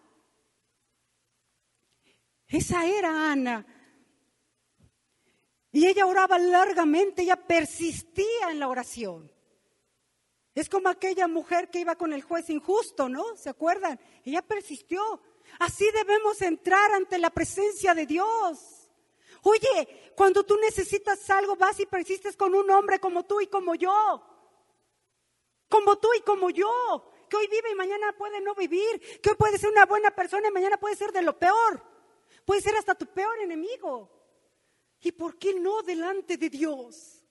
Esa 2.49 2.87
era 2.87 3.33
Ana. 3.33 3.67
Y 5.73 5.87
ella 5.87 6.07
oraba 6.07 6.39
largamente, 6.39 7.23
ella 7.23 7.37
persistía 7.37 8.51
en 8.51 8.61
la 8.61 8.69
oración. 8.69 9.33
Es 10.55 10.69
como 10.69 10.89
aquella 10.89 11.27
mujer 11.27 11.69
que 11.69 11.81
iba 11.81 11.97
con 11.97 12.13
el 12.13 12.23
juez 12.23 12.49
injusto, 12.49 13.09
¿no? 13.09 13.37
¿Se 13.37 13.51
acuerdan? 13.51 13.99
Ella 14.25 14.41
persistió. 14.41 15.21
Así 15.59 15.85
debemos 15.91 16.41
entrar 16.43 16.93
ante 16.93 17.19
la 17.19 17.31
presencia 17.31 17.93
de 17.93 18.07
Dios. 18.07 18.89
Oye, 19.43 20.13
cuando 20.17 20.45
tú 20.45 20.57
necesitas 20.57 21.29
algo, 21.31 21.57
vas 21.57 21.81
y 21.81 21.87
persistes 21.87 22.37
con 22.37 22.55
un 22.55 22.71
hombre 22.71 23.01
como 23.01 23.25
tú 23.25 23.41
y 23.41 23.49
como 23.49 23.75
yo. 23.75 24.23
Como 25.69 25.97
tú 25.97 26.09
y 26.17 26.21
como 26.21 26.51
yo. 26.51 27.13
Que 27.35 27.39
hoy 27.39 27.49
vive 27.49 27.73
y 27.73 27.75
mañana 27.75 28.13
puede 28.17 28.41
no 28.41 28.55
vivir. 28.55 29.21
Que 29.21 29.31
hoy 29.31 29.35
puede 29.35 29.59
ser 29.59 29.69
una 29.71 29.87
buena 29.87 30.13
persona 30.13 30.47
y 30.47 30.53
mañana 30.53 30.77
puede 30.77 30.95
ser 30.95 31.11
de 31.11 31.21
lo 31.21 31.37
peor. 31.37 31.83
Puede 32.45 32.61
ser 32.61 32.77
hasta 32.77 32.95
tu 32.95 33.07
peor 33.07 33.37
enemigo. 33.41 34.09
¿Y 35.01 35.11
por 35.11 35.37
qué 35.37 35.53
no 35.53 35.83
delante 35.83 36.37
de 36.37 36.49
Dios? 36.49 37.25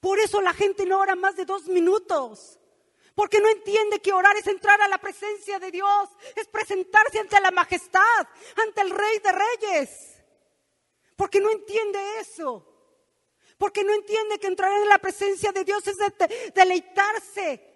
Por 0.00 0.18
eso 0.18 0.40
la 0.40 0.54
gente 0.54 0.86
no 0.86 0.98
ora 0.98 1.14
más 1.14 1.36
de 1.36 1.44
dos 1.44 1.66
minutos. 1.66 2.58
Porque 3.14 3.38
no 3.38 3.50
entiende 3.50 4.00
que 4.00 4.14
orar 4.14 4.34
es 4.38 4.46
entrar 4.46 4.80
a 4.80 4.88
la 4.88 4.96
presencia 4.96 5.58
de 5.58 5.70
Dios, 5.70 6.08
es 6.34 6.48
presentarse 6.48 7.18
ante 7.18 7.38
la 7.38 7.50
majestad, 7.50 8.26
ante 8.56 8.80
el 8.80 8.88
Rey 8.88 9.18
de 9.18 9.32
Reyes. 9.32 10.24
Porque 11.16 11.38
no 11.38 11.50
entiende 11.50 11.98
eso. 12.18 12.66
Porque 13.58 13.84
no 13.84 13.92
entiende 13.92 14.38
que 14.38 14.46
entrar 14.46 14.72
en 14.72 14.88
la 14.88 14.96
presencia 14.96 15.52
de 15.52 15.64
Dios 15.64 15.86
es 15.86 15.98
deleitarse. 16.54 17.75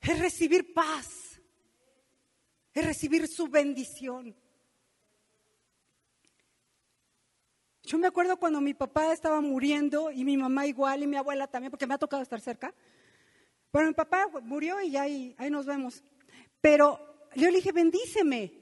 Es 0.00 0.18
recibir 0.18 0.72
paz. 0.72 1.40
Es 2.72 2.84
recibir 2.84 3.26
su 3.28 3.48
bendición. 3.48 4.34
Yo 7.82 7.98
me 7.98 8.06
acuerdo 8.06 8.36
cuando 8.36 8.60
mi 8.60 8.72
papá 8.72 9.12
estaba 9.12 9.40
muriendo 9.40 10.10
y 10.12 10.24
mi 10.24 10.36
mamá 10.36 10.66
igual 10.66 11.02
y 11.02 11.06
mi 11.08 11.16
abuela 11.16 11.48
también, 11.48 11.70
porque 11.70 11.86
me 11.86 11.94
ha 11.94 11.98
tocado 11.98 12.22
estar 12.22 12.40
cerca. 12.40 12.72
Bueno, 13.72 13.88
mi 13.88 13.94
papá 13.94 14.28
murió 14.42 14.80
y 14.80 14.96
ahí, 14.96 15.34
ahí 15.38 15.50
nos 15.50 15.66
vemos. 15.66 16.04
Pero 16.60 17.00
yo 17.34 17.50
le 17.50 17.56
dije, 17.56 17.72
bendíceme. 17.72 18.52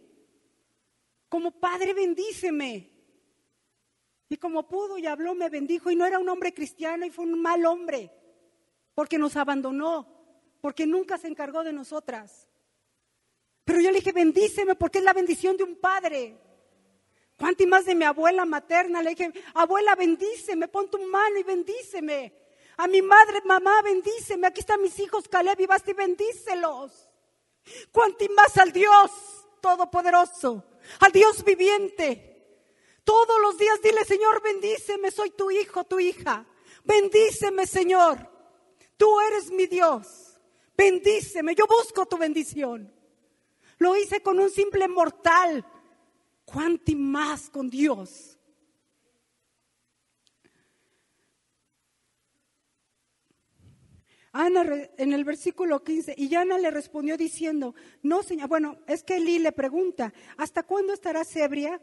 Como 1.29 1.51
padre, 1.51 1.93
bendíceme. 1.93 2.91
Y 4.31 4.37
como 4.37 4.67
pudo 4.67 4.99
y 4.99 5.07
habló, 5.07 5.35
me 5.35 5.51
bendijo. 5.51 5.91
Y 5.91 5.97
no 5.97 6.07
era 6.07 6.19
un 6.19 6.29
hombre 6.29 6.55
cristiano 6.55 7.05
y 7.05 7.11
fue 7.11 7.25
un 7.25 7.41
mal 7.41 7.65
hombre. 7.67 8.11
Porque 8.95 9.19
nos 9.19 9.37
abandonó. 9.37 10.18
Porque 10.61 10.87
nunca 10.87 11.19
se 11.19 11.29
encargó 11.29 11.65
de 11.65 11.73
nosotras. 11.73 12.49
Pero 13.65 13.81
yo 13.81 13.91
le 13.91 13.99
dije, 13.99 14.13
bendíceme 14.13 14.75
porque 14.75 14.99
es 14.99 15.05
la 15.05 15.13
bendición 15.13 15.57
de 15.57 15.65
un 15.65 15.77
padre. 15.77 16.37
¿Cuánto 17.37 17.67
más 17.67 17.85
de 17.85 17.95
mi 17.95 18.05
abuela 18.05 18.45
materna? 18.45 19.03
Le 19.03 19.11
dije, 19.11 19.33
abuela, 19.55 19.95
bendíceme, 19.95 20.69
pon 20.69 20.91
tu 20.91 20.99
mano 20.99 21.39
y 21.39 21.43
bendíceme. 21.43 22.35
A 22.79 22.87
mi 22.89 23.03
madre, 23.03 23.41
mamá, 23.45 23.83
bendíceme. 23.83 24.47
Aquí 24.47 24.61
están 24.61 24.83
mis 24.83 24.99
hijos, 24.99 25.29
Caleb 25.29 25.61
y 25.61 25.67
Basti, 25.67 25.93
bendícelos. 25.93 27.09
Cuánto 27.93 28.25
más 28.35 28.57
al 28.57 28.73
Dios 28.73 29.11
Todopoderoso, 29.61 30.65
al 31.01 31.13
Dios 31.13 31.45
viviente. 31.45 32.29
Todos 33.05 33.41
los 33.41 33.59
días 33.59 33.81
dile, 33.83 34.05
Señor, 34.05 34.43
bendíceme, 34.43 35.11
soy 35.11 35.31
tu 35.31 35.51
hijo, 35.51 35.85
tu 35.85 35.99
hija. 35.99 36.47
Bendíceme, 36.85 37.67
Señor. 37.67 38.19
Tú 38.97 39.21
eres 39.21 39.51
mi 39.51 39.67
Dios. 39.67 40.28
Bendíceme, 40.79 41.57
yo 41.57 41.67
busco 41.67 42.07
tu 42.07 42.17
bendición. 42.17 42.95
Lo 43.79 43.97
hice 43.97 44.23
con 44.23 44.39
un 44.39 44.49
simple 44.49 44.87
mortal. 44.87 45.67
Cuánto 46.45 46.93
más 46.95 47.51
con 47.51 47.69
Dios. 47.69 48.39
Ana 54.31 54.63
en 54.97 55.13
el 55.13 55.25
versículo 55.25 55.83
15, 55.83 56.15
y 56.17 56.33
Ana 56.37 56.59
le 56.59 56.71
respondió 56.71 57.17
diciendo, 57.17 57.75
no 58.03 58.23
señor, 58.23 58.49
bueno, 58.49 58.79
es 58.87 59.03
que 59.03 59.17
Eli 59.17 59.41
le 59.41 59.51
pregunta, 59.51 60.13
¿hasta 60.37 60.63
cuándo 60.63 60.93
estarás 60.93 61.35
ebria? 61.35 61.83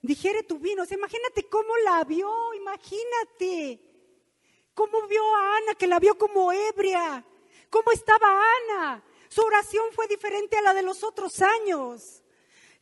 Dijere 0.00 0.42
tu 0.42 0.58
vino, 0.58 0.82
imagínate 0.90 1.48
cómo 1.48 1.76
la 1.84 2.02
vio, 2.02 2.28
imagínate, 2.54 3.80
cómo 4.74 5.06
vio 5.06 5.22
a 5.36 5.58
Ana, 5.58 5.74
que 5.78 5.86
la 5.86 6.00
vio 6.00 6.18
como 6.18 6.50
ebria, 6.50 7.24
cómo 7.72 7.90
estaba 7.90 8.28
Ana, 8.68 9.02
su 9.28 9.40
oración 9.40 9.86
fue 9.92 10.06
diferente 10.06 10.58
a 10.58 10.62
la 10.62 10.74
de 10.74 10.82
los 10.82 11.02
otros 11.02 11.40
años. 11.40 12.22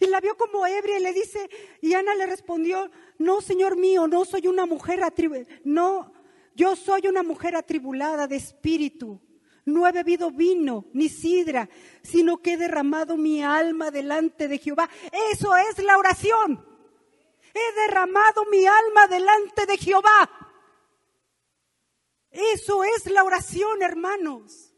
Y 0.00 0.06
la 0.06 0.20
vio 0.20 0.36
como 0.36 0.66
ebria 0.66 0.98
y 0.98 1.02
le 1.02 1.12
dice, 1.12 1.48
y 1.80 1.94
Ana 1.94 2.14
le 2.16 2.26
respondió, 2.26 2.90
no, 3.18 3.40
Señor 3.40 3.76
mío, 3.76 4.08
no 4.08 4.24
soy 4.24 4.48
una 4.48 4.66
mujer 4.66 5.04
atribulada, 5.04 5.46
no, 5.62 6.12
yo 6.56 6.74
soy 6.74 7.06
una 7.06 7.22
mujer 7.22 7.54
atribulada 7.54 8.26
de 8.26 8.36
espíritu. 8.36 9.20
No 9.64 9.86
he 9.86 9.92
bebido 9.92 10.32
vino 10.32 10.86
ni 10.92 11.08
sidra, 11.08 11.68
sino 12.02 12.38
que 12.38 12.54
he 12.54 12.56
derramado 12.56 13.16
mi 13.16 13.42
alma 13.42 13.90
delante 13.90 14.48
de 14.48 14.58
Jehová. 14.58 14.90
Eso 15.30 15.54
es 15.54 15.78
la 15.84 15.98
oración. 15.98 16.66
He 17.54 17.80
derramado 17.82 18.44
mi 18.46 18.66
alma 18.66 19.06
delante 19.06 19.66
de 19.66 19.76
Jehová. 19.76 20.30
Eso 22.30 22.82
es 22.82 23.06
la 23.06 23.22
oración, 23.22 23.82
hermanos. 23.82 24.69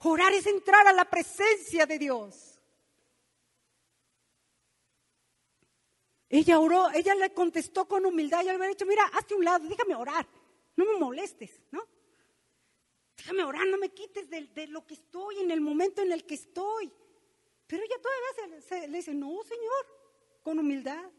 Orar 0.00 0.32
es 0.32 0.46
entrar 0.46 0.86
a 0.86 0.92
la 0.92 1.04
presencia 1.04 1.86
de 1.86 1.98
Dios. 1.98 2.60
Ella 6.28 6.60
oró, 6.60 6.90
ella 6.92 7.14
le 7.14 7.32
contestó 7.32 7.88
con 7.88 8.04
humildad. 8.04 8.42
Ella 8.42 8.52
le 8.52 8.56
había 8.56 8.68
dicho, 8.68 8.86
mira, 8.86 9.04
hazte 9.12 9.34
un 9.34 9.44
lado, 9.44 9.66
déjame 9.68 9.94
orar. 9.94 10.26
No 10.76 10.84
me 10.84 10.98
molestes, 10.98 11.60
¿no? 11.70 11.82
Déjame 13.16 13.42
orar, 13.42 13.66
no 13.66 13.78
me 13.78 13.88
quites 13.88 14.30
de, 14.30 14.66
lo 14.68 14.86
que 14.86 14.94
estoy, 14.94 15.40
en 15.40 15.50
el 15.50 15.60
momento 15.60 16.02
en 16.02 16.12
el 16.12 16.24
que 16.24 16.34
estoy. 16.34 16.92
Pero 17.66 17.82
ella 17.82 17.96
todavía 18.00 18.86
le 18.86 18.96
dice, 18.96 19.12
no, 19.14 19.42
Señor, 19.42 19.86
con 20.42 20.58
humildad. 20.58 21.10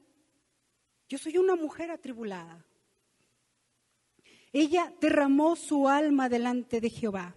Yo 1.09 1.17
soy 1.17 1.37
una 1.37 1.55
mujer 1.55 1.91
atribulada. 1.91 2.65
Ella 4.53 4.93
derramó 5.01 5.55
su 5.55 5.89
alma 5.89 6.29
delante 6.29 6.79
de 6.79 6.89
Jehová. 6.89 7.35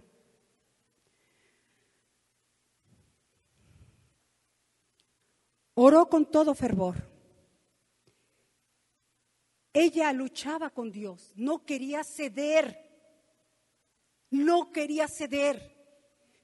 Oró 5.75 6.07
con 6.07 6.25
todo 6.25 6.53
fervor. 6.53 6.95
Ella 9.73 10.13
luchaba 10.13 10.69
con 10.69 10.91
Dios, 10.91 11.31
no 11.35 11.65
quería 11.65 12.03
ceder, 12.03 12.77
no 14.29 14.71
quería 14.71 15.07
ceder. 15.07 15.73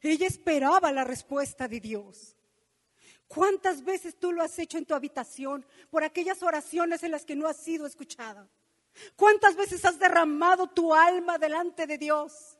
Ella 0.01 0.25
esperaba 0.25 0.91
la 0.91 1.03
respuesta 1.03 1.67
de 1.67 1.79
Dios. 1.79 2.35
¿Cuántas 3.27 3.83
veces 3.83 4.17
tú 4.17 4.31
lo 4.31 4.41
has 4.41 4.57
hecho 4.57 4.79
en 4.79 4.85
tu 4.85 4.95
habitación 4.95 5.63
por 5.91 6.03
aquellas 6.03 6.41
oraciones 6.41 7.03
en 7.03 7.11
las 7.11 7.25
que 7.25 7.35
no 7.35 7.47
has 7.47 7.57
sido 7.57 7.85
escuchada? 7.85 8.49
¿Cuántas 9.15 9.55
veces 9.55 9.85
has 9.85 9.99
derramado 9.99 10.65
tu 10.67 10.95
alma 10.95 11.37
delante 11.37 11.85
de 11.85 11.99
Dios? 11.99 12.57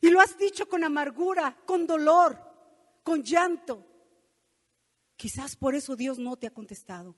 Y 0.00 0.08
lo 0.08 0.20
has 0.20 0.38
dicho 0.38 0.66
con 0.68 0.82
amargura, 0.84 1.54
con 1.66 1.86
dolor, 1.86 2.38
con 3.02 3.22
llanto. 3.22 3.84
Quizás 5.16 5.56
por 5.56 5.74
eso 5.74 5.96
Dios 5.96 6.18
no 6.18 6.36
te 6.36 6.46
ha 6.46 6.50
contestado. 6.50 7.16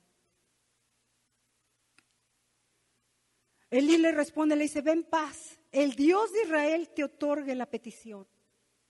Elí 3.69 3.97
le 3.97 4.11
responde, 4.11 4.55
le 4.55 4.63
dice, 4.63 4.81
ven 4.81 5.03
paz, 5.03 5.59
el 5.71 5.93
Dios 5.93 6.31
de 6.31 6.43
Israel 6.43 6.89
te 6.89 7.03
otorgue 7.03 7.53
la 7.53 7.67
petición. 7.67 8.27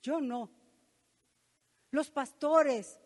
Yo 0.01 0.21
no. 0.21 0.49
Los 1.91 2.11
pastores, 2.11 2.99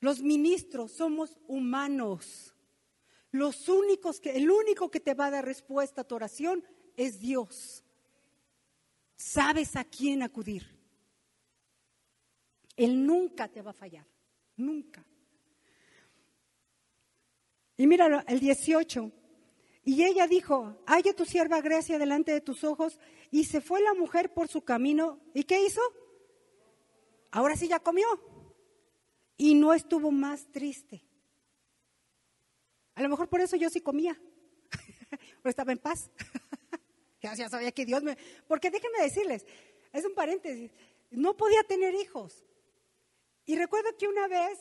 los 0.00 0.20
ministros 0.22 0.92
somos 0.92 1.38
humanos. 1.46 2.54
Los 3.30 3.68
únicos 3.68 4.18
que, 4.20 4.30
el 4.30 4.50
único 4.50 4.90
que 4.90 5.00
te 5.00 5.14
va 5.14 5.26
a 5.26 5.30
dar 5.30 5.44
respuesta 5.44 6.00
a 6.00 6.04
tu 6.04 6.14
oración 6.14 6.64
es 6.96 7.20
Dios. 7.20 7.84
Sabes 9.16 9.76
a 9.76 9.84
quién 9.84 10.22
acudir. 10.22 10.66
Él 12.76 13.06
nunca 13.06 13.48
te 13.48 13.62
va 13.62 13.70
a 13.70 13.74
fallar, 13.74 14.06
nunca. 14.56 15.04
Y 17.76 17.86
mira 17.86 18.24
el 18.26 18.40
18. 18.40 19.12
Y 19.84 20.04
ella 20.04 20.26
dijo, 20.26 20.76
haya 20.86 21.14
tu 21.14 21.24
sierva 21.24 21.60
Grecia 21.60 21.98
delante 21.98 22.32
de 22.32 22.40
tus 22.40 22.64
ojos. 22.64 22.98
Y 23.30 23.44
se 23.44 23.60
fue 23.60 23.80
la 23.80 23.94
mujer 23.94 24.32
por 24.32 24.48
su 24.48 24.62
camino. 24.62 25.20
¿Y 25.34 25.44
qué 25.44 25.64
hizo? 25.64 25.80
Ahora 27.30 27.56
sí 27.56 27.68
ya 27.68 27.78
comió. 27.80 28.06
Y 29.36 29.54
no 29.54 29.74
estuvo 29.74 30.10
más 30.10 30.50
triste. 30.50 31.04
A 32.94 33.02
lo 33.02 33.08
mejor 33.08 33.28
por 33.28 33.40
eso 33.40 33.56
yo 33.56 33.68
sí 33.68 33.80
comía. 33.80 34.18
Pero 35.10 35.50
estaba 35.50 35.72
en 35.72 35.78
paz. 35.78 36.10
ya 37.20 37.48
sabía 37.48 37.72
que 37.72 37.84
Dios 37.84 38.02
me... 38.02 38.16
Porque 38.46 38.70
déjenme 38.70 39.00
decirles, 39.02 39.46
es 39.92 40.04
un 40.04 40.14
paréntesis, 40.14 40.70
no 41.10 41.36
podía 41.36 41.62
tener 41.64 41.94
hijos. 41.94 42.44
Y 43.44 43.56
recuerdo 43.56 43.96
que 43.96 44.08
una 44.08 44.28
vez 44.28 44.58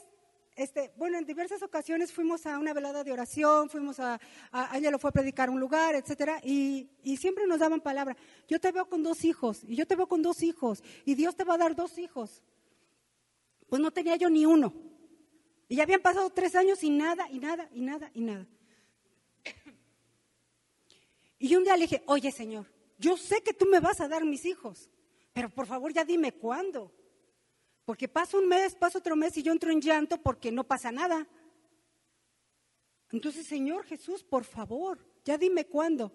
este, 0.55 0.91
bueno, 0.95 1.17
en 1.17 1.25
diversas 1.25 1.61
ocasiones 1.63 2.13
fuimos 2.13 2.45
a 2.45 2.57
una 2.57 2.73
velada 2.73 3.03
de 3.03 3.11
oración, 3.11 3.69
fuimos 3.69 3.99
a, 3.99 4.19
ella 4.73 4.89
lo 4.89 4.99
fue 4.99 5.09
a 5.09 5.13
predicar 5.13 5.49
a 5.49 5.51
un 5.51 5.59
lugar, 5.59 5.95
etcétera, 5.95 6.39
y, 6.43 6.89
y, 7.03 7.17
siempre 7.17 7.45
nos 7.45 7.59
daban 7.59 7.81
palabra. 7.81 8.15
Yo 8.47 8.59
te 8.59 8.71
veo 8.71 8.87
con 8.87 9.03
dos 9.03 9.25
hijos, 9.25 9.63
y 9.67 9.75
yo 9.75 9.85
te 9.85 9.95
veo 9.95 10.07
con 10.07 10.21
dos 10.21 10.43
hijos, 10.43 10.83
y 11.03 11.15
Dios 11.15 11.35
te 11.35 11.43
va 11.43 11.55
a 11.55 11.57
dar 11.57 11.75
dos 11.75 11.97
hijos. 11.97 12.41
Pues 13.67 13.81
no 13.81 13.91
tenía 13.91 14.15
yo 14.15 14.29
ni 14.29 14.45
uno. 14.45 14.73
Y 15.67 15.77
ya 15.77 15.83
habían 15.83 16.01
pasado 16.01 16.29
tres 16.29 16.55
años 16.55 16.83
y 16.83 16.89
nada, 16.89 17.27
y 17.29 17.39
nada, 17.39 17.69
y 17.73 17.81
nada, 17.81 18.11
y 18.13 18.21
nada. 18.21 18.47
Y 21.37 21.55
un 21.55 21.63
día 21.63 21.75
le 21.75 21.83
dije, 21.83 22.01
oye 22.07 22.31
Señor, 22.31 22.65
yo 22.97 23.17
sé 23.17 23.41
que 23.41 23.53
tú 23.53 23.65
me 23.65 23.79
vas 23.79 23.99
a 23.99 24.07
dar 24.07 24.23
mis 24.23 24.45
hijos, 24.45 24.89
pero 25.33 25.49
por 25.49 25.67
favor 25.67 25.93
ya 25.93 26.05
dime 26.05 26.31
cuándo. 26.31 26.93
Porque 27.85 28.07
pasa 28.07 28.37
un 28.37 28.47
mes, 28.47 28.75
pasa 28.75 28.97
otro 28.97 29.15
mes 29.15 29.37
y 29.37 29.43
yo 29.43 29.51
entro 29.51 29.71
en 29.71 29.79
llanto 29.79 30.17
porque 30.21 30.51
no 30.51 30.63
pasa 30.63 30.91
nada. 30.91 31.27
Entonces, 33.11 33.45
Señor 33.45 33.85
Jesús, 33.85 34.23
por 34.23 34.43
favor, 34.43 34.99
ya 35.23 35.37
dime 35.37 35.65
cuándo. 35.65 36.11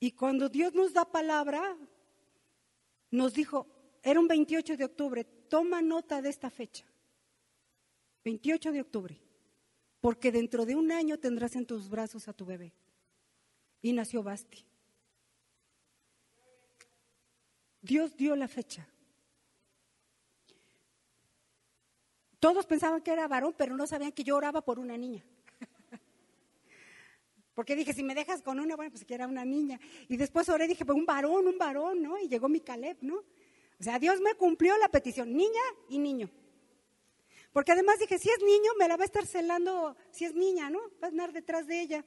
Y 0.00 0.12
cuando 0.12 0.48
Dios 0.48 0.74
nos 0.74 0.92
da 0.92 1.04
palabra, 1.04 1.76
nos 3.10 3.32
dijo, 3.34 3.66
era 4.02 4.20
un 4.20 4.28
28 4.28 4.76
de 4.76 4.84
octubre, 4.84 5.24
toma 5.24 5.80
nota 5.80 6.20
de 6.20 6.28
esta 6.28 6.50
fecha. 6.50 6.84
28 8.24 8.72
de 8.72 8.80
octubre, 8.80 9.20
porque 10.00 10.30
dentro 10.32 10.66
de 10.66 10.74
un 10.74 10.90
año 10.92 11.18
tendrás 11.18 11.56
en 11.56 11.66
tus 11.66 11.88
brazos 11.88 12.28
a 12.28 12.32
tu 12.32 12.44
bebé. 12.44 12.74
Y 13.80 13.92
nació 13.92 14.22
Basti. 14.22 14.66
Dios 17.80 18.16
dio 18.16 18.34
la 18.34 18.48
fecha. 18.48 18.88
Todos 22.40 22.66
pensaban 22.66 23.00
que 23.02 23.12
era 23.12 23.26
varón, 23.26 23.54
pero 23.56 23.76
no 23.76 23.86
sabían 23.86 24.12
que 24.12 24.24
yo 24.24 24.36
oraba 24.36 24.60
por 24.60 24.78
una 24.78 24.96
niña. 24.96 25.24
Porque 27.54 27.74
dije, 27.74 27.92
si 27.92 28.04
me 28.04 28.14
dejas 28.14 28.42
con 28.42 28.60
una, 28.60 28.76
bueno, 28.76 28.92
pues 28.92 29.04
que 29.04 29.14
era 29.14 29.26
una 29.26 29.44
niña. 29.44 29.80
Y 30.08 30.16
después 30.16 30.48
oré, 30.48 30.68
dije, 30.68 30.84
pues 30.84 30.96
un 30.96 31.06
varón, 31.06 31.46
un 31.46 31.58
varón, 31.58 32.02
¿no? 32.02 32.18
Y 32.18 32.28
llegó 32.28 32.48
mi 32.48 32.60
Caleb, 32.60 32.98
¿no? 33.00 33.16
O 33.80 33.82
sea, 33.82 33.98
Dios 33.98 34.20
me 34.20 34.34
cumplió 34.34 34.76
la 34.78 34.88
petición, 34.88 35.36
niña 35.36 35.62
y 35.88 35.98
niño. 35.98 36.30
Porque 37.52 37.72
además 37.72 37.98
dije, 37.98 38.18
si 38.18 38.28
es 38.28 38.42
niño, 38.42 38.72
me 38.78 38.86
la 38.86 38.96
va 38.96 39.02
a 39.02 39.06
estar 39.06 39.26
celando, 39.26 39.96
si 40.10 40.24
es 40.24 40.34
niña, 40.34 40.70
¿no? 40.70 40.80
Va 41.02 41.08
a 41.08 41.10
andar 41.10 41.32
detrás 41.32 41.66
de 41.66 41.80
ella. 41.80 42.04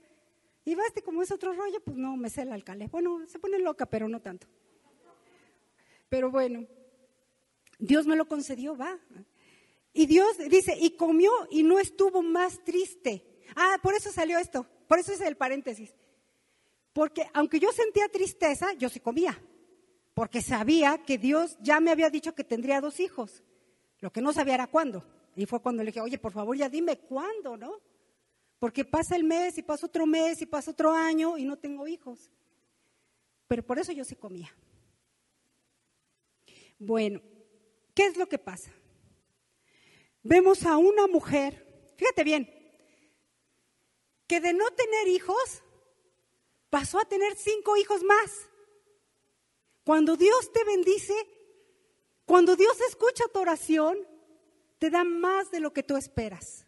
Y 0.63 0.75
baste, 0.75 1.01
como 1.01 1.21
es 1.21 1.31
otro 1.31 1.53
rollo, 1.53 1.81
pues 1.83 1.97
no, 1.97 2.15
me 2.15 2.29
cela 2.29 2.55
el 2.55 2.63
calé. 2.63 2.87
Bueno, 2.87 3.25
se 3.27 3.39
pone 3.39 3.57
loca, 3.59 3.85
pero 3.85 4.07
no 4.07 4.21
tanto. 4.21 4.47
Pero 6.07 6.29
bueno, 6.29 6.65
Dios 7.79 8.05
me 8.05 8.15
lo 8.15 8.27
concedió, 8.27 8.77
va. 8.77 8.99
Y 9.93 10.05
Dios 10.05 10.37
dice, 10.49 10.77
y 10.79 10.91
comió 10.91 11.31
y 11.49 11.63
no 11.63 11.79
estuvo 11.79 12.21
más 12.21 12.63
triste. 12.63 13.25
Ah, 13.55 13.77
por 13.81 13.93
eso 13.93 14.11
salió 14.11 14.37
esto, 14.39 14.65
por 14.87 14.99
eso 14.99 15.11
es 15.11 15.21
el 15.21 15.35
paréntesis. 15.35 15.93
Porque 16.93 17.27
aunque 17.33 17.59
yo 17.59 17.71
sentía 17.71 18.07
tristeza, 18.09 18.73
yo 18.73 18.89
sí 18.89 18.99
comía. 18.99 19.41
Porque 20.13 20.41
sabía 20.41 21.03
que 21.03 21.17
Dios 21.17 21.57
ya 21.61 21.79
me 21.79 21.91
había 21.91 22.09
dicho 22.09 22.35
que 22.35 22.43
tendría 22.43 22.81
dos 22.81 22.99
hijos. 22.99 23.43
Lo 23.99 24.11
que 24.11 24.21
no 24.21 24.33
sabía 24.33 24.55
era 24.55 24.67
cuándo. 24.67 25.05
Y 25.35 25.45
fue 25.45 25.61
cuando 25.61 25.83
le 25.83 25.91
dije, 25.91 26.01
oye, 26.01 26.17
por 26.17 26.33
favor, 26.33 26.55
ya 26.57 26.67
dime 26.67 26.97
cuándo, 26.97 27.55
¿no? 27.55 27.79
Porque 28.59 28.83
pasa 28.83 29.15
el 29.15 29.23
mes 29.23 29.57
y 29.57 29.63
pasa 29.63 29.85
otro 29.85 30.05
mes 30.05 30.41
y 30.41 30.45
pasa 30.45 30.71
otro 30.71 30.91
año 30.91 31.37
y 31.37 31.45
no 31.45 31.57
tengo 31.57 31.87
hijos. 31.87 32.29
Pero 33.47 33.63
por 33.63 33.79
eso 33.79 33.91
yo 33.91 34.03
sí 34.03 34.15
comía. 34.15 34.53
Bueno, 36.77 37.21
¿qué 37.93 38.07
es 38.07 38.17
lo 38.17 38.27
que 38.27 38.37
pasa? 38.37 38.71
Vemos 40.23 40.65
a 40.65 40.77
una 40.77 41.07
mujer, 41.07 41.93
fíjate 41.97 42.23
bien, 42.23 42.49
que 44.27 44.39
de 44.39 44.53
no 44.53 44.69
tener 44.71 45.07
hijos 45.07 45.63
pasó 46.69 46.99
a 46.99 47.05
tener 47.05 47.35
cinco 47.35 47.75
hijos 47.77 48.03
más. 48.03 48.49
Cuando 49.83 50.15
Dios 50.15 50.51
te 50.53 50.63
bendice, 50.63 51.15
cuando 52.25 52.55
Dios 52.55 52.79
escucha 52.81 53.25
tu 53.33 53.39
oración, 53.39 53.97
te 54.77 54.89
da 54.89 55.03
más 55.03 55.51
de 55.51 55.59
lo 55.59 55.73
que 55.73 55.83
tú 55.83 55.97
esperas. 55.97 56.65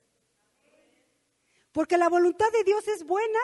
Porque 1.71 1.97
la 1.97 2.09
voluntad 2.09 2.51
de 2.51 2.63
Dios 2.63 2.87
es 2.87 3.03
buena, 3.05 3.39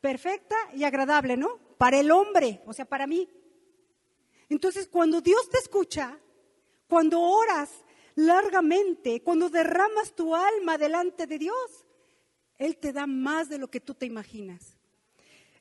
perfecta 0.00 0.56
y 0.72 0.84
agradable, 0.84 1.36
¿no? 1.36 1.58
Para 1.78 1.98
el 1.98 2.10
hombre, 2.10 2.62
o 2.66 2.72
sea, 2.72 2.84
para 2.84 3.06
mí. 3.06 3.28
Entonces, 4.48 4.88
cuando 4.88 5.20
Dios 5.20 5.48
te 5.50 5.58
escucha, 5.58 6.18
cuando 6.88 7.20
oras 7.20 7.70
largamente, 8.16 9.22
cuando 9.22 9.48
derramas 9.48 10.14
tu 10.14 10.34
alma 10.34 10.76
delante 10.76 11.26
de 11.26 11.38
Dios, 11.38 11.86
Él 12.58 12.76
te 12.78 12.92
da 12.92 13.06
más 13.06 13.48
de 13.48 13.58
lo 13.58 13.68
que 13.68 13.80
tú 13.80 13.94
te 13.94 14.06
imaginas. 14.06 14.76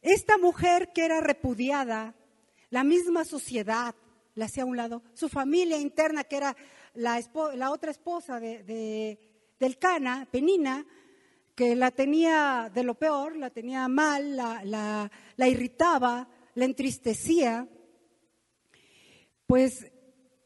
Esta 0.01 0.37
mujer 0.37 0.91
que 0.93 1.05
era 1.05 1.21
repudiada, 1.21 2.15
la 2.69 2.83
misma 2.83 3.25
sociedad 3.25 3.93
la 4.35 4.45
hacía 4.45 4.63
a 4.63 4.65
un 4.65 4.77
lado, 4.77 5.03
su 5.13 5.29
familia 5.29 5.77
interna, 5.77 6.23
que 6.23 6.37
era 6.37 6.55
la, 6.93 7.21
otra 7.71 7.91
esposa 7.91 8.39
de, 8.39 9.19
del 9.59 9.77
Cana, 9.77 10.27
Penina, 10.31 10.85
que 11.55 11.75
la 11.75 11.91
tenía 11.91 12.69
de 12.73 12.83
lo 12.83 12.95
peor, 12.95 13.35
la 13.37 13.49
tenía 13.49 13.87
mal, 13.87 14.35
la, 14.35 15.09
la 15.35 15.47
irritaba, 15.47 16.27
la 16.53 16.65
entristecía, 16.65 17.67
pues 19.47 19.91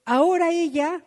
ahora 0.06 0.52
ella 0.52 1.04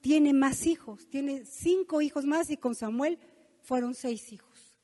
tiene 0.00 0.32
más 0.32 0.66
hijos, 0.66 1.08
tiene 1.08 1.44
cinco 1.44 2.00
hijos 2.00 2.24
más 2.24 2.50
y 2.50 2.56
con 2.56 2.74
Samuel 2.74 3.18
fueron 3.62 3.94
seis 3.94 4.32
hijos. 4.32 4.76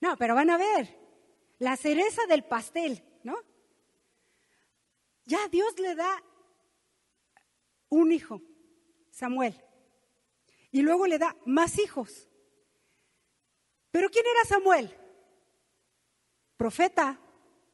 No, 0.00 0.16
pero 0.16 0.34
van 0.34 0.50
a 0.50 0.56
ver, 0.56 0.98
la 1.58 1.76
cereza 1.76 2.22
del 2.26 2.44
pastel, 2.44 3.02
¿no? 3.22 3.36
Ya 5.26 5.46
Dios 5.48 5.78
le 5.78 5.94
da 5.94 6.22
un 7.88 8.12
hijo, 8.12 8.42
Samuel, 9.10 9.62
y 10.70 10.82
luego 10.82 11.06
le 11.06 11.18
da 11.18 11.36
más 11.44 11.78
hijos. 11.78 12.28
Pero 13.90 14.08
¿quién 14.08 14.24
era 14.26 14.44
Samuel? 14.48 14.96
Profeta, 16.56 17.20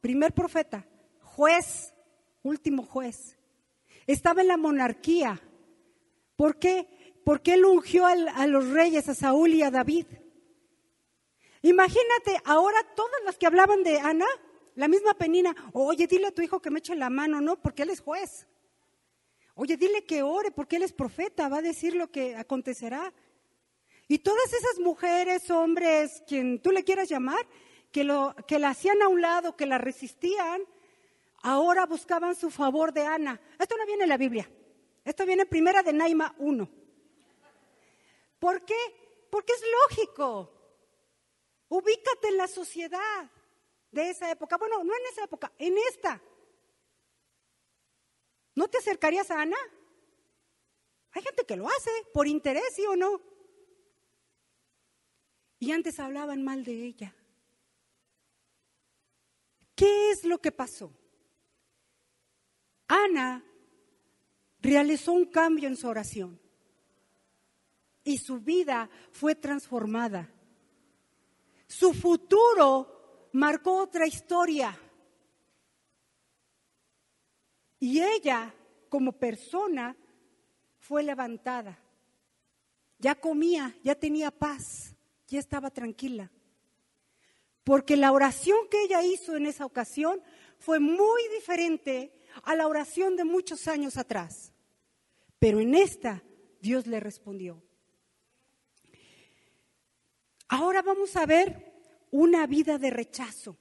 primer 0.01 0.33
profeta, 0.33 0.87
juez, 1.21 1.93
último 2.41 2.83
juez. 2.83 3.37
Estaba 4.07 4.41
en 4.41 4.47
la 4.47 4.57
monarquía. 4.57 5.41
¿Por 6.37 6.59
qué? 6.59 6.87
Porque 7.25 7.55
él 7.55 7.65
ungió 7.65 8.05
a 8.05 8.47
los 8.47 8.69
reyes, 8.69 9.09
a 9.09 9.15
Saúl 9.15 9.53
y 9.55 9.63
a 9.63 9.71
David. 9.71 10.05
Imagínate 11.63 12.39
ahora 12.45 12.77
todas 12.95 13.21
las 13.25 13.37
que 13.37 13.47
hablaban 13.47 13.83
de 13.83 13.99
Ana, 13.99 14.27
la 14.75 14.87
misma 14.87 15.15
Penina, 15.15 15.53
oye, 15.73 16.07
dile 16.07 16.27
a 16.27 16.31
tu 16.31 16.43
hijo 16.43 16.61
que 16.61 16.69
me 16.69 16.79
eche 16.79 16.95
la 16.95 17.09
mano, 17.09 17.41
no, 17.41 17.59
porque 17.59 17.81
él 17.81 17.89
es 17.89 17.99
juez. 17.99 18.47
Oye, 19.55 19.75
dile 19.75 20.05
que 20.05 20.21
ore, 20.21 20.51
porque 20.51 20.75
él 20.75 20.83
es 20.83 20.93
profeta, 20.93 21.49
va 21.49 21.57
a 21.57 21.63
decir 21.63 21.95
lo 21.95 22.11
que 22.11 22.35
acontecerá. 22.35 23.11
Y 24.07 24.19
todas 24.19 24.53
esas 24.53 24.79
mujeres, 24.79 25.49
hombres, 25.49 26.23
quien 26.27 26.61
tú 26.61 26.71
le 26.71 26.83
quieras 26.83 27.09
llamar, 27.09 27.45
que, 27.91 28.03
lo, 28.03 28.35
que 28.47 28.59
la 28.59 28.69
hacían 28.69 29.01
a 29.01 29.07
un 29.07 29.19
lado, 29.19 29.57
que 29.57 29.65
la 29.65 29.79
resistían, 29.79 30.61
ahora 31.41 31.87
buscaban 31.87 32.35
su 32.35 32.51
favor 32.51 32.93
de 32.93 33.07
Ana. 33.07 33.41
Esto 33.57 33.75
no 33.75 33.85
viene 33.87 34.03
en 34.03 34.09
la 34.09 34.17
Biblia. 34.17 34.47
Esto 35.07 35.25
viene 35.25 35.43
en 35.43 35.47
primera 35.47 35.81
de 35.83 35.93
Naima 35.93 36.35
1. 36.37 36.69
¿Por 38.39 38.65
qué? 38.65 38.75
Porque 39.31 39.53
es 39.53 39.63
lógico. 39.81 40.51
Ubícate 41.69 42.27
en 42.27 42.35
la 42.35 42.47
sociedad 42.49 43.31
de 43.89 44.09
esa 44.09 44.29
época. 44.29 44.57
Bueno, 44.57 44.83
no 44.83 44.93
en 44.93 45.05
esa 45.09 45.23
época, 45.23 45.53
en 45.57 45.77
esta. 45.77 46.21
¿No 48.53 48.67
te 48.67 48.79
acercarías 48.79 49.31
a 49.31 49.39
Ana? 49.39 49.55
Hay 51.11 51.21
gente 51.21 51.45
que 51.45 51.55
lo 51.55 51.69
hace 51.69 51.89
por 52.13 52.27
interés, 52.27 52.75
¿sí 52.75 52.85
o 52.85 52.97
no? 52.97 53.21
Y 55.57 55.71
antes 55.71 56.01
hablaban 56.01 56.43
mal 56.43 56.65
de 56.65 56.83
ella. 56.83 57.15
¿Qué 59.73 60.11
es 60.11 60.25
lo 60.25 60.39
que 60.39 60.51
pasó? 60.51 60.91
Ana 62.89 63.45
realizó 64.61 65.13
un 65.13 65.25
cambio 65.25 65.67
en 65.67 65.75
su 65.75 65.87
oración 65.87 66.39
y 68.03 68.17
su 68.17 68.39
vida 68.39 68.89
fue 69.11 69.35
transformada. 69.35 70.31
Su 71.67 71.93
futuro 71.93 73.29
marcó 73.33 73.81
otra 73.81 74.07
historia. 74.07 74.77
Y 77.79 78.01
ella, 78.01 78.53
como 78.89 79.11
persona, 79.11 79.95
fue 80.79 81.03
levantada. 81.03 81.77
Ya 82.99 83.15
comía, 83.15 83.75
ya 83.83 83.93
tenía 83.93 84.31
paz 84.31 84.97
ya 85.27 85.39
estaba 85.39 85.69
tranquila. 85.69 86.31
Porque 87.63 87.97
la 87.97 88.11
oración 88.11 88.57
que 88.71 88.83
ella 88.83 89.03
hizo 89.03 89.35
en 89.35 89.45
esa 89.45 89.65
ocasión 89.65 90.21
fue 90.57 90.79
muy 90.79 91.21
diferente 91.35 92.13
a 92.43 92.55
la 92.55 92.67
oración 92.67 93.15
de 93.15 93.23
muchos 93.23 93.67
años 93.67 93.97
atrás. 93.97 94.51
Pero 95.39 95.59
en 95.59 95.75
esta 95.75 96.23
Dios 96.61 96.87
le 96.87 96.99
respondió. 96.99 97.61
Ahora 100.47 100.81
vamos 100.81 101.15
a 101.15 101.25
ver 101.25 101.73
una 102.11 102.47
vida 102.47 102.77
de 102.77 102.89
rechazo. 102.89 103.57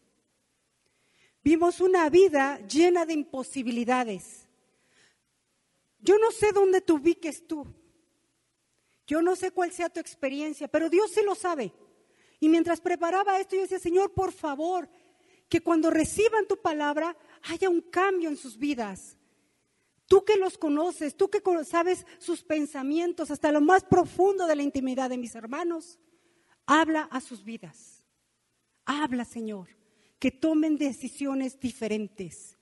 Vimos 1.43 1.81
una 1.81 2.09
vida 2.11 2.59
llena 2.66 3.07
de 3.07 3.12
imposibilidades. 3.12 4.49
Yo 6.01 6.18
no 6.18 6.31
sé 6.31 6.53
dónde 6.53 6.81
te 6.81 6.93
ubiques 6.93 7.47
tú. 7.47 7.66
Yo 9.07 9.22
no 9.22 9.37
sé 9.37 9.53
cuál 9.53 9.72
sea 9.72 9.89
tu 9.89 10.01
experiencia, 10.01 10.66
pero 10.68 10.91
Dios 10.91 11.12
sí 11.12 11.20
lo 11.24 11.35
sabe. 11.35 11.72
Y 12.41 12.49
mientras 12.49 12.81
preparaba 12.81 13.39
esto, 13.39 13.55
yo 13.57 13.62
decía, 13.62 13.79
Señor, 13.79 14.12
por 14.12 14.33
favor, 14.33 14.89
que 15.49 15.61
cuando 15.61 15.91
reciban 15.91 16.47
tu 16.47 16.61
palabra 16.61 17.16
haya 17.49 17.68
un 17.68 17.80
cambio 17.80 18.28
en 18.28 18.36
sus 18.36 18.59
vidas. 18.59 19.16
Tú 20.07 20.24
que 20.24 20.36
los 20.36 20.57
conoces, 20.57 21.16
tú 21.16 21.28
que 21.28 21.42
sabes 21.64 22.07
sus 22.18 22.42
pensamientos 22.42 23.30
hasta 23.30 23.51
lo 23.51 23.61
más 23.61 23.84
profundo 23.84 24.47
de 24.47 24.57
la 24.57 24.62
intimidad 24.62 25.11
de 25.11 25.18
mis 25.18 25.34
hermanos, 25.34 25.99
habla 26.64 27.09
a 27.11 27.20
sus 27.20 27.44
vidas. 27.44 28.05
Habla, 28.84 29.24
Señor, 29.24 29.68
que 30.18 30.30
tomen 30.30 30.76
decisiones 30.76 31.59
diferentes, 31.59 32.57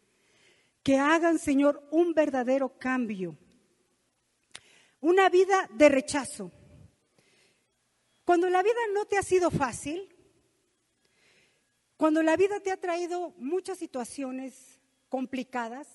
que 0.82 0.96
hagan, 0.96 1.38
Señor, 1.38 1.86
un 1.90 2.14
verdadero 2.14 2.78
cambio 2.78 3.36
una 5.04 5.28
vida 5.28 5.68
de 5.74 5.90
rechazo. 5.90 6.50
Cuando 8.24 8.48
la 8.48 8.62
vida 8.62 8.80
no 8.94 9.04
te 9.04 9.18
ha 9.18 9.22
sido 9.22 9.50
fácil, 9.50 10.08
cuando 11.98 12.22
la 12.22 12.38
vida 12.38 12.58
te 12.60 12.70
ha 12.70 12.78
traído 12.78 13.34
muchas 13.36 13.76
situaciones 13.76 14.73
complicadas, 15.14 15.86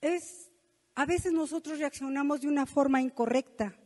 es 0.00 0.48
a 0.94 1.04
veces 1.04 1.32
nosotros 1.32 1.80
reaccionamos 1.80 2.42
de 2.42 2.46
una 2.46 2.66
forma 2.66 3.02
incorrecta. 3.02 3.76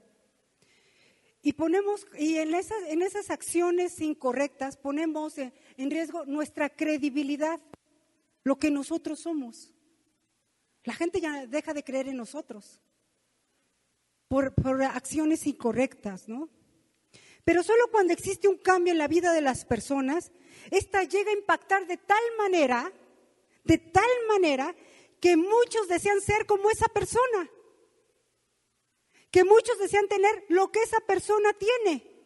Y 1.40 1.54
ponemos, 1.54 2.06
y 2.18 2.36
en 2.36 2.52
esas, 2.52 2.76
en 2.88 3.00
esas 3.00 3.30
acciones 3.30 3.98
incorrectas 4.02 4.76
ponemos 4.76 5.38
en 5.38 5.90
riesgo 5.90 6.26
nuestra 6.26 6.68
credibilidad, 6.68 7.58
lo 8.44 8.58
que 8.58 8.70
nosotros 8.70 9.20
somos. 9.20 9.72
La 10.84 10.92
gente 10.92 11.18
ya 11.18 11.46
deja 11.46 11.72
de 11.72 11.82
creer 11.82 12.08
en 12.08 12.18
nosotros 12.18 12.78
por, 14.28 14.52
por 14.52 14.82
acciones 14.82 15.46
incorrectas, 15.46 16.28
¿no? 16.28 16.50
Pero 17.42 17.62
solo 17.62 17.90
cuando 17.90 18.12
existe 18.12 18.48
un 18.48 18.58
cambio 18.58 18.92
en 18.92 18.98
la 18.98 19.08
vida 19.08 19.32
de 19.32 19.40
las 19.40 19.64
personas, 19.64 20.30
esta 20.70 21.04
llega 21.04 21.30
a 21.30 21.38
impactar 21.38 21.86
de 21.86 21.96
tal 21.96 22.22
manera, 22.36 22.92
de 23.66 23.78
tal 23.78 24.08
manera, 24.28 24.74
que 25.20 25.36
muchos 25.36 25.88
desean 25.88 26.20
ser 26.20 26.46
como 26.46 26.70
esa 26.70 26.86
persona. 26.86 27.50
Que 29.30 29.44
muchos 29.44 29.78
desean 29.78 30.08
tener 30.08 30.44
lo 30.48 30.70
que 30.70 30.82
esa 30.82 31.00
persona 31.00 31.52
tiene. 31.54 32.16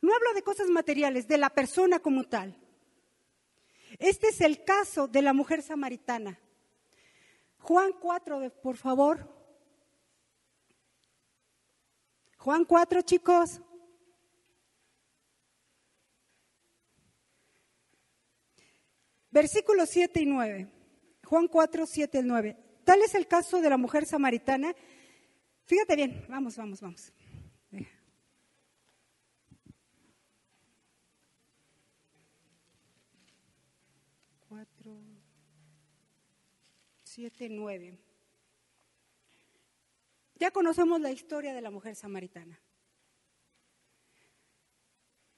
No 0.00 0.14
hablo 0.14 0.34
de 0.34 0.42
cosas 0.42 0.68
materiales, 0.68 1.28
de 1.28 1.38
la 1.38 1.50
persona 1.50 2.00
como 2.00 2.24
tal. 2.24 2.58
Este 3.98 4.28
es 4.28 4.40
el 4.40 4.64
caso 4.64 5.06
de 5.06 5.22
la 5.22 5.32
mujer 5.32 5.62
samaritana. 5.62 6.40
Juan 7.58 7.92
4, 7.92 8.50
por 8.60 8.76
favor. 8.76 9.28
Juan 12.38 12.64
4, 12.64 13.02
chicos. 13.02 13.60
Versículos 19.32 19.88
7 19.90 20.20
y 20.20 20.26
9. 20.26 20.68
Juan 21.24 21.48
4, 21.48 21.86
7 21.86 22.18
y 22.18 22.22
9. 22.22 22.56
Tal 22.84 23.00
es 23.02 23.14
el 23.14 23.26
caso 23.26 23.60
de 23.60 23.70
la 23.70 23.76
mujer 23.76 24.06
samaritana. 24.06 24.74
Fíjate 25.64 25.96
bien, 25.96 26.24
vamos, 26.28 26.56
vamos, 26.56 26.80
vamos. 26.80 27.12
Cuatro, 34.48 35.00
siete, 37.04 37.48
nueve. 37.48 37.98
Ya 40.34 40.50
conocemos 40.50 41.00
la 41.00 41.10
historia 41.10 41.54
de 41.54 41.62
la 41.62 41.70
mujer 41.70 41.96
samaritana. 41.96 42.60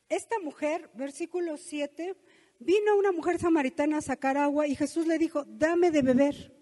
Esta 0.09 0.39
mujer, 0.41 0.91
versículo 0.95 1.57
7, 1.57 2.17
Vino 2.59 2.97
una 2.97 3.13
mujer 3.13 3.39
samaritana 3.39 3.99
a 3.99 4.03
sacar 4.03 4.37
agua 4.37 4.67
y 4.67 4.77
Jesús 4.77 5.07
le 5.07 5.19
dijo, 5.19 5.45
dame 5.45 5.91
de 5.91 6.03
beber, 6.03 6.55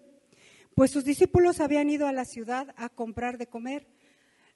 pues 0.75 0.91
sus 0.91 1.03
discípulos 1.03 1.59
habían 1.59 1.89
ido 1.89 2.07
a 2.07 2.13
la 2.13 2.25
ciudad 2.25 2.73
a 2.77 2.89
comprar 2.89 3.37
de 3.37 3.47
comer. 3.47 3.87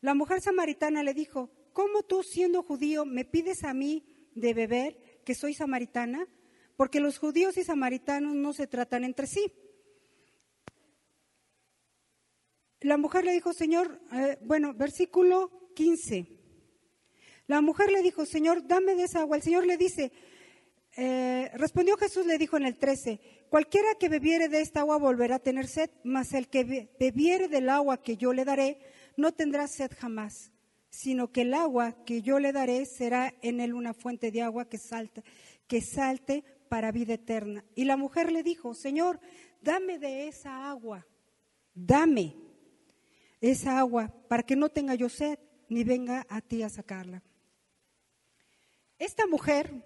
La 0.02 0.14
mujer 0.14 0.42
samaritana 0.42 1.04
le 1.04 1.14
dijo, 1.14 1.52
¿cómo 1.74 2.04
tú 2.04 2.24
siendo 2.24 2.64
judío 2.64 3.06
me 3.06 3.26
pides 3.26 3.64
a 3.64 3.74
mí 3.74 4.06
de 4.36 4.54
beber 4.54 5.22
que 5.24 5.36
soy 5.36 5.54
samaritana? 5.54 6.28
Porque 6.76 7.00
los 7.00 7.18
judíos 7.18 7.58
y 7.58 7.64
samaritanos 7.64 8.36
no 8.36 8.54
se 8.54 8.68
tratan 8.68 9.04
entre 9.04 9.28
sí. 9.28 9.52
La 12.82 12.98
mujer 12.98 13.26
le 13.26 13.32
dijo, 13.32 13.54
Señor, 13.54 14.00
eh, 14.14 14.38
bueno, 14.42 14.74
versículo 14.74 15.72
15. 15.76 16.28
La 17.48 17.62
mujer 17.62 17.92
le 17.92 18.02
dijo, 18.04 18.26
Señor, 18.26 18.68
dame 18.68 18.96
de 18.96 19.04
esa 19.04 19.22
agua. 19.22 19.38
El 19.38 19.44
Señor 19.44 19.66
le 19.66 19.78
dice, 19.78 20.12
eh, 21.00 21.52
respondió 21.54 21.96
Jesús, 21.96 22.26
le 22.26 22.40
dijo 22.40 22.58
en 22.58 22.66
el 22.66 22.80
13, 22.80 23.20
cualquiera 23.50 23.90
que 24.00 24.10
bebiere 24.10 24.50
de 24.50 24.62
esta 24.62 24.80
agua 24.80 24.98
volverá 24.98 25.36
a 25.36 25.40
tener 25.40 25.68
sed, 25.68 25.92
mas 26.04 26.34
el 26.34 26.48
que 26.48 26.90
bebiere 27.00 27.48
del 27.48 27.70
agua 27.70 28.02
que 28.02 28.18
yo 28.18 28.34
le 28.34 28.44
daré 28.44 28.80
no 29.16 29.32
tendrá 29.32 29.68
sed 29.68 29.92
jamás, 29.96 30.52
sino 30.90 31.32
que 31.32 31.42
el 31.42 31.54
agua 31.54 32.04
que 32.04 32.24
yo 32.24 32.40
le 32.40 32.52
daré 32.52 32.84
será 32.88 33.32
en 33.44 33.60
él 33.60 33.76
una 33.76 33.94
fuente 33.94 34.32
de 34.32 34.42
agua 34.42 34.68
que 34.68 34.80
salte, 34.80 35.24
que 35.68 35.82
salte 35.82 36.44
para 36.68 36.92
vida 36.92 37.14
eterna. 37.14 37.64
Y 37.76 37.86
la 37.86 37.96
mujer 37.96 38.32
le 38.32 38.42
dijo, 38.42 38.74
Señor, 38.74 39.20
dame 39.62 40.00
de 40.00 40.28
esa 40.28 40.68
agua, 40.68 41.06
dame 41.76 42.36
esa 43.40 43.78
agua 43.78 44.12
para 44.28 44.42
que 44.42 44.56
no 44.56 44.70
tenga 44.70 44.96
yo 44.96 45.10
sed 45.10 45.38
ni 45.70 45.84
venga 45.84 46.26
a 46.28 46.42
ti 46.42 46.64
a 46.64 46.70
sacarla. 46.70 47.22
Esta 48.98 49.28
mujer 49.28 49.84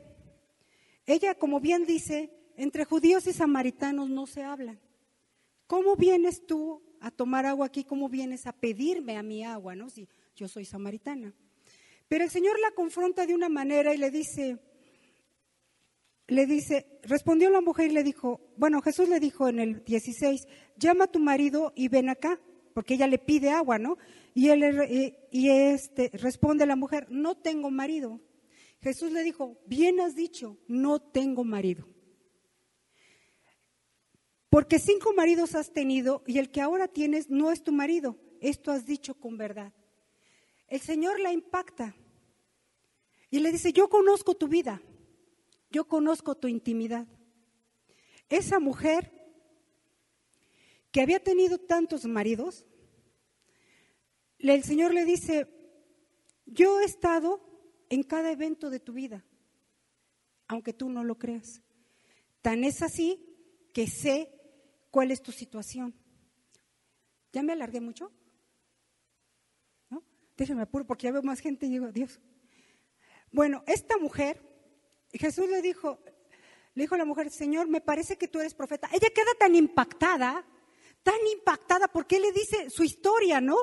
ella, 1.13 1.35
como 1.35 1.59
bien 1.59 1.85
dice, 1.85 2.31
entre 2.57 2.85
judíos 2.85 3.27
y 3.27 3.33
samaritanos 3.33 4.09
no 4.09 4.27
se 4.27 4.43
hablan. 4.43 4.79
¿Cómo 5.67 5.95
vienes 5.95 6.45
tú 6.45 6.81
a 6.99 7.11
tomar 7.11 7.45
agua 7.45 7.67
aquí? 7.67 7.83
¿Cómo 7.83 8.09
vienes 8.09 8.45
a 8.45 8.53
pedirme 8.53 9.17
a 9.17 9.23
mi 9.23 9.43
agua? 9.43 9.75
¿no? 9.75 9.89
Si 9.89 10.07
yo 10.35 10.47
soy 10.47 10.65
samaritana. 10.65 11.33
Pero 12.07 12.25
el 12.25 12.29
Señor 12.29 12.59
la 12.59 12.71
confronta 12.71 13.25
de 13.25 13.33
una 13.33 13.47
manera 13.47 13.93
y 13.93 13.97
le 13.97 14.11
dice, 14.11 14.59
le 16.27 16.45
dice, 16.45 16.99
respondió 17.03 17.49
la 17.49 17.61
mujer 17.61 17.89
y 17.89 17.93
le 17.93 18.03
dijo, 18.03 18.41
bueno, 18.57 18.81
Jesús 18.81 19.09
le 19.09 19.19
dijo 19.19 19.47
en 19.47 19.59
el 19.59 19.83
16, 19.83 20.47
llama 20.77 21.05
a 21.05 21.11
tu 21.11 21.19
marido 21.19 21.71
y 21.75 21.87
ven 21.87 22.09
acá, 22.09 22.39
porque 22.73 22.93
ella 22.95 23.07
le 23.07 23.17
pide 23.17 23.49
agua, 23.49 23.79
¿no? 23.79 23.97
Y 24.33 24.49
él 24.49 25.13
y 25.31 25.49
este 25.49 26.09
responde 26.13 26.65
la 26.65 26.75
mujer, 26.75 27.07
no 27.09 27.35
tengo 27.35 27.69
marido. 27.69 28.19
Jesús 28.81 29.11
le 29.11 29.23
dijo, 29.23 29.59
bien 29.65 29.99
has 29.99 30.15
dicho, 30.15 30.57
no 30.67 30.99
tengo 30.99 31.43
marido. 31.43 31.87
Porque 34.49 34.79
cinco 34.79 35.13
maridos 35.13 35.55
has 35.55 35.71
tenido 35.71 36.23
y 36.25 36.39
el 36.39 36.51
que 36.51 36.61
ahora 36.61 36.87
tienes 36.87 37.29
no 37.29 37.51
es 37.51 37.63
tu 37.63 37.71
marido. 37.71 38.19
Esto 38.41 38.71
has 38.71 38.85
dicho 38.85 39.13
con 39.13 39.37
verdad. 39.37 39.71
El 40.67 40.81
Señor 40.81 41.19
la 41.19 41.31
impacta 41.31 41.95
y 43.29 43.39
le 43.39 43.51
dice, 43.51 43.71
yo 43.71 43.87
conozco 43.87 44.35
tu 44.35 44.47
vida, 44.47 44.81
yo 45.69 45.87
conozco 45.87 46.35
tu 46.35 46.47
intimidad. 46.47 47.07
Esa 48.29 48.59
mujer 48.59 49.11
que 50.91 51.01
había 51.01 51.23
tenido 51.23 51.59
tantos 51.59 52.05
maridos, 52.05 52.65
el 54.39 54.63
Señor 54.63 54.93
le 54.93 55.05
dice, 55.05 55.47
yo 56.45 56.81
he 56.81 56.85
estado 56.85 57.50
en 57.91 58.03
cada 58.03 58.31
evento 58.31 58.69
de 58.69 58.79
tu 58.79 58.93
vida, 58.93 59.21
aunque 60.47 60.71
tú 60.71 60.89
no 60.89 61.03
lo 61.03 61.17
creas. 61.17 61.61
Tan 62.41 62.63
es 62.63 62.81
así 62.81 63.21
que 63.73 63.85
sé 63.85 64.31
cuál 64.89 65.11
es 65.11 65.21
tu 65.21 65.33
situación. 65.33 65.93
¿Ya 67.33 67.43
me 67.43 67.51
alargué 67.51 67.81
mucho? 67.81 68.09
¿No? 69.89 70.03
Déjeme 70.37 70.61
apuro 70.61 70.87
porque 70.87 71.07
ya 71.07 71.11
veo 71.11 71.21
más 71.21 71.41
gente 71.41 71.65
y 71.65 71.69
digo, 71.69 71.91
Dios. 71.91 72.21
Bueno, 73.29 73.61
esta 73.67 73.97
mujer, 73.97 74.41
Jesús 75.11 75.49
le 75.49 75.61
dijo, 75.61 75.99
le 76.75 76.83
dijo 76.83 76.95
a 76.95 76.97
la 76.97 77.05
mujer, 77.05 77.29
Señor, 77.29 77.67
me 77.67 77.81
parece 77.81 78.17
que 78.17 78.29
tú 78.29 78.39
eres 78.39 78.53
profeta. 78.53 78.89
Ella 78.93 79.09
queda 79.13 79.33
tan 79.37 79.53
impactada, 79.53 80.45
tan 81.03 81.27
impactada 81.33 81.89
porque 81.89 82.15
él 82.15 82.21
le 82.21 82.31
dice 82.31 82.69
su 82.69 82.85
historia, 82.85 83.41
¿no? 83.41 83.57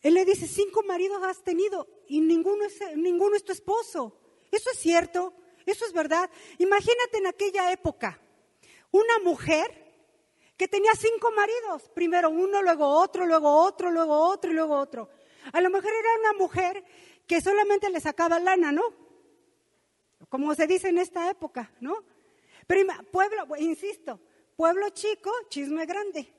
Él 0.00 0.14
le 0.14 0.24
dice, 0.24 0.48
cinco 0.48 0.82
maridos 0.82 1.22
has 1.22 1.44
tenido 1.44 1.86
y 2.08 2.20
ninguno 2.20 2.64
es, 2.64 2.80
ninguno 2.96 3.36
es 3.36 3.44
tu 3.44 3.52
esposo. 3.52 4.18
Eso 4.50 4.70
es 4.70 4.78
cierto, 4.78 5.34
eso 5.66 5.84
es 5.86 5.92
verdad. 5.92 6.30
Imagínate 6.58 7.18
en 7.18 7.26
aquella 7.26 7.72
época, 7.72 8.20
una 8.90 9.18
mujer 9.20 9.82
que 10.56 10.68
tenía 10.68 10.92
cinco 10.92 11.30
maridos, 11.32 11.88
primero 11.94 12.30
uno, 12.30 12.62
luego 12.62 12.86
otro, 12.86 13.26
luego 13.26 13.50
otro, 13.64 13.90
luego 13.90 14.14
otro 14.14 14.50
y 14.50 14.54
luego 14.54 14.76
otro. 14.76 15.08
A 15.52 15.60
lo 15.60 15.70
mejor 15.70 15.90
era 15.92 16.08
una 16.20 16.32
mujer 16.34 16.84
que 17.26 17.40
solamente 17.40 17.90
le 17.90 18.00
sacaba 18.00 18.38
lana, 18.38 18.70
¿no? 18.70 18.82
Como 20.28 20.54
se 20.54 20.66
dice 20.66 20.88
en 20.88 20.98
esta 20.98 21.30
época, 21.30 21.72
¿no? 21.80 22.04
Pero 22.66 22.86
pueblo, 23.10 23.56
insisto, 23.58 24.20
pueblo 24.56 24.90
chico, 24.90 25.32
chisme 25.48 25.84
grande. 25.86 26.32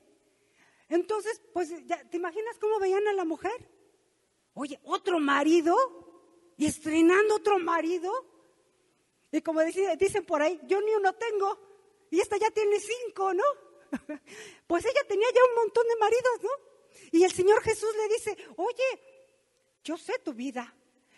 Entonces, 0.88 1.40
pues, 1.52 1.72
¿te 2.10 2.16
imaginas 2.16 2.58
cómo 2.58 2.78
veían 2.78 3.06
a 3.08 3.12
la 3.12 3.24
mujer? 3.24 3.68
Oye, 4.54 4.80
otro 4.84 5.18
marido 5.18 5.76
y 6.56 6.66
estrenando 6.66 7.36
otro 7.36 7.58
marido. 7.58 8.12
Y 9.32 9.42
como 9.42 9.60
dicen, 9.62 10.24
por 10.24 10.42
ahí, 10.42 10.60
yo 10.66 10.80
ni 10.80 10.94
uno 10.94 11.12
tengo 11.14 11.58
y 12.10 12.20
esta 12.20 12.36
ya 12.36 12.50
tiene 12.50 12.78
cinco, 12.78 13.34
¿no? 13.34 13.44
Pues 14.66 14.84
ella 14.84 15.02
tenía 15.08 15.26
ya 15.34 15.40
un 15.50 15.54
montón 15.56 15.86
de 15.88 15.96
maridos, 15.96 16.42
¿no? 16.42 16.50
Y 17.10 17.24
el 17.24 17.32
Señor 17.32 17.62
Jesús 17.62 17.90
le 17.96 18.14
dice, 18.14 18.36
oye, 18.56 19.00
yo 19.82 19.96
sé 19.96 20.18
tu 20.20 20.32
vida. 20.32 20.74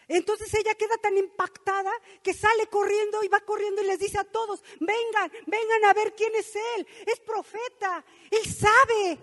Entonces 0.08 0.52
ella 0.54 0.74
queda 0.74 0.96
tan 0.98 1.16
impactada 1.18 1.92
que 2.22 2.32
sale 2.32 2.66
corriendo 2.68 3.22
y 3.22 3.28
va 3.28 3.40
corriendo 3.40 3.82
y 3.82 3.86
les 3.86 3.98
dice 3.98 4.18
a 4.18 4.24
todos, 4.24 4.62
vengan, 4.80 5.30
vengan 5.46 5.84
a 5.84 5.94
ver 5.94 6.14
quién 6.14 6.34
es 6.34 6.54
Él. 6.76 6.86
Es 7.06 7.20
profeta, 7.20 8.04
Él 8.30 8.44
sabe. 8.44 9.18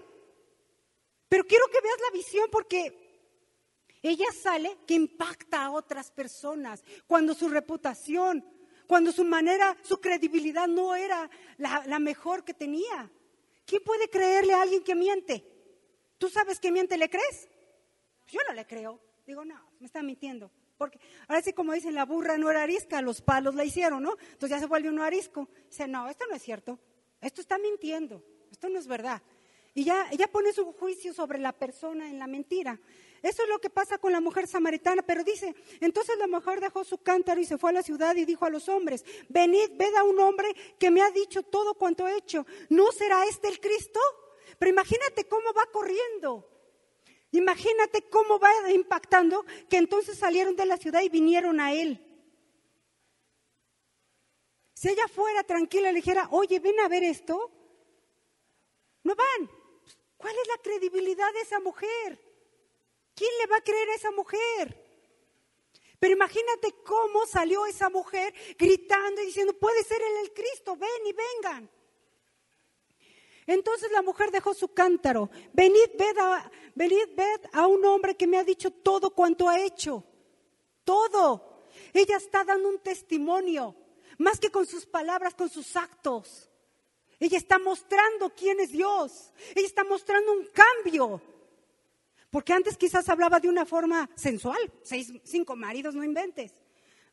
Pero 1.29 1.45
quiero 1.45 1.67
que 1.67 1.81
veas 1.81 1.99
la 2.01 2.11
visión 2.11 2.47
porque 2.51 3.02
ella 4.09 4.25
sale 4.33 4.77
que 4.85 4.95
impacta 4.95 5.63
a 5.63 5.71
otras 5.71 6.11
personas 6.11 6.83
cuando 7.07 7.33
su 7.33 7.47
reputación, 7.47 8.45
cuando 8.85 9.13
su 9.13 9.23
manera, 9.23 9.77
su 9.81 10.01
credibilidad 10.01 10.67
no 10.67 10.93
era 10.93 11.29
la, 11.57 11.99
mejor 11.99 12.43
que 12.43 12.53
tenía. 12.53 13.09
¿Quién 13.65 13.81
puede 13.81 14.09
creerle 14.09 14.53
a 14.53 14.61
alguien 14.61 14.83
que 14.83 14.93
miente? 14.93 15.45
¿Tú 16.17 16.27
sabes 16.27 16.59
que 16.59 16.69
miente 16.69 16.97
le 16.97 17.09
crees? 17.09 17.47
Yo 18.27 18.41
no 18.45 18.53
le 18.53 18.67
creo. 18.67 18.99
Digo, 19.25 19.45
no, 19.45 19.57
me 19.79 19.85
está 19.85 20.03
mintiendo. 20.03 20.51
Porque 20.77 20.99
ahora 21.29 21.41
sí, 21.41 21.53
como 21.53 21.71
dicen, 21.71 21.95
la 21.95 22.03
burra 22.03 22.37
no 22.37 22.51
era 22.51 22.63
arisca, 22.63 23.01
los 23.01 23.21
palos 23.21 23.55
la 23.55 23.63
hicieron, 23.63 24.03
¿no? 24.03 24.17
Entonces 24.19 24.49
ya 24.49 24.59
se 24.59 24.65
vuelve 24.65 24.89
uno 24.89 25.03
arisco. 25.03 25.47
Dice, 25.69 25.87
no, 25.87 26.09
esto 26.09 26.25
no 26.29 26.35
es 26.35 26.41
cierto. 26.41 26.77
Esto 27.21 27.39
está 27.39 27.57
mintiendo. 27.57 28.21
Esto 28.51 28.67
no 28.67 28.79
es 28.79 28.87
verdad. 28.87 29.21
Y 29.73 29.85
ya, 29.85 30.07
ella 30.11 30.27
pone 30.27 30.51
su 30.51 30.73
juicio 30.73 31.13
sobre 31.13 31.39
la 31.39 31.53
persona 31.53 32.09
en 32.09 32.19
la 32.19 32.27
mentira. 32.27 32.79
Eso 33.23 33.41
es 33.43 33.47
lo 33.47 33.59
que 33.59 33.69
pasa 33.69 33.97
con 33.97 34.11
la 34.11 34.19
mujer 34.19 34.47
samaritana, 34.47 35.01
pero 35.01 35.23
dice, 35.23 35.55
entonces 35.79 36.17
la 36.17 36.27
mujer 36.27 36.59
dejó 36.59 36.83
su 36.83 36.97
cántaro 36.97 37.39
y 37.39 37.45
se 37.45 37.57
fue 37.57 37.69
a 37.69 37.73
la 37.73 37.81
ciudad 37.81 38.13
y 38.17 38.25
dijo 38.25 38.45
a 38.45 38.49
los 38.49 38.67
hombres, 38.67 39.05
venid, 39.29 39.69
ved 39.77 39.95
a 39.95 40.03
un 40.03 40.19
hombre 40.19 40.53
que 40.77 40.91
me 40.91 41.01
ha 41.01 41.09
dicho 41.09 41.41
todo 41.41 41.73
cuanto 41.73 42.05
he 42.05 42.17
hecho. 42.17 42.45
¿No 42.67 42.91
será 42.91 43.25
este 43.25 43.47
el 43.47 43.61
Cristo? 43.61 44.01
Pero 44.59 44.71
imagínate 44.71 45.25
cómo 45.29 45.53
va 45.53 45.65
corriendo. 45.71 46.49
Imagínate 47.31 48.09
cómo 48.09 48.39
va 48.39 48.51
impactando 48.69 49.45
que 49.69 49.77
entonces 49.77 50.17
salieron 50.17 50.57
de 50.57 50.65
la 50.65 50.75
ciudad 50.75 51.01
y 51.01 51.07
vinieron 51.07 51.61
a 51.61 51.71
él. 51.71 52.05
Si 54.73 54.89
ella 54.89 55.07
fuera 55.07 55.43
tranquila 55.43 55.91
y 55.91 55.95
dijera, 55.95 56.27
oye, 56.31 56.59
ven 56.59 56.77
a 56.81 56.89
ver 56.89 57.05
esto, 57.05 57.49
no 59.03 59.15
van. 59.15 59.49
¿Cuál 60.17 60.35
es 60.41 60.47
la 60.49 60.61
credibilidad 60.61 61.31
de 61.31 61.39
esa 61.39 61.61
mujer? 61.61 62.32
¿Quién 63.15 63.31
le 63.39 63.47
va 63.47 63.57
a 63.57 63.63
creer 63.63 63.89
a 63.89 63.95
esa 63.95 64.11
mujer? 64.11 64.83
Pero 65.99 66.13
imagínate 66.13 66.73
cómo 66.83 67.25
salió 67.25 67.65
esa 67.65 67.89
mujer 67.89 68.33
gritando 68.57 69.21
y 69.21 69.27
diciendo, 69.27 69.53
puede 69.53 69.83
ser 69.83 70.01
él 70.01 70.17
el 70.23 70.33
Cristo, 70.33 70.75
ven 70.75 70.89
y 71.05 71.13
vengan. 71.13 71.69
Entonces 73.45 73.91
la 73.91 74.01
mujer 74.01 74.31
dejó 74.31 74.53
su 74.53 74.73
cántaro. 74.73 75.29
Venid, 75.53 75.91
ved 75.97 76.15
venid, 76.75 77.15
ved 77.15 77.41
a 77.51 77.67
un 77.67 77.85
hombre 77.85 78.15
que 78.15 78.27
me 78.27 78.37
ha 78.37 78.43
dicho 78.43 78.71
todo 78.71 79.11
cuanto 79.11 79.47
ha 79.47 79.59
hecho. 79.59 80.03
Todo. 80.83 81.65
Ella 81.93 82.17
está 82.17 82.43
dando 82.43 82.69
un 82.69 82.79
testimonio, 82.79 83.75
más 84.17 84.39
que 84.39 84.51
con 84.51 84.65
sus 84.65 84.85
palabras, 84.85 85.35
con 85.35 85.49
sus 85.49 85.75
actos. 85.75 86.49
Ella 87.19 87.37
está 87.37 87.59
mostrando 87.59 88.29
quién 88.35 88.59
es 88.59 88.71
Dios. 88.71 89.31
Ella 89.55 89.67
está 89.67 89.83
mostrando 89.83 90.33
un 90.33 90.47
cambio. 90.47 91.21
Porque 92.33 92.51
antes 92.51 92.77
quizás 92.77 93.07
hablaba 93.09 93.39
de 93.39 93.47
una 93.47 93.63
forma 93.63 94.09
sensual. 94.15 94.57
Seis, 94.81 95.13
cinco 95.23 95.55
maridos, 95.55 95.93
no 95.93 96.03
inventes. 96.03 96.51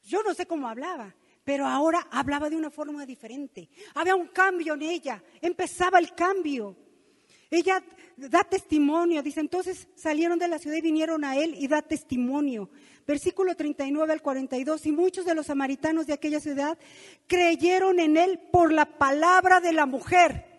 Yo 0.02 0.22
no 0.22 0.32
sé 0.32 0.46
cómo 0.46 0.66
hablaba, 0.66 1.14
pero 1.44 1.66
ahora 1.66 2.08
hablaba 2.10 2.48
de 2.48 2.56
una 2.56 2.70
forma 2.70 3.04
diferente. 3.04 3.68
Había 3.96 4.14
un 4.14 4.28
cambio 4.28 4.72
en 4.72 4.80
ella. 4.80 5.22
Empezaba 5.42 5.98
el 5.98 6.14
cambio. 6.14 6.74
Ella 7.50 7.84
da 8.16 8.44
testimonio, 8.44 9.22
dice, 9.22 9.40
entonces 9.40 9.88
salieron 9.94 10.38
de 10.38 10.48
la 10.48 10.58
ciudad 10.58 10.78
y 10.78 10.80
vinieron 10.80 11.22
a 11.22 11.36
él 11.36 11.54
y 11.54 11.68
da 11.68 11.82
testimonio. 11.82 12.70
Versículo 13.06 13.54
39 13.54 14.14
al 14.14 14.22
42, 14.22 14.86
y 14.86 14.92
muchos 14.92 15.26
de 15.26 15.34
los 15.34 15.48
samaritanos 15.48 16.06
de 16.06 16.14
aquella 16.14 16.40
ciudad 16.40 16.78
creyeron 17.26 18.00
en 18.00 18.16
él 18.16 18.40
por 18.50 18.72
la 18.72 18.86
palabra 18.86 19.60
de 19.60 19.74
la 19.74 19.84
mujer 19.84 20.49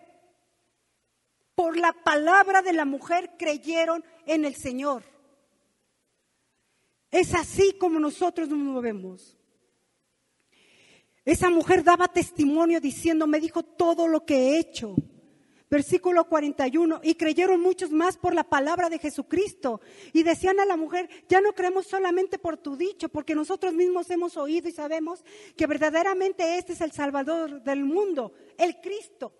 por 1.54 1.76
la 1.76 1.92
palabra 1.92 2.62
de 2.62 2.72
la 2.72 2.84
mujer 2.84 3.32
creyeron 3.38 4.04
en 4.26 4.44
el 4.44 4.54
Señor. 4.54 5.02
Es 7.10 7.34
así 7.34 7.74
como 7.78 8.00
nosotros 8.00 8.48
nos 8.48 8.58
movemos. 8.58 9.36
Esa 11.24 11.50
mujer 11.50 11.84
daba 11.84 12.08
testimonio 12.08 12.80
diciendo, 12.80 13.26
me 13.26 13.38
dijo 13.38 13.62
todo 13.62 14.08
lo 14.08 14.24
que 14.24 14.34
he 14.36 14.58
hecho. 14.58 14.96
Versículo 15.70 16.28
41, 16.28 17.00
y 17.02 17.14
creyeron 17.14 17.60
muchos 17.60 17.92
más 17.92 18.18
por 18.18 18.34
la 18.34 18.44
palabra 18.44 18.90
de 18.90 18.98
Jesucristo. 18.98 19.80
Y 20.12 20.22
decían 20.22 20.60
a 20.60 20.66
la 20.66 20.76
mujer, 20.76 21.08
ya 21.28 21.40
no 21.40 21.54
creemos 21.54 21.86
solamente 21.86 22.38
por 22.38 22.58
tu 22.58 22.76
dicho, 22.76 23.08
porque 23.08 23.34
nosotros 23.34 23.72
mismos 23.72 24.10
hemos 24.10 24.36
oído 24.36 24.68
y 24.68 24.72
sabemos 24.72 25.24
que 25.56 25.66
verdaderamente 25.66 26.58
este 26.58 26.74
es 26.74 26.82
el 26.82 26.92
Salvador 26.92 27.62
del 27.62 27.84
mundo, 27.84 28.32
el 28.58 28.80
Cristo 28.80 29.32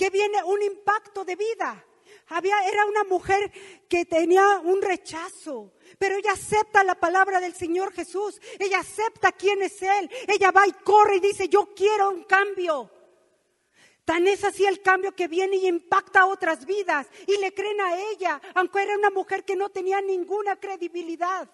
que 0.00 0.08
viene 0.08 0.42
un 0.44 0.62
impacto 0.62 1.26
de 1.26 1.36
vida. 1.36 1.84
Había, 2.28 2.66
era 2.66 2.86
una 2.86 3.04
mujer 3.04 3.52
que 3.86 4.06
tenía 4.06 4.58
un 4.60 4.80
rechazo, 4.80 5.74
pero 5.98 6.16
ella 6.16 6.32
acepta 6.32 6.82
la 6.82 6.94
palabra 6.94 7.38
del 7.38 7.54
Señor 7.54 7.92
Jesús. 7.92 8.40
Ella 8.58 8.78
acepta 8.78 9.30
quién 9.32 9.60
es 9.60 9.82
Él. 9.82 10.10
Ella 10.26 10.52
va 10.52 10.66
y 10.66 10.72
corre 10.72 11.16
y 11.16 11.20
dice, 11.20 11.50
yo 11.50 11.74
quiero 11.76 12.08
un 12.08 12.24
cambio. 12.24 12.90
Tan 14.06 14.26
es 14.26 14.42
así 14.42 14.64
el 14.64 14.80
cambio 14.80 15.14
que 15.14 15.28
viene 15.28 15.56
y 15.56 15.66
impacta 15.66 16.20
a 16.20 16.26
otras 16.28 16.64
vidas 16.64 17.06
y 17.26 17.36
le 17.36 17.52
creen 17.52 17.82
a 17.82 18.00
ella, 18.00 18.40
aunque 18.54 18.82
era 18.82 18.96
una 18.96 19.10
mujer 19.10 19.44
que 19.44 19.54
no 19.54 19.68
tenía 19.68 20.00
ninguna 20.00 20.56
credibilidad 20.56 21.46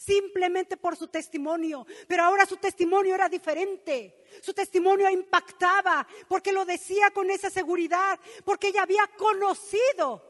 simplemente 0.00 0.78
por 0.78 0.96
su 0.96 1.08
testimonio. 1.08 1.86
Pero 2.08 2.24
ahora 2.24 2.46
su 2.46 2.56
testimonio 2.56 3.14
era 3.14 3.28
diferente. 3.28 4.24
Su 4.40 4.54
testimonio 4.54 5.10
impactaba 5.10 6.06
porque 6.26 6.52
lo 6.52 6.64
decía 6.64 7.10
con 7.10 7.30
esa 7.30 7.50
seguridad, 7.50 8.18
porque 8.44 8.68
ella 8.68 8.82
había 8.82 9.06
conocido, 9.18 10.22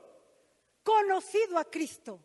conocido 0.82 1.56
a 1.56 1.64
Cristo. 1.64 2.20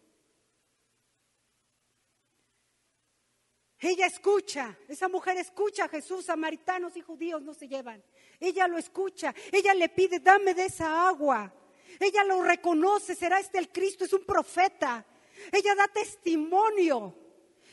Ella 3.77 4.07
escucha, 4.07 4.75
esa 4.87 5.07
mujer 5.07 5.37
escucha 5.37 5.83
a 5.83 5.89
Jesús, 5.89 6.25
samaritanos 6.25 6.97
y 6.97 7.01
judíos 7.01 7.43
no 7.43 7.53
se 7.53 7.67
llevan. 7.67 8.03
Ella 8.39 8.67
lo 8.67 8.79
escucha, 8.79 9.35
ella 9.51 9.75
le 9.75 9.89
pide, 9.89 10.19
dame 10.19 10.55
de 10.55 10.65
esa 10.65 11.07
agua. 11.07 11.53
Ella 11.99 12.23
lo 12.23 12.41
reconoce, 12.41 13.13
será 13.13 13.39
este 13.39 13.59
el 13.59 13.71
Cristo, 13.71 14.05
es 14.05 14.13
un 14.13 14.25
profeta. 14.25 15.05
Ella 15.51 15.75
da 15.75 15.87
testimonio. 15.89 17.24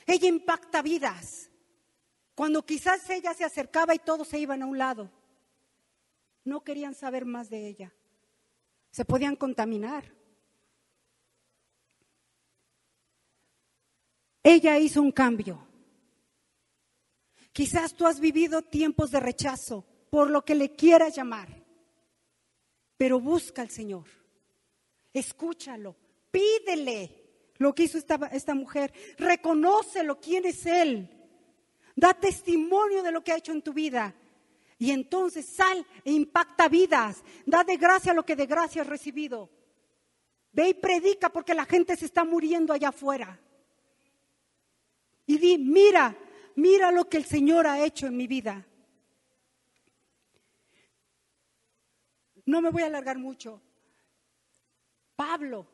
Ella 0.07 0.29
impacta 0.29 0.83
vidas. 0.83 1.51
Cuando 2.35 2.65
quizás 2.65 3.09
ella 3.11 3.35
se 3.35 3.45
acercaba 3.45 3.95
y 3.95 3.99
todos 3.99 4.29
se 4.29 4.39
iban 4.39 4.63
a 4.63 4.67
un 4.67 4.79
lado, 4.79 5.11
no 6.45 6.65
querían 6.65 6.95
saber 6.95 7.25
más 7.25 7.51
de 7.51 7.69
ella. 7.69 7.93
Se 8.91 9.05
podían 9.05 9.37
contaminar. 9.37 10.13
Ella 14.43 14.79
hizo 14.79 15.01
un 15.01 15.13
cambio. 15.13 15.67
Quizás 17.53 17.95
tú 17.95 18.07
has 18.07 18.19
vivido 18.19 18.63
tiempos 18.63 19.11
de 19.11 19.21
rechazo 19.21 19.85
por 20.11 20.31
lo 20.31 20.45
que 20.45 20.55
le 20.55 20.75
quieras 20.75 21.15
llamar, 21.15 21.65
pero 22.97 23.21
busca 23.21 23.63
al 23.63 23.71
Señor, 23.71 24.07
escúchalo, 25.13 25.97
pídele 26.31 27.22
lo 27.63 27.75
que 27.75 27.85
hizo 27.85 27.99
esta, 27.99 28.17
esta 28.33 28.55
mujer. 28.55 28.93
Reconócelo 29.17 30.21
quién 30.21 30.45
es 30.45 30.67
Él. 30.67 31.09
Da 31.95 32.15
testimonio 32.15 33.03
de 33.03 33.13
lo 33.13 33.23
que 33.23 33.33
ha 33.33 33.37
hecho 33.37 33.53
en 33.53 33.63
tu 33.63 33.73
vida. 33.73 34.15
Y 34.79 34.91
entonces 34.91 35.47
sal 35.47 35.87
e 36.05 36.13
impacta 36.13 36.69
vidas. 36.69 37.23
Da 37.47 37.65
de 37.65 37.77
gracia 37.77 38.13
lo 38.13 38.25
que 38.25 38.37
de 38.37 38.47
gracia 38.47 38.83
has 38.83 38.89
recibido. 38.89 39.49
Ve 40.53 40.71
y 40.71 40.75
predica 40.75 41.31
porque 41.31 41.55
la 41.55 41.65
gente 41.65 41.97
se 41.97 42.07
está 42.07 42.25
muriendo 42.25 42.73
allá 42.73 42.89
afuera. 42.89 43.39
Y 45.25 45.39
di, 45.39 45.57
mira, 45.57 46.17
mira 46.57 46.91
lo 46.91 47.09
que 47.09 47.17
el 47.17 47.25
Señor 47.25 47.67
ha 47.67 47.85
hecho 47.85 48.07
en 48.07 48.17
mi 48.17 48.27
vida. 48.27 48.67
No 52.45 52.61
me 52.61 52.71
voy 52.71 52.83
a 52.83 52.87
alargar 52.87 53.19
mucho. 53.19 53.63
Pablo 55.15 55.67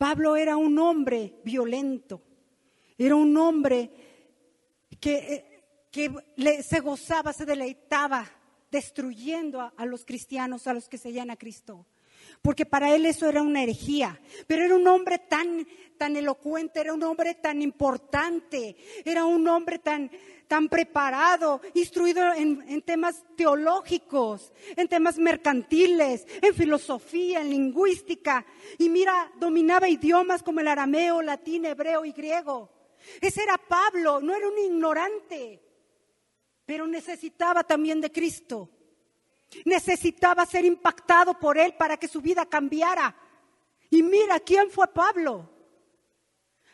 Pablo 0.00 0.34
era 0.34 0.56
un 0.56 0.78
hombre 0.78 1.34
violento, 1.44 2.22
era 2.96 3.14
un 3.14 3.36
hombre 3.36 3.90
que, 4.98 5.60
eh, 5.94 6.62
se 6.62 6.80
gozaba, 6.80 7.34
se 7.34 7.44
deleitaba 7.44 8.24
destruyendo 8.70 9.60
a, 9.60 9.84
los 9.84 10.06
cristianos, 10.06 10.66
a 10.66 10.72
los 10.72 10.88
que 10.88 10.96
seguían 10.96 11.30
a 11.30 11.36
Cristo 11.36 11.84
porque 12.42 12.66
para 12.66 12.94
él 12.94 13.06
eso 13.06 13.28
era 13.28 13.42
una 13.42 13.62
herejía. 13.62 14.20
Pero 14.46 14.64
era 14.64 14.74
un 14.74 14.86
hombre 14.86 15.18
tan, 15.18 15.66
tan 15.98 16.16
elocuente, 16.16 16.80
era 16.80 16.94
un 16.94 17.02
hombre 17.02 17.34
tan 17.34 17.62
importante, 17.62 18.76
era 19.04 19.24
un 19.24 19.46
hombre 19.48 19.78
tan, 19.78 20.10
tan 20.48 20.68
preparado, 20.68 21.60
instruido 21.74 22.32
en, 22.32 22.64
en, 22.68 22.82
temas 22.82 23.22
teológicos, 23.36 24.52
en 24.76 24.88
temas 24.88 25.18
mercantiles, 25.18 26.26
en 26.42 26.54
filosofía, 26.54 27.40
en 27.40 27.50
lingüística. 27.50 28.44
Y 28.78 28.88
mira, 28.88 29.30
dominaba 29.38 29.88
idiomas 29.88 30.42
como 30.42 30.60
el 30.60 30.68
arameo, 30.68 31.22
latín, 31.22 31.66
hebreo 31.66 32.04
y 32.04 32.12
griego. 32.12 32.70
Ese 33.20 33.42
era 33.42 33.58
Pablo, 33.58 34.20
no 34.20 34.34
era 34.34 34.48
un 34.48 34.58
ignorante, 34.58 35.60
pero 36.64 36.86
necesitaba 36.86 37.64
también 37.64 38.00
de 38.00 38.12
Cristo. 38.12 38.70
Necesitaba 39.64 40.46
ser 40.46 40.64
impactado 40.64 41.34
por 41.38 41.58
él 41.58 41.74
para 41.74 41.96
que 41.96 42.08
su 42.08 42.20
vida 42.20 42.46
cambiara. 42.46 43.14
Y 43.90 44.02
mira, 44.02 44.38
¿quién 44.40 44.70
fue 44.70 44.86
Pablo? 44.88 45.48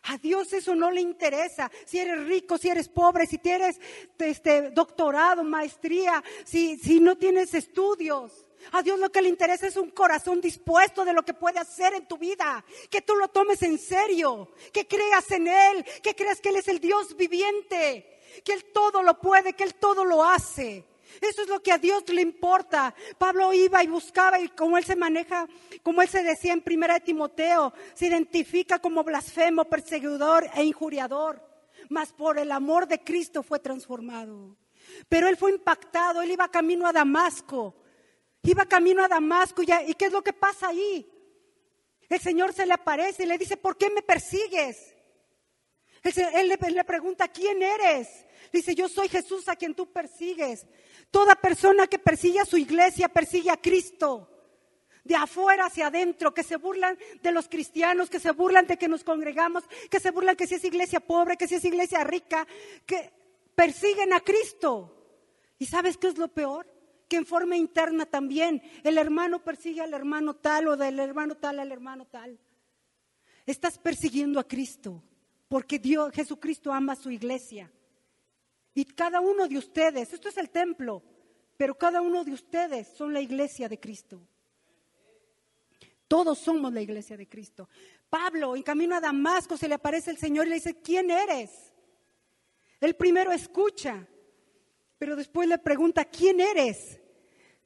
A 0.08 0.18
Dios 0.18 0.52
eso 0.52 0.74
no 0.74 0.90
le 0.90 1.00
interesa. 1.00 1.70
Si 1.84 1.98
eres 1.98 2.26
rico, 2.26 2.58
si 2.58 2.68
eres 2.68 2.88
pobre, 2.88 3.26
si 3.26 3.38
tienes 3.38 3.80
este, 4.18 4.70
doctorado, 4.70 5.42
maestría, 5.42 6.22
si, 6.44 6.76
si 6.78 7.00
no 7.00 7.16
tienes 7.16 7.54
estudios. 7.54 8.46
A 8.72 8.82
Dios 8.82 8.98
lo 8.98 9.10
que 9.10 9.22
le 9.22 9.28
interesa 9.28 9.66
es 9.66 9.76
un 9.76 9.90
corazón 9.90 10.40
dispuesto 10.40 11.04
de 11.04 11.12
lo 11.12 11.24
que 11.24 11.34
puede 11.34 11.58
hacer 11.58 11.94
en 11.94 12.06
tu 12.06 12.18
vida. 12.18 12.64
Que 12.88 13.02
tú 13.02 13.16
lo 13.16 13.28
tomes 13.28 13.62
en 13.62 13.78
serio. 13.78 14.52
Que 14.72 14.86
creas 14.86 15.30
en 15.30 15.48
Él. 15.48 15.84
Que 16.02 16.14
creas 16.14 16.40
que 16.40 16.50
Él 16.50 16.56
es 16.56 16.68
el 16.68 16.80
Dios 16.80 17.16
viviente. 17.16 18.20
Que 18.44 18.52
Él 18.52 18.66
todo 18.72 19.02
lo 19.02 19.20
puede, 19.20 19.54
que 19.54 19.64
Él 19.64 19.74
todo 19.74 20.04
lo 20.04 20.22
hace. 20.24 20.84
Eso 21.20 21.42
es 21.42 21.48
lo 21.48 21.62
que 21.62 21.72
a 21.72 21.78
Dios 21.78 22.04
le 22.08 22.22
importa. 22.22 22.94
Pablo 23.18 23.52
iba 23.52 23.82
y 23.82 23.86
buscaba 23.86 24.40
y 24.40 24.48
como 24.48 24.78
él 24.78 24.84
se 24.84 24.96
maneja, 24.96 25.46
como 25.82 26.02
él 26.02 26.08
se 26.08 26.22
decía 26.22 26.52
en 26.52 26.62
primera 26.62 26.94
de 26.94 27.00
Timoteo, 27.00 27.72
se 27.94 28.06
identifica 28.06 28.78
como 28.78 29.04
blasfemo, 29.04 29.64
perseguidor 29.64 30.48
e 30.54 30.64
injuriador. 30.64 31.42
Mas 31.88 32.12
por 32.12 32.38
el 32.38 32.52
amor 32.52 32.86
de 32.86 33.02
Cristo 33.02 33.42
fue 33.42 33.58
transformado. 33.58 34.56
Pero 35.08 35.28
él 35.28 35.36
fue 35.36 35.52
impactado, 35.52 36.22
él 36.22 36.32
iba 36.32 36.48
camino 36.50 36.86
a 36.86 36.92
Damasco. 36.92 37.74
Iba 38.42 38.64
camino 38.66 39.04
a 39.04 39.08
Damasco 39.08 39.62
y, 39.62 39.66
¿y 39.88 39.94
qué 39.94 40.06
es 40.06 40.12
lo 40.12 40.22
que 40.22 40.32
pasa 40.32 40.68
ahí? 40.68 41.10
El 42.08 42.20
Señor 42.20 42.52
se 42.52 42.66
le 42.66 42.72
aparece 42.72 43.24
y 43.24 43.26
le 43.26 43.38
dice, 43.38 43.56
¿por 43.56 43.76
qué 43.76 43.90
me 43.90 44.02
persigues? 44.02 44.96
Él, 46.14 46.48
le, 46.48 46.84
pregunta, 46.84 47.28
¿quién 47.28 47.62
eres? 47.62 48.08
Dice, 48.52 48.74
yo 48.74 48.88
soy 48.88 49.08
Jesús 49.08 49.48
a 49.48 49.56
quien 49.56 49.74
tú 49.74 49.90
persigues. 49.90 50.66
Toda 51.10 51.34
persona 51.36 51.86
que 51.86 51.98
persigue 51.98 52.40
a 52.40 52.44
su 52.44 52.56
iglesia 52.56 53.08
persigue 53.08 53.50
a 53.50 53.60
Cristo. 53.60 54.30
De 55.04 55.14
afuera 55.14 55.66
hacia 55.66 55.86
adentro, 55.86 56.34
que 56.34 56.42
se 56.42 56.56
burlan 56.56 56.98
de 57.22 57.30
los 57.30 57.48
cristianos, 57.48 58.10
que 58.10 58.18
se 58.18 58.32
burlan 58.32 58.66
de 58.66 58.76
que 58.76 58.88
nos 58.88 59.04
congregamos, 59.04 59.64
que 59.88 60.00
se 60.00 60.10
burlan 60.10 60.34
que 60.34 60.48
si 60.48 60.56
es 60.56 60.64
iglesia 60.64 60.98
pobre, 60.98 61.36
que 61.36 61.46
si 61.46 61.54
es 61.54 61.64
iglesia 61.64 62.02
rica, 62.02 62.46
que 62.84 63.12
persiguen 63.54 64.12
a 64.12 64.20
Cristo. 64.20 64.92
¿Y 65.58 65.66
sabes 65.66 65.96
qué 65.96 66.08
es 66.08 66.18
lo 66.18 66.28
peor? 66.28 66.66
Que 67.08 67.16
en 67.16 67.26
forma 67.26 67.56
interna 67.56 68.06
también 68.06 68.60
el 68.82 68.98
hermano 68.98 69.44
persigue 69.44 69.80
al 69.80 69.94
hermano 69.94 70.34
tal 70.34 70.68
o 70.68 70.76
del 70.76 70.98
hermano 70.98 71.36
tal 71.36 71.60
al 71.60 71.70
hermano 71.70 72.06
tal. 72.06 72.38
Estás 73.46 73.78
persiguiendo 73.78 74.40
a 74.40 74.48
Cristo 74.48 75.04
porque 75.48 75.78
Dios, 75.78 76.12
Jesucristo 76.12 76.72
ama 76.72 76.94
a 76.94 76.96
su 76.96 77.10
iglesia. 77.10 77.70
Y 78.76 78.84
cada 78.84 79.22
uno 79.22 79.48
de 79.48 79.56
ustedes, 79.56 80.12
esto 80.12 80.28
es 80.28 80.36
el 80.36 80.50
templo, 80.50 81.02
pero 81.56 81.78
cada 81.78 82.02
uno 82.02 82.22
de 82.22 82.32
ustedes 82.32 82.88
son 82.88 83.14
la 83.14 83.22
iglesia 83.22 83.70
de 83.70 83.80
Cristo. 83.80 84.20
Todos 86.06 86.38
somos 86.38 86.70
la 86.74 86.82
iglesia 86.82 87.16
de 87.16 87.26
Cristo. 87.26 87.70
Pablo, 88.10 88.54
en 88.54 88.62
camino 88.62 88.94
a 88.94 89.00
Damasco, 89.00 89.56
se 89.56 89.66
le 89.66 89.76
aparece 89.76 90.10
el 90.10 90.18
Señor 90.18 90.46
y 90.46 90.50
le 90.50 90.54
dice, 90.56 90.82
¿quién 90.82 91.10
eres? 91.10 91.72
El 92.78 92.94
primero 92.96 93.32
escucha, 93.32 94.06
pero 94.98 95.16
después 95.16 95.48
le 95.48 95.56
pregunta, 95.56 96.04
¿quién 96.04 96.38
eres? 96.38 97.00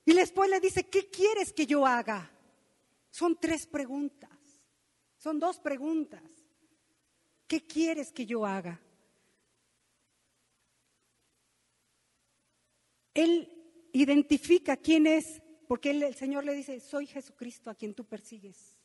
Y 0.05 0.15
después 0.15 0.49
le 0.49 0.61
dice, 0.61 0.89
¿qué 0.89 1.11
quieres 1.11 1.53
que 1.53 1.67
yo 1.67 1.85
haga? 1.85 2.31
Son 3.11 3.37
tres 3.37 3.67
preguntas, 3.67 4.31
son 5.17 5.41
dos 5.41 5.59
preguntas. 5.59 6.23
¿Qué 7.49 7.67
quieres 7.67 8.13
que 8.13 8.25
yo 8.25 8.47
haga? 8.47 8.81
Él 13.23 13.53
identifica 13.93 14.77
quién 14.77 15.07
es, 15.07 15.43
porque 15.67 15.91
el 15.91 16.15
Señor 16.15 16.45
le 16.45 16.55
dice, 16.55 16.81
soy 16.81 17.07
Jesucristo 17.07 17.71
a 17.71 17.75
quien 17.75 17.95
tú 17.95 18.05
persigues. 18.05 18.77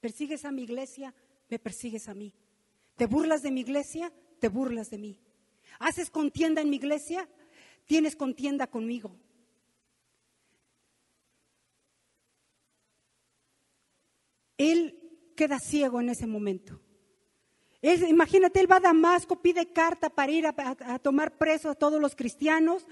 Persigues 0.00 0.44
a 0.44 0.52
mi 0.52 0.62
iglesia, 0.62 1.14
me 1.48 1.58
persigues 1.58 2.08
a 2.08 2.14
mí. 2.14 2.34
Te 2.96 3.06
burlas 3.06 3.42
de 3.42 3.50
mi 3.50 3.60
iglesia, 3.60 4.12
te 4.40 4.48
burlas 4.48 4.90
de 4.90 4.98
mí. 4.98 5.20
Haces 5.78 6.10
contienda 6.10 6.60
en 6.60 6.70
mi 6.70 6.76
iglesia, 6.76 7.28
tienes 7.86 8.16
contienda 8.16 8.66
conmigo. 8.66 9.16
Él 14.56 15.32
queda 15.36 15.58
ciego 15.58 16.00
en 16.00 16.08
ese 16.08 16.26
momento 16.26 16.80
imagínate, 17.82 18.60
él 18.60 18.70
va 18.70 18.76
a 18.76 18.80
Damasco, 18.80 19.40
pide 19.40 19.72
carta 19.72 20.08
para 20.08 20.30
ir 20.30 20.46
a, 20.46 20.98
tomar 21.00 21.36
presos 21.36 21.72
a 21.72 21.74
todos 21.74 22.00
los 22.00 22.14
cristianos, 22.14 22.86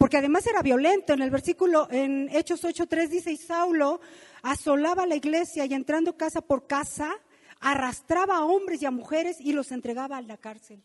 porque 0.00 0.16
además 0.16 0.46
era 0.46 0.62
violento. 0.62 1.12
En 1.12 1.20
el 1.20 1.28
versículo, 1.28 1.86
en 1.90 2.30
Hechos 2.34 2.64
8.3 2.64 3.08
dice, 3.08 3.32
y 3.32 3.36
Saulo 3.36 4.00
asolaba 4.40 5.04
la 5.04 5.14
iglesia 5.14 5.66
y 5.66 5.74
entrando 5.74 6.16
casa 6.16 6.40
por 6.40 6.66
casa, 6.66 7.14
arrastraba 7.60 8.38
a 8.38 8.44
hombres 8.46 8.80
y 8.80 8.86
a 8.86 8.90
mujeres 8.90 9.38
y 9.38 9.52
los 9.52 9.72
entregaba 9.72 10.16
a 10.16 10.22
la 10.22 10.38
cárcel. 10.38 10.82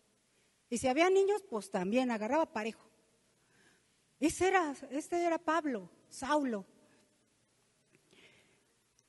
Y 0.69 0.79
si 0.79 0.89
había 0.89 1.09
niños, 1.09 1.41
pues 1.49 1.71
también 1.71 2.11
agarraba 2.11 2.51
parejo. 2.51 2.89
Ese 4.19 4.49
era, 4.49 4.75
este 4.91 5.23
era 5.23 5.37
Pablo, 5.37 5.89
Saulo. 6.09 6.65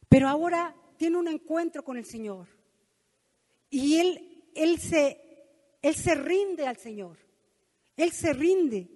Pero 0.08 0.28
ahora 0.28 0.72
tiene 0.98 1.16
un 1.16 1.26
encuentro 1.26 1.82
con 1.82 1.96
el 1.96 2.04
Señor. 2.04 2.46
Y 3.70 3.98
él, 3.98 4.44
él, 4.54 4.78
se, 4.78 5.20
él 5.82 5.96
se 5.96 6.14
rinde 6.14 6.64
al 6.64 6.76
Señor. 6.76 7.16
Él 7.96 8.12
se 8.12 8.32
rinde. 8.32 8.95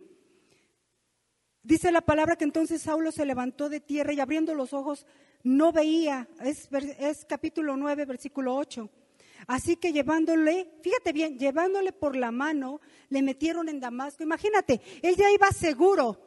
Dice 1.71 1.93
la 1.93 2.01
palabra 2.01 2.35
que 2.35 2.43
entonces 2.43 2.83
Saulo 2.83 3.13
se 3.13 3.25
levantó 3.25 3.69
de 3.69 3.79
tierra 3.79 4.13
y 4.13 4.19
abriendo 4.19 4.57
los 4.57 4.73
ojos 4.73 5.07
no 5.45 5.71
veía. 5.71 6.27
Es, 6.41 7.25
capítulo 7.29 7.77
9, 7.77 8.07
versículo 8.07 8.57
8. 8.57 8.91
Así 9.47 9.77
que 9.77 9.93
llevándole, 9.93 10.69
fíjate 10.83 11.13
bien, 11.13 11.39
llevándole 11.39 11.93
por 11.93 12.17
la 12.17 12.33
mano, 12.33 12.81
le 13.09 13.23
metieron 13.23 13.69
en 13.69 13.79
Damasco. 13.79 14.25
Imagínate, 14.25 14.81
él 15.01 15.15
ya 15.15 15.31
iba 15.31 15.49
seguro. 15.53 16.21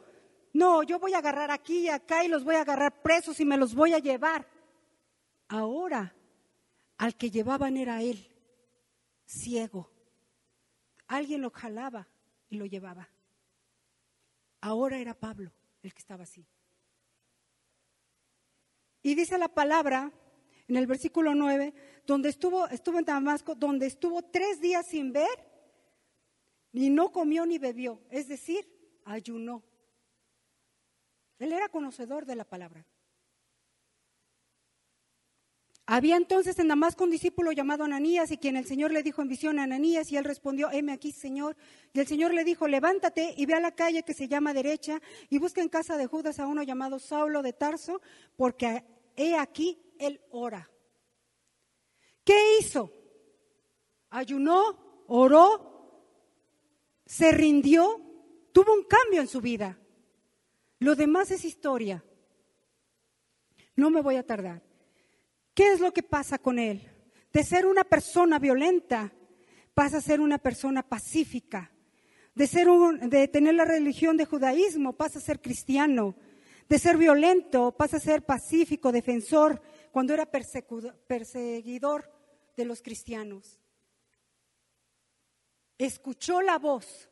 No, 0.54 0.82
yo 0.82 0.98
voy 0.98 1.12
a 1.12 1.18
agarrar 1.18 1.50
aquí 1.50 1.80
y 1.80 1.88
acá 1.90 2.24
y 2.24 2.28
los 2.28 2.42
voy 2.42 2.54
a 2.54 2.62
agarrar 2.62 3.02
presos 3.02 3.38
y 3.38 3.44
me 3.44 3.58
los 3.58 3.74
voy 3.74 3.92
a 3.92 3.98
llevar. 3.98 4.48
Ahora, 5.48 6.16
al 6.96 7.16
que 7.16 7.30
llevaban 7.30 7.76
era 7.76 8.00
él 8.00 8.30
ciego. 9.26 9.90
Alguien 11.06 11.42
lo 11.42 11.50
jalaba 11.50 12.08
y 12.48 12.56
lo 12.56 12.64
llevaba. 12.64 13.10
Ahora 14.64 14.98
era 14.98 15.12
Pablo 15.12 15.52
el 15.82 15.92
que 15.92 15.98
estaba 15.98 16.22
así. 16.22 16.46
Y 19.02 19.14
dice 19.14 19.36
la 19.36 19.48
palabra 19.48 20.10
en 20.66 20.76
el 20.76 20.86
versículo 20.86 21.34
9, 21.34 21.74
donde 22.06 22.30
estuvo, 22.30 22.66
estuvo 22.68 22.98
en 22.98 23.04
Damasco, 23.04 23.54
donde 23.54 23.84
estuvo 23.84 24.22
tres 24.22 24.62
días 24.62 24.86
sin 24.86 25.12
ver, 25.12 25.28
ni 26.72 26.88
no 26.88 27.12
comió 27.12 27.44
ni 27.44 27.58
bebió, 27.58 28.00
es 28.08 28.26
decir, 28.26 28.66
ayunó. 29.04 29.62
Él 31.38 31.52
era 31.52 31.68
conocedor 31.68 32.24
de 32.24 32.36
la 32.36 32.44
palabra. 32.48 32.86
Había 35.86 36.16
entonces 36.16 36.58
en 36.58 36.68
Damasco 36.68 37.04
un 37.04 37.10
discípulo 37.10 37.52
llamado 37.52 37.84
Ananías 37.84 38.30
y 38.30 38.38
quien 38.38 38.56
el 38.56 38.64
Señor 38.64 38.90
le 38.90 39.02
dijo 39.02 39.20
en 39.20 39.28
visión 39.28 39.58
a 39.58 39.64
Ananías 39.64 40.10
y 40.10 40.16
él 40.16 40.24
respondió, 40.24 40.70
heme 40.70 40.92
aquí, 40.92 41.12
Señor. 41.12 41.56
Y 41.92 42.00
el 42.00 42.06
Señor 42.06 42.32
le 42.32 42.42
dijo, 42.42 42.66
levántate 42.66 43.34
y 43.36 43.44
ve 43.44 43.52
a 43.52 43.60
la 43.60 43.72
calle 43.72 44.02
que 44.02 44.14
se 44.14 44.26
llama 44.26 44.54
derecha 44.54 45.02
y 45.28 45.38
busca 45.38 45.60
en 45.60 45.68
casa 45.68 45.98
de 45.98 46.06
Judas 46.06 46.40
a 46.40 46.46
uno 46.46 46.62
llamado 46.62 46.98
Saulo 46.98 47.42
de 47.42 47.52
Tarso, 47.52 48.00
porque 48.34 48.82
he 49.14 49.36
aquí, 49.36 49.78
él 49.98 50.22
ora. 50.30 50.70
¿Qué 52.24 52.58
hizo? 52.58 52.90
Ayunó, 54.08 55.04
oró, 55.06 55.74
se 57.04 57.30
rindió, 57.30 58.00
tuvo 58.52 58.72
un 58.72 58.84
cambio 58.84 59.20
en 59.20 59.28
su 59.28 59.42
vida. 59.42 59.78
Lo 60.78 60.94
demás 60.94 61.30
es 61.30 61.44
historia. 61.44 62.02
No 63.76 63.90
me 63.90 64.00
voy 64.00 64.16
a 64.16 64.26
tardar. 64.26 64.62
¿Qué 65.54 65.72
es 65.72 65.80
lo 65.80 65.92
que 65.92 66.02
pasa 66.02 66.38
con 66.38 66.58
él? 66.58 66.90
De 67.32 67.44
ser 67.44 67.66
una 67.66 67.84
persona 67.84 68.38
violenta, 68.38 69.12
pasa 69.72 69.98
a 69.98 70.02
ser 70.02 70.20
una 70.20 70.38
persona 70.38 70.82
pacífica. 70.82 71.70
De, 72.34 72.48
ser 72.48 72.66
de 72.68 73.28
tener 73.28 73.54
la 73.54 73.64
religión 73.64 74.16
de 74.16 74.24
judaísmo, 74.24 74.94
pasa 74.94 75.20
a 75.20 75.22
ser 75.22 75.40
cristiano. 75.40 76.16
De 76.68 76.78
ser 76.78 76.96
violento, 76.96 77.72
pasa 77.76 77.98
a 77.98 78.00
ser 78.00 78.24
pacífico, 78.24 78.90
defensor, 78.90 79.62
cuando 79.92 80.12
era 80.12 80.26
perseguidor 80.26 82.10
de 82.56 82.64
los 82.64 82.82
cristianos. 82.82 83.60
Escuchó 85.78 86.40
la 86.40 86.58
voz, 86.58 87.10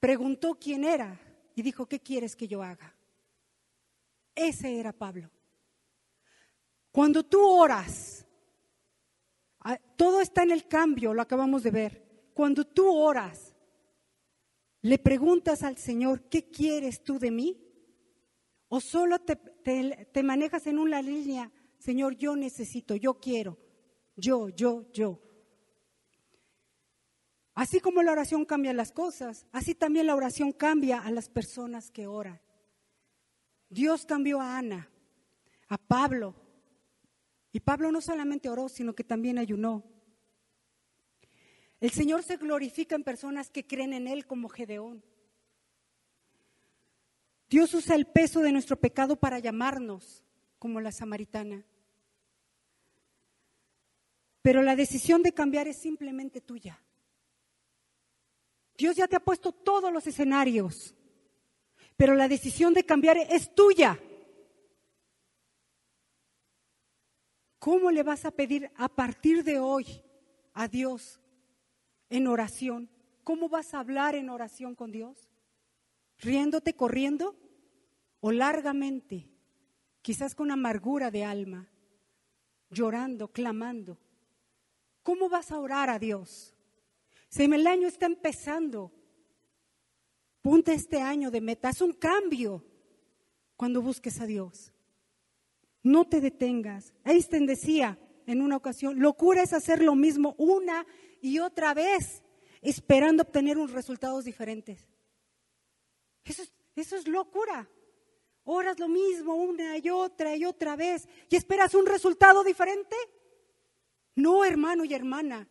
preguntó 0.00 0.58
quién 0.58 0.84
era 0.84 1.20
y 1.54 1.62
dijo, 1.62 1.86
¿qué 1.86 2.00
quieres 2.00 2.34
que 2.34 2.48
yo 2.48 2.62
haga? 2.62 2.96
Ese 4.34 4.78
era 4.78 4.92
Pablo. 4.92 5.30
Cuando 6.94 7.24
tú 7.24 7.44
oras, 7.44 8.24
ah, 9.58 9.76
todo 9.96 10.20
está 10.20 10.44
en 10.44 10.52
el 10.52 10.68
cambio, 10.68 11.12
lo 11.12 11.22
acabamos 11.22 11.64
de 11.64 11.72
ver. 11.72 12.30
Cuando 12.32 12.64
tú 12.64 12.88
oras, 12.88 13.52
le 14.80 14.96
preguntas 14.98 15.64
al 15.64 15.76
Señor, 15.76 16.28
¿qué 16.28 16.48
quieres 16.52 17.02
tú 17.02 17.18
de 17.18 17.32
mí? 17.32 17.60
¿O 18.68 18.80
solo 18.80 19.18
te, 19.18 19.34
te, 19.34 20.22
manejas 20.22 20.68
en 20.68 20.78
una 20.78 21.02
línea, 21.02 21.50
Señor, 21.78 22.14
yo 22.14 22.36
necesito, 22.36 22.94
yo 22.94 23.14
quiero, 23.18 23.58
yo, 24.14 24.50
yo, 24.50 24.88
yo? 24.92 25.20
Así 27.54 27.80
como 27.80 28.04
la 28.04 28.12
oración 28.12 28.44
cambia 28.44 28.72
las 28.72 28.92
cosas, 28.92 29.48
así 29.50 29.74
también 29.74 30.06
la 30.06 30.14
oración 30.14 30.52
cambia 30.52 31.00
a 31.00 31.10
las 31.10 31.28
personas 31.28 31.90
que 31.90 32.06
oran. 32.06 32.40
Dios 33.68 34.06
cambió 34.06 34.40
a 34.40 34.58
Ana, 34.58 34.88
a 35.66 35.76
Pablo, 35.76 36.43
y 37.54 37.60
Pablo 37.60 37.92
no 37.92 38.00
solamente 38.00 38.48
oró, 38.48 38.68
sino 38.68 38.96
que 38.96 39.04
también 39.04 39.38
ayunó. 39.38 39.84
El 41.78 41.92
Señor 41.92 42.24
se 42.24 42.36
glorifica 42.36 42.96
en 42.96 43.04
personas 43.04 43.48
que 43.48 43.64
creen 43.64 43.92
en 43.92 44.08
Él 44.08 44.26
como 44.26 44.48
Gedeón. 44.48 45.04
Dios 47.48 47.72
usa 47.72 47.94
el 47.94 48.06
peso 48.06 48.40
de 48.40 48.50
nuestro 48.50 48.74
pecado 48.74 49.14
para 49.14 49.38
llamarnos, 49.38 50.24
como 50.58 50.80
la 50.80 50.90
samaritana. 50.90 51.64
Pero 54.42 54.60
la 54.60 54.74
decisión 54.74 55.22
de 55.22 55.32
cambiar 55.32 55.68
es 55.68 55.76
simplemente 55.76 56.40
tuya. 56.40 56.82
Dios 58.76 58.96
ya 58.96 59.06
te 59.06 59.14
ha 59.14 59.20
puesto 59.20 59.52
todos 59.52 59.92
los 59.92 60.04
escenarios, 60.08 60.92
pero 61.96 62.16
la 62.16 62.26
decisión 62.26 62.74
de 62.74 62.84
cambiar 62.84 63.16
es 63.16 63.54
tuya. 63.54 64.00
¿Cómo 67.64 67.90
le 67.90 68.02
vas 68.02 68.26
a 68.26 68.30
pedir 68.30 68.70
a 68.76 68.90
partir 68.90 69.42
de 69.42 69.58
hoy 69.58 69.86
a 70.52 70.68
Dios 70.68 71.18
en 72.10 72.26
oración? 72.26 72.90
¿Cómo 73.22 73.48
vas 73.48 73.72
a 73.72 73.80
hablar 73.80 74.14
en 74.14 74.28
oración 74.28 74.74
con 74.74 74.92
Dios? 74.92 75.30
¿Riéndote, 76.18 76.74
corriendo? 76.74 77.34
¿O 78.20 78.32
largamente? 78.32 79.30
Quizás 80.02 80.34
con 80.34 80.50
amargura 80.50 81.10
de 81.10 81.24
alma, 81.24 81.70
llorando, 82.68 83.28
clamando. 83.28 83.98
¿Cómo 85.02 85.30
vas 85.30 85.50
a 85.50 85.58
orar 85.58 85.88
a 85.88 85.98
Dios? 85.98 86.54
Si 87.30 87.44
el 87.44 87.66
año 87.66 87.88
está 87.88 88.04
empezando, 88.04 88.92
ponte 90.42 90.74
este 90.74 91.00
año 91.00 91.30
de 91.30 91.40
meta, 91.40 91.70
haz 91.70 91.80
un 91.80 91.94
cambio 91.94 92.62
cuando 93.56 93.80
busques 93.80 94.20
a 94.20 94.26
Dios. 94.26 94.73
No 95.84 96.08
te 96.08 96.20
detengas. 96.20 96.94
Einstein 97.04 97.46
decía 97.46 97.98
en 98.26 98.40
una 98.40 98.56
ocasión, 98.56 98.98
locura 98.98 99.42
es 99.42 99.52
hacer 99.52 99.82
lo 99.82 99.94
mismo 99.94 100.34
una 100.38 100.86
y 101.20 101.38
otra 101.38 101.74
vez, 101.74 102.24
esperando 102.62 103.22
obtener 103.22 103.58
unos 103.58 103.72
resultados 103.72 104.24
diferentes. 104.24 104.88
Eso 106.24 106.42
es, 106.42 106.52
eso 106.74 106.96
es 106.96 107.06
locura. 107.06 107.68
Oras 108.44 108.78
lo 108.78 108.88
mismo 108.88 109.34
una 109.34 109.76
y 109.76 109.90
otra 109.90 110.34
y 110.34 110.44
otra 110.46 110.74
vez 110.74 111.06
y 111.28 111.36
esperas 111.36 111.74
un 111.74 111.86
resultado 111.86 112.42
diferente. 112.42 112.96
No, 114.16 114.42
hermano 114.44 114.84
y 114.86 114.94
hermana. 114.94 115.46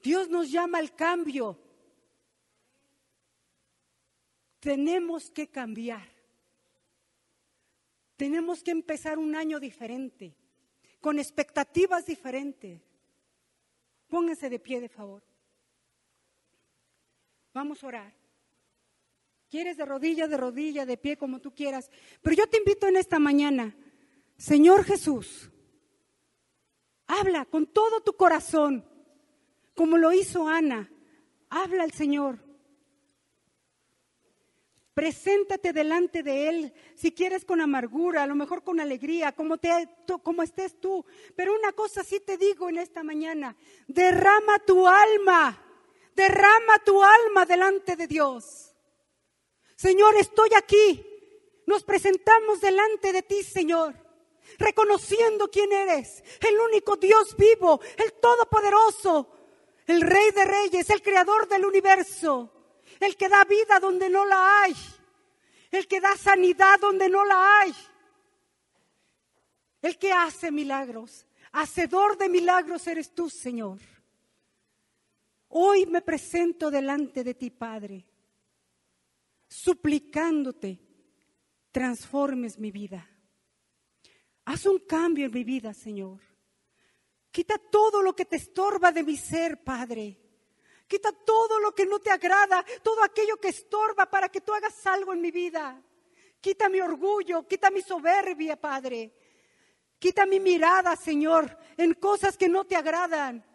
Dios 0.00 0.28
nos 0.28 0.50
llama 0.50 0.78
al 0.78 0.94
cambio. 0.94 1.58
Tenemos 4.60 5.28
que 5.30 5.48
cambiar. 5.48 6.19
Tenemos 8.20 8.62
que 8.62 8.70
empezar 8.70 9.18
un 9.18 9.34
año 9.34 9.58
diferente, 9.58 10.36
con 11.00 11.18
expectativas 11.18 12.04
diferentes. 12.04 12.82
Pónganse 14.08 14.50
de 14.50 14.58
pie, 14.58 14.78
de 14.78 14.90
favor. 14.90 15.22
Vamos 17.54 17.82
a 17.82 17.86
orar. 17.86 18.14
Quieres 19.48 19.78
de 19.78 19.86
rodilla, 19.86 20.28
de 20.28 20.36
rodilla, 20.36 20.84
de 20.84 20.98
pie, 20.98 21.16
como 21.16 21.40
tú 21.40 21.54
quieras. 21.54 21.90
Pero 22.20 22.36
yo 22.36 22.46
te 22.46 22.58
invito 22.58 22.86
en 22.88 22.98
esta 22.98 23.18
mañana, 23.18 23.74
Señor 24.36 24.84
Jesús, 24.84 25.50
Habla 27.06 27.46
con 27.46 27.68
todo 27.68 28.02
tu 28.02 28.12
corazón, 28.12 28.84
como 29.74 29.96
lo 29.96 30.12
hizo 30.12 30.46
Ana. 30.46 30.92
Habla 31.48 31.84
al 31.84 31.92
Señor. 31.92 32.49
Preséntate 34.94 35.72
delante 35.72 36.22
de 36.22 36.48
Él, 36.48 36.74
si 36.96 37.12
quieres 37.12 37.44
con 37.44 37.60
amargura, 37.60 38.24
a 38.24 38.26
lo 38.26 38.34
mejor 38.34 38.64
con 38.64 38.80
alegría, 38.80 39.32
como, 39.32 39.56
te, 39.58 39.88
como 40.22 40.42
estés 40.42 40.80
tú. 40.80 41.04
Pero 41.36 41.54
una 41.54 41.72
cosa 41.72 42.02
sí 42.02 42.20
te 42.20 42.36
digo 42.36 42.68
en 42.68 42.78
esta 42.78 43.02
mañana, 43.02 43.56
derrama 43.86 44.58
tu 44.60 44.86
alma, 44.86 45.62
derrama 46.14 46.78
tu 46.84 47.02
alma 47.02 47.46
delante 47.46 47.94
de 47.96 48.06
Dios. 48.06 48.74
Señor, 49.76 50.16
estoy 50.16 50.50
aquí. 50.56 51.06
Nos 51.66 51.84
presentamos 51.84 52.60
delante 52.60 53.12
de 53.12 53.22
ti, 53.22 53.42
Señor 53.42 53.94
reconociendo 54.58 55.48
quién 55.48 55.72
eres, 55.72 56.22
el 56.40 56.58
único 56.58 56.96
Dios 56.96 57.36
vivo, 57.36 57.80
el 57.96 58.12
Todopoderoso, 58.14 59.28
el 59.86 60.00
Rey 60.00 60.30
de 60.32 60.44
Reyes, 60.44 60.90
el 60.90 61.02
Creador 61.02 61.48
del 61.48 61.64
universo, 61.64 62.59
el 63.00 63.16
que 63.16 63.28
da 63.28 63.44
vida 63.44 63.80
donde 63.80 64.08
no 64.08 64.24
la 64.26 64.62
hay, 64.62 64.74
el 65.70 65.88
que 65.88 66.00
da 66.00 66.16
sanidad 66.16 66.78
donde 66.78 67.08
no 67.08 67.24
la 67.24 67.60
hay, 67.60 67.74
el 69.82 69.98
que 69.98 70.12
hace 70.12 70.52
milagros, 70.52 71.26
hacedor 71.52 72.18
de 72.18 72.28
milagros 72.28 72.86
eres 72.86 73.14
tú, 73.14 73.30
Señor. 73.30 73.78
Hoy 75.48 75.86
me 75.86 76.02
presento 76.02 76.70
delante 76.70 77.24
de 77.24 77.34
ti, 77.34 77.50
Padre, 77.50 78.06
suplicándote, 79.48 80.78
transformes 81.72 82.58
mi 82.58 82.70
vida. 82.70 83.08
Haz 84.44 84.66
un 84.66 84.78
cambio 84.80 85.26
en 85.26 85.32
mi 85.32 85.42
vida, 85.42 85.72
Señor. 85.72 86.20
Quita 87.30 87.58
todo 87.58 88.02
lo 88.02 88.14
que 88.14 88.24
te 88.24 88.36
estorba 88.36 88.92
de 88.92 89.02
mi 89.02 89.16
ser, 89.16 89.62
Padre. 89.62 90.18
Quita 90.90 91.12
todo 91.12 91.60
lo 91.60 91.72
que 91.72 91.86
no 91.86 92.00
te 92.00 92.10
agrada, 92.10 92.64
todo 92.82 93.04
aquello 93.04 93.36
que 93.36 93.50
estorba 93.50 94.10
para 94.10 94.28
que 94.28 94.40
tú 94.40 94.52
hagas 94.52 94.84
algo 94.88 95.12
en 95.12 95.20
mi 95.20 95.30
vida. 95.30 95.80
Quita 96.40 96.68
mi 96.68 96.80
orgullo, 96.80 97.46
quita 97.46 97.70
mi 97.70 97.80
soberbia, 97.80 98.60
Padre. 98.60 99.14
Quita 100.00 100.26
mi 100.26 100.40
mirada, 100.40 100.96
Señor, 100.96 101.56
en 101.76 101.94
cosas 101.94 102.36
que 102.36 102.48
no 102.48 102.64
te 102.64 102.74
agradan 102.74 103.46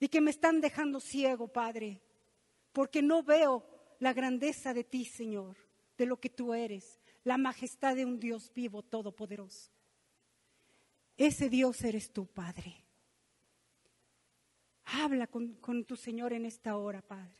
y 0.00 0.08
que 0.08 0.20
me 0.20 0.32
están 0.32 0.60
dejando 0.60 0.98
ciego, 0.98 1.46
Padre, 1.46 2.02
porque 2.72 3.02
no 3.02 3.22
veo 3.22 3.64
la 4.00 4.12
grandeza 4.12 4.74
de 4.74 4.82
ti, 4.82 5.04
Señor, 5.04 5.56
de 5.96 6.06
lo 6.06 6.18
que 6.18 6.28
tú 6.28 6.54
eres, 6.54 6.98
la 7.22 7.38
majestad 7.38 7.94
de 7.94 8.04
un 8.04 8.18
Dios 8.18 8.52
vivo, 8.52 8.82
todopoderoso. 8.82 9.70
Ese 11.16 11.48
Dios 11.48 11.84
eres 11.84 12.12
tú, 12.12 12.26
Padre. 12.26 12.85
Habla 14.86 15.26
con, 15.26 15.84
tu 15.84 15.96
Señor 15.96 16.32
en 16.32 16.44
esta 16.44 16.76
hora, 16.76 17.02
Padre, 17.02 17.36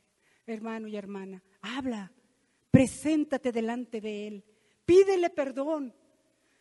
hermano 0.47 0.89
y 0.89 0.97
hermana. 0.97 1.43
Habla, 1.61 2.13
preséntate 2.71 3.53
delante 3.53 4.01
de 4.01 4.27
Él, 4.27 4.45
pídele 4.85 5.31
perdón. 5.31 5.95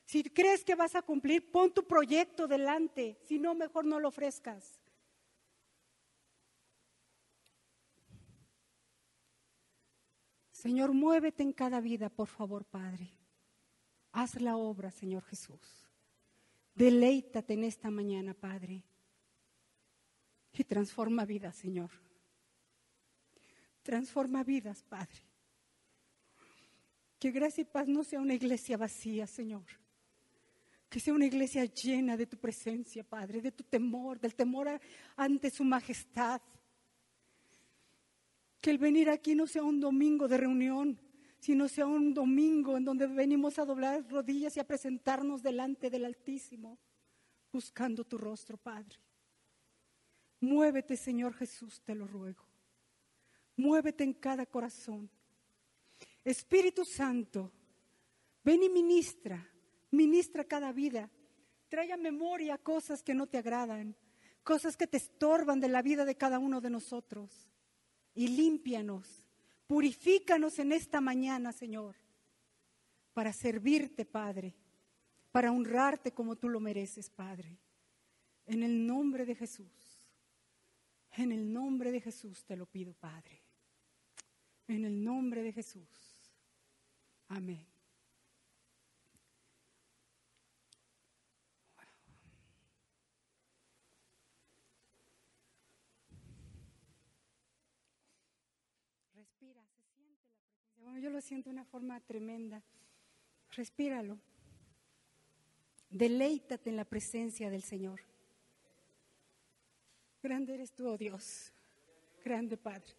Si 0.06 0.24
crees 0.24 0.64
que 0.64 0.76
vas 0.76 0.94
a 0.94 1.02
cumplir, 1.02 1.52
pon 1.52 1.74
tu 1.74 1.88
proyecto 1.88 2.48
delante, 2.48 3.18
si 3.24 3.40
no, 3.40 3.56
mejor 3.56 3.86
no 3.86 4.00
lo 4.00 4.10
ofrezcas. 4.10 4.80
Señor, 10.52 10.94
muévete 10.94 11.42
en 11.42 11.54
cada 11.54 11.82
vida, 11.82 12.10
por 12.10 12.28
favor, 12.28 12.66
Padre. 12.66 13.12
Haz 14.12 14.40
la 14.40 14.56
obra, 14.56 14.92
Señor 14.92 15.24
Jesús. 15.24 15.90
Deleítate 16.76 17.54
en 17.54 17.64
esta 17.64 17.90
mañana, 17.90 18.34
Padre. 18.34 18.84
Y 20.58 20.64
transforma 20.64 21.26
vidas, 21.26 21.56
Señor. 21.56 21.90
Transforma 23.84 24.44
vidas, 24.44 24.84
Padre. 24.84 25.22
Que 27.20 27.32
gracia 27.32 27.62
y 27.62 27.66
paz 27.66 27.88
no 27.88 28.04
sea 28.04 28.20
una 28.20 28.34
iglesia 28.34 28.78
vacía, 28.78 29.28
Señor. 29.28 29.66
Que 30.90 31.00
sea 31.00 31.14
una 31.14 31.26
iglesia 31.26 31.66
llena 31.66 32.16
de 32.16 32.26
tu 32.26 32.38
presencia, 32.38 33.04
Padre, 33.04 33.42
de 33.42 33.52
tu 33.52 33.64
temor, 33.64 34.20
del 34.20 34.34
temor 34.34 34.80
ante 35.16 35.50
su 35.50 35.64
majestad. 35.64 36.42
Que 38.62 38.72
el 38.72 38.78
venir 38.78 39.10
aquí 39.10 39.36
no 39.36 39.48
sea 39.48 39.64
un 39.64 39.80
domingo 39.80 40.28
de 40.28 40.38
reunión, 40.38 41.00
sino 41.40 41.68
sea 41.68 41.86
un 41.86 42.14
domingo 42.14 42.78
en 42.78 42.86
donde 42.86 43.06
venimos 43.06 43.60
a 43.60 43.66
doblar 43.66 44.10
rodillas 44.10 44.58
y 44.58 44.60
a 44.60 44.68
presentarnos 44.68 45.44
delante 45.44 45.90
del 45.90 46.06
Altísimo, 46.06 46.80
buscando 47.52 48.04
tu 48.04 48.18
rostro, 48.18 48.58
Padre. 48.58 48.98
Muévete, 50.46 50.96
Señor 50.96 51.34
Jesús, 51.34 51.82
te 51.82 51.96
lo 51.96 52.08
ruego. 52.08 52.46
Muévete 53.58 54.04
en 54.04 54.14
cada 54.14 54.46
corazón. 54.46 55.10
Espíritu 56.24 56.86
Santo, 56.86 57.52
ven 58.44 58.64
y 58.64 58.70
ministra, 58.70 59.48
ministra 59.92 60.44
cada 60.44 60.72
vida. 60.72 61.10
Trae 61.70 61.92
a 61.92 61.98
memoria 61.98 62.58
cosas 62.58 63.04
que 63.04 63.14
no 63.14 63.28
te 63.28 63.38
agradan, 63.38 63.96
cosas 64.44 64.76
que 64.78 64.88
te 64.88 64.98
estorban 64.98 65.60
de 65.60 65.68
la 65.68 65.82
vida 65.82 66.06
de 66.06 66.16
cada 66.16 66.40
uno 66.40 66.62
de 66.62 66.70
nosotros. 66.70 67.50
Y 68.14 68.28
límpianos 68.30 69.26
Purifícanos 69.68 70.60
en 70.60 70.72
esta 70.72 71.02
mañana, 71.02 71.52
Señor, 71.52 71.96
para 73.14 73.34
servirte, 73.34 74.06
Padre, 74.06 74.54
para 75.32 75.52
honrarte 75.52 76.12
como 76.12 76.36
tú 76.36 76.50
lo 76.50 76.60
mereces, 76.60 77.10
Padre. 77.10 77.58
En 78.46 78.62
el 78.62 78.86
nombre 78.86 79.26
de 79.26 79.34
Jesús, 79.34 79.72
en 81.18 81.32
el 81.32 81.52
nombre 81.52 81.92
de 81.92 82.02
Jesús 82.02 82.44
te 82.46 82.56
lo 82.56 82.66
pido, 82.66 82.94
Padre. 82.94 83.42
En 84.68 84.84
el 84.84 85.04
nombre 85.04 85.44
de 85.44 85.54
Jesús. 85.54 85.88
Amén. 87.28 87.66
Respira, 99.14 99.64
se 99.76 99.84
siente 99.84 100.14
la 100.18 100.34
presencia. 100.34 100.84
Bueno, 100.84 101.00
yo 101.00 101.10
lo 101.10 101.22
siento 101.22 101.50
de 101.50 101.54
una 101.54 101.66
forma 101.66 102.00
tremenda. 102.02 102.64
Respíralo. 103.52 104.20
Deleítate 105.90 106.70
en 106.70 106.76
la 106.76 106.86
presencia 106.86 107.50
del 107.50 107.64
Señor. 107.64 108.02
Grande 110.26 110.56
eres 110.56 110.74
tú, 110.74 110.88
oh 110.88 110.98
Dios. 110.98 111.54
Grande 112.24 112.58
Padre. 112.58 112.96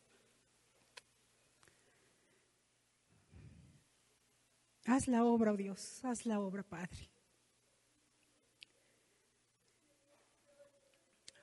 Haz 4.85 5.09
la 5.09 5.24
obra, 5.24 5.51
oh 5.53 5.57
Dios. 5.57 6.05
Haz 6.05 6.24
la 6.24 6.39
obra, 6.39 6.62
Padre. 6.62 7.11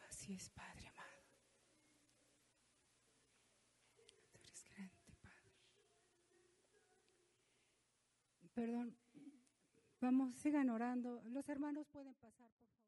Así 0.07 0.33
es, 0.35 0.49
Padre 0.51 0.87
amado. 0.87 1.21
Tú 4.31 4.37
eres 4.39 4.63
grande, 4.69 5.13
Padre. 5.21 5.51
Perdón. 8.53 8.95
Vamos, 9.99 10.33
sigan 10.37 10.69
orando. 10.69 11.21
Los 11.25 11.49
hermanos 11.49 11.85
pueden 11.89 12.13
pasar, 12.13 12.49
por 12.51 12.69
favor. 12.69 12.82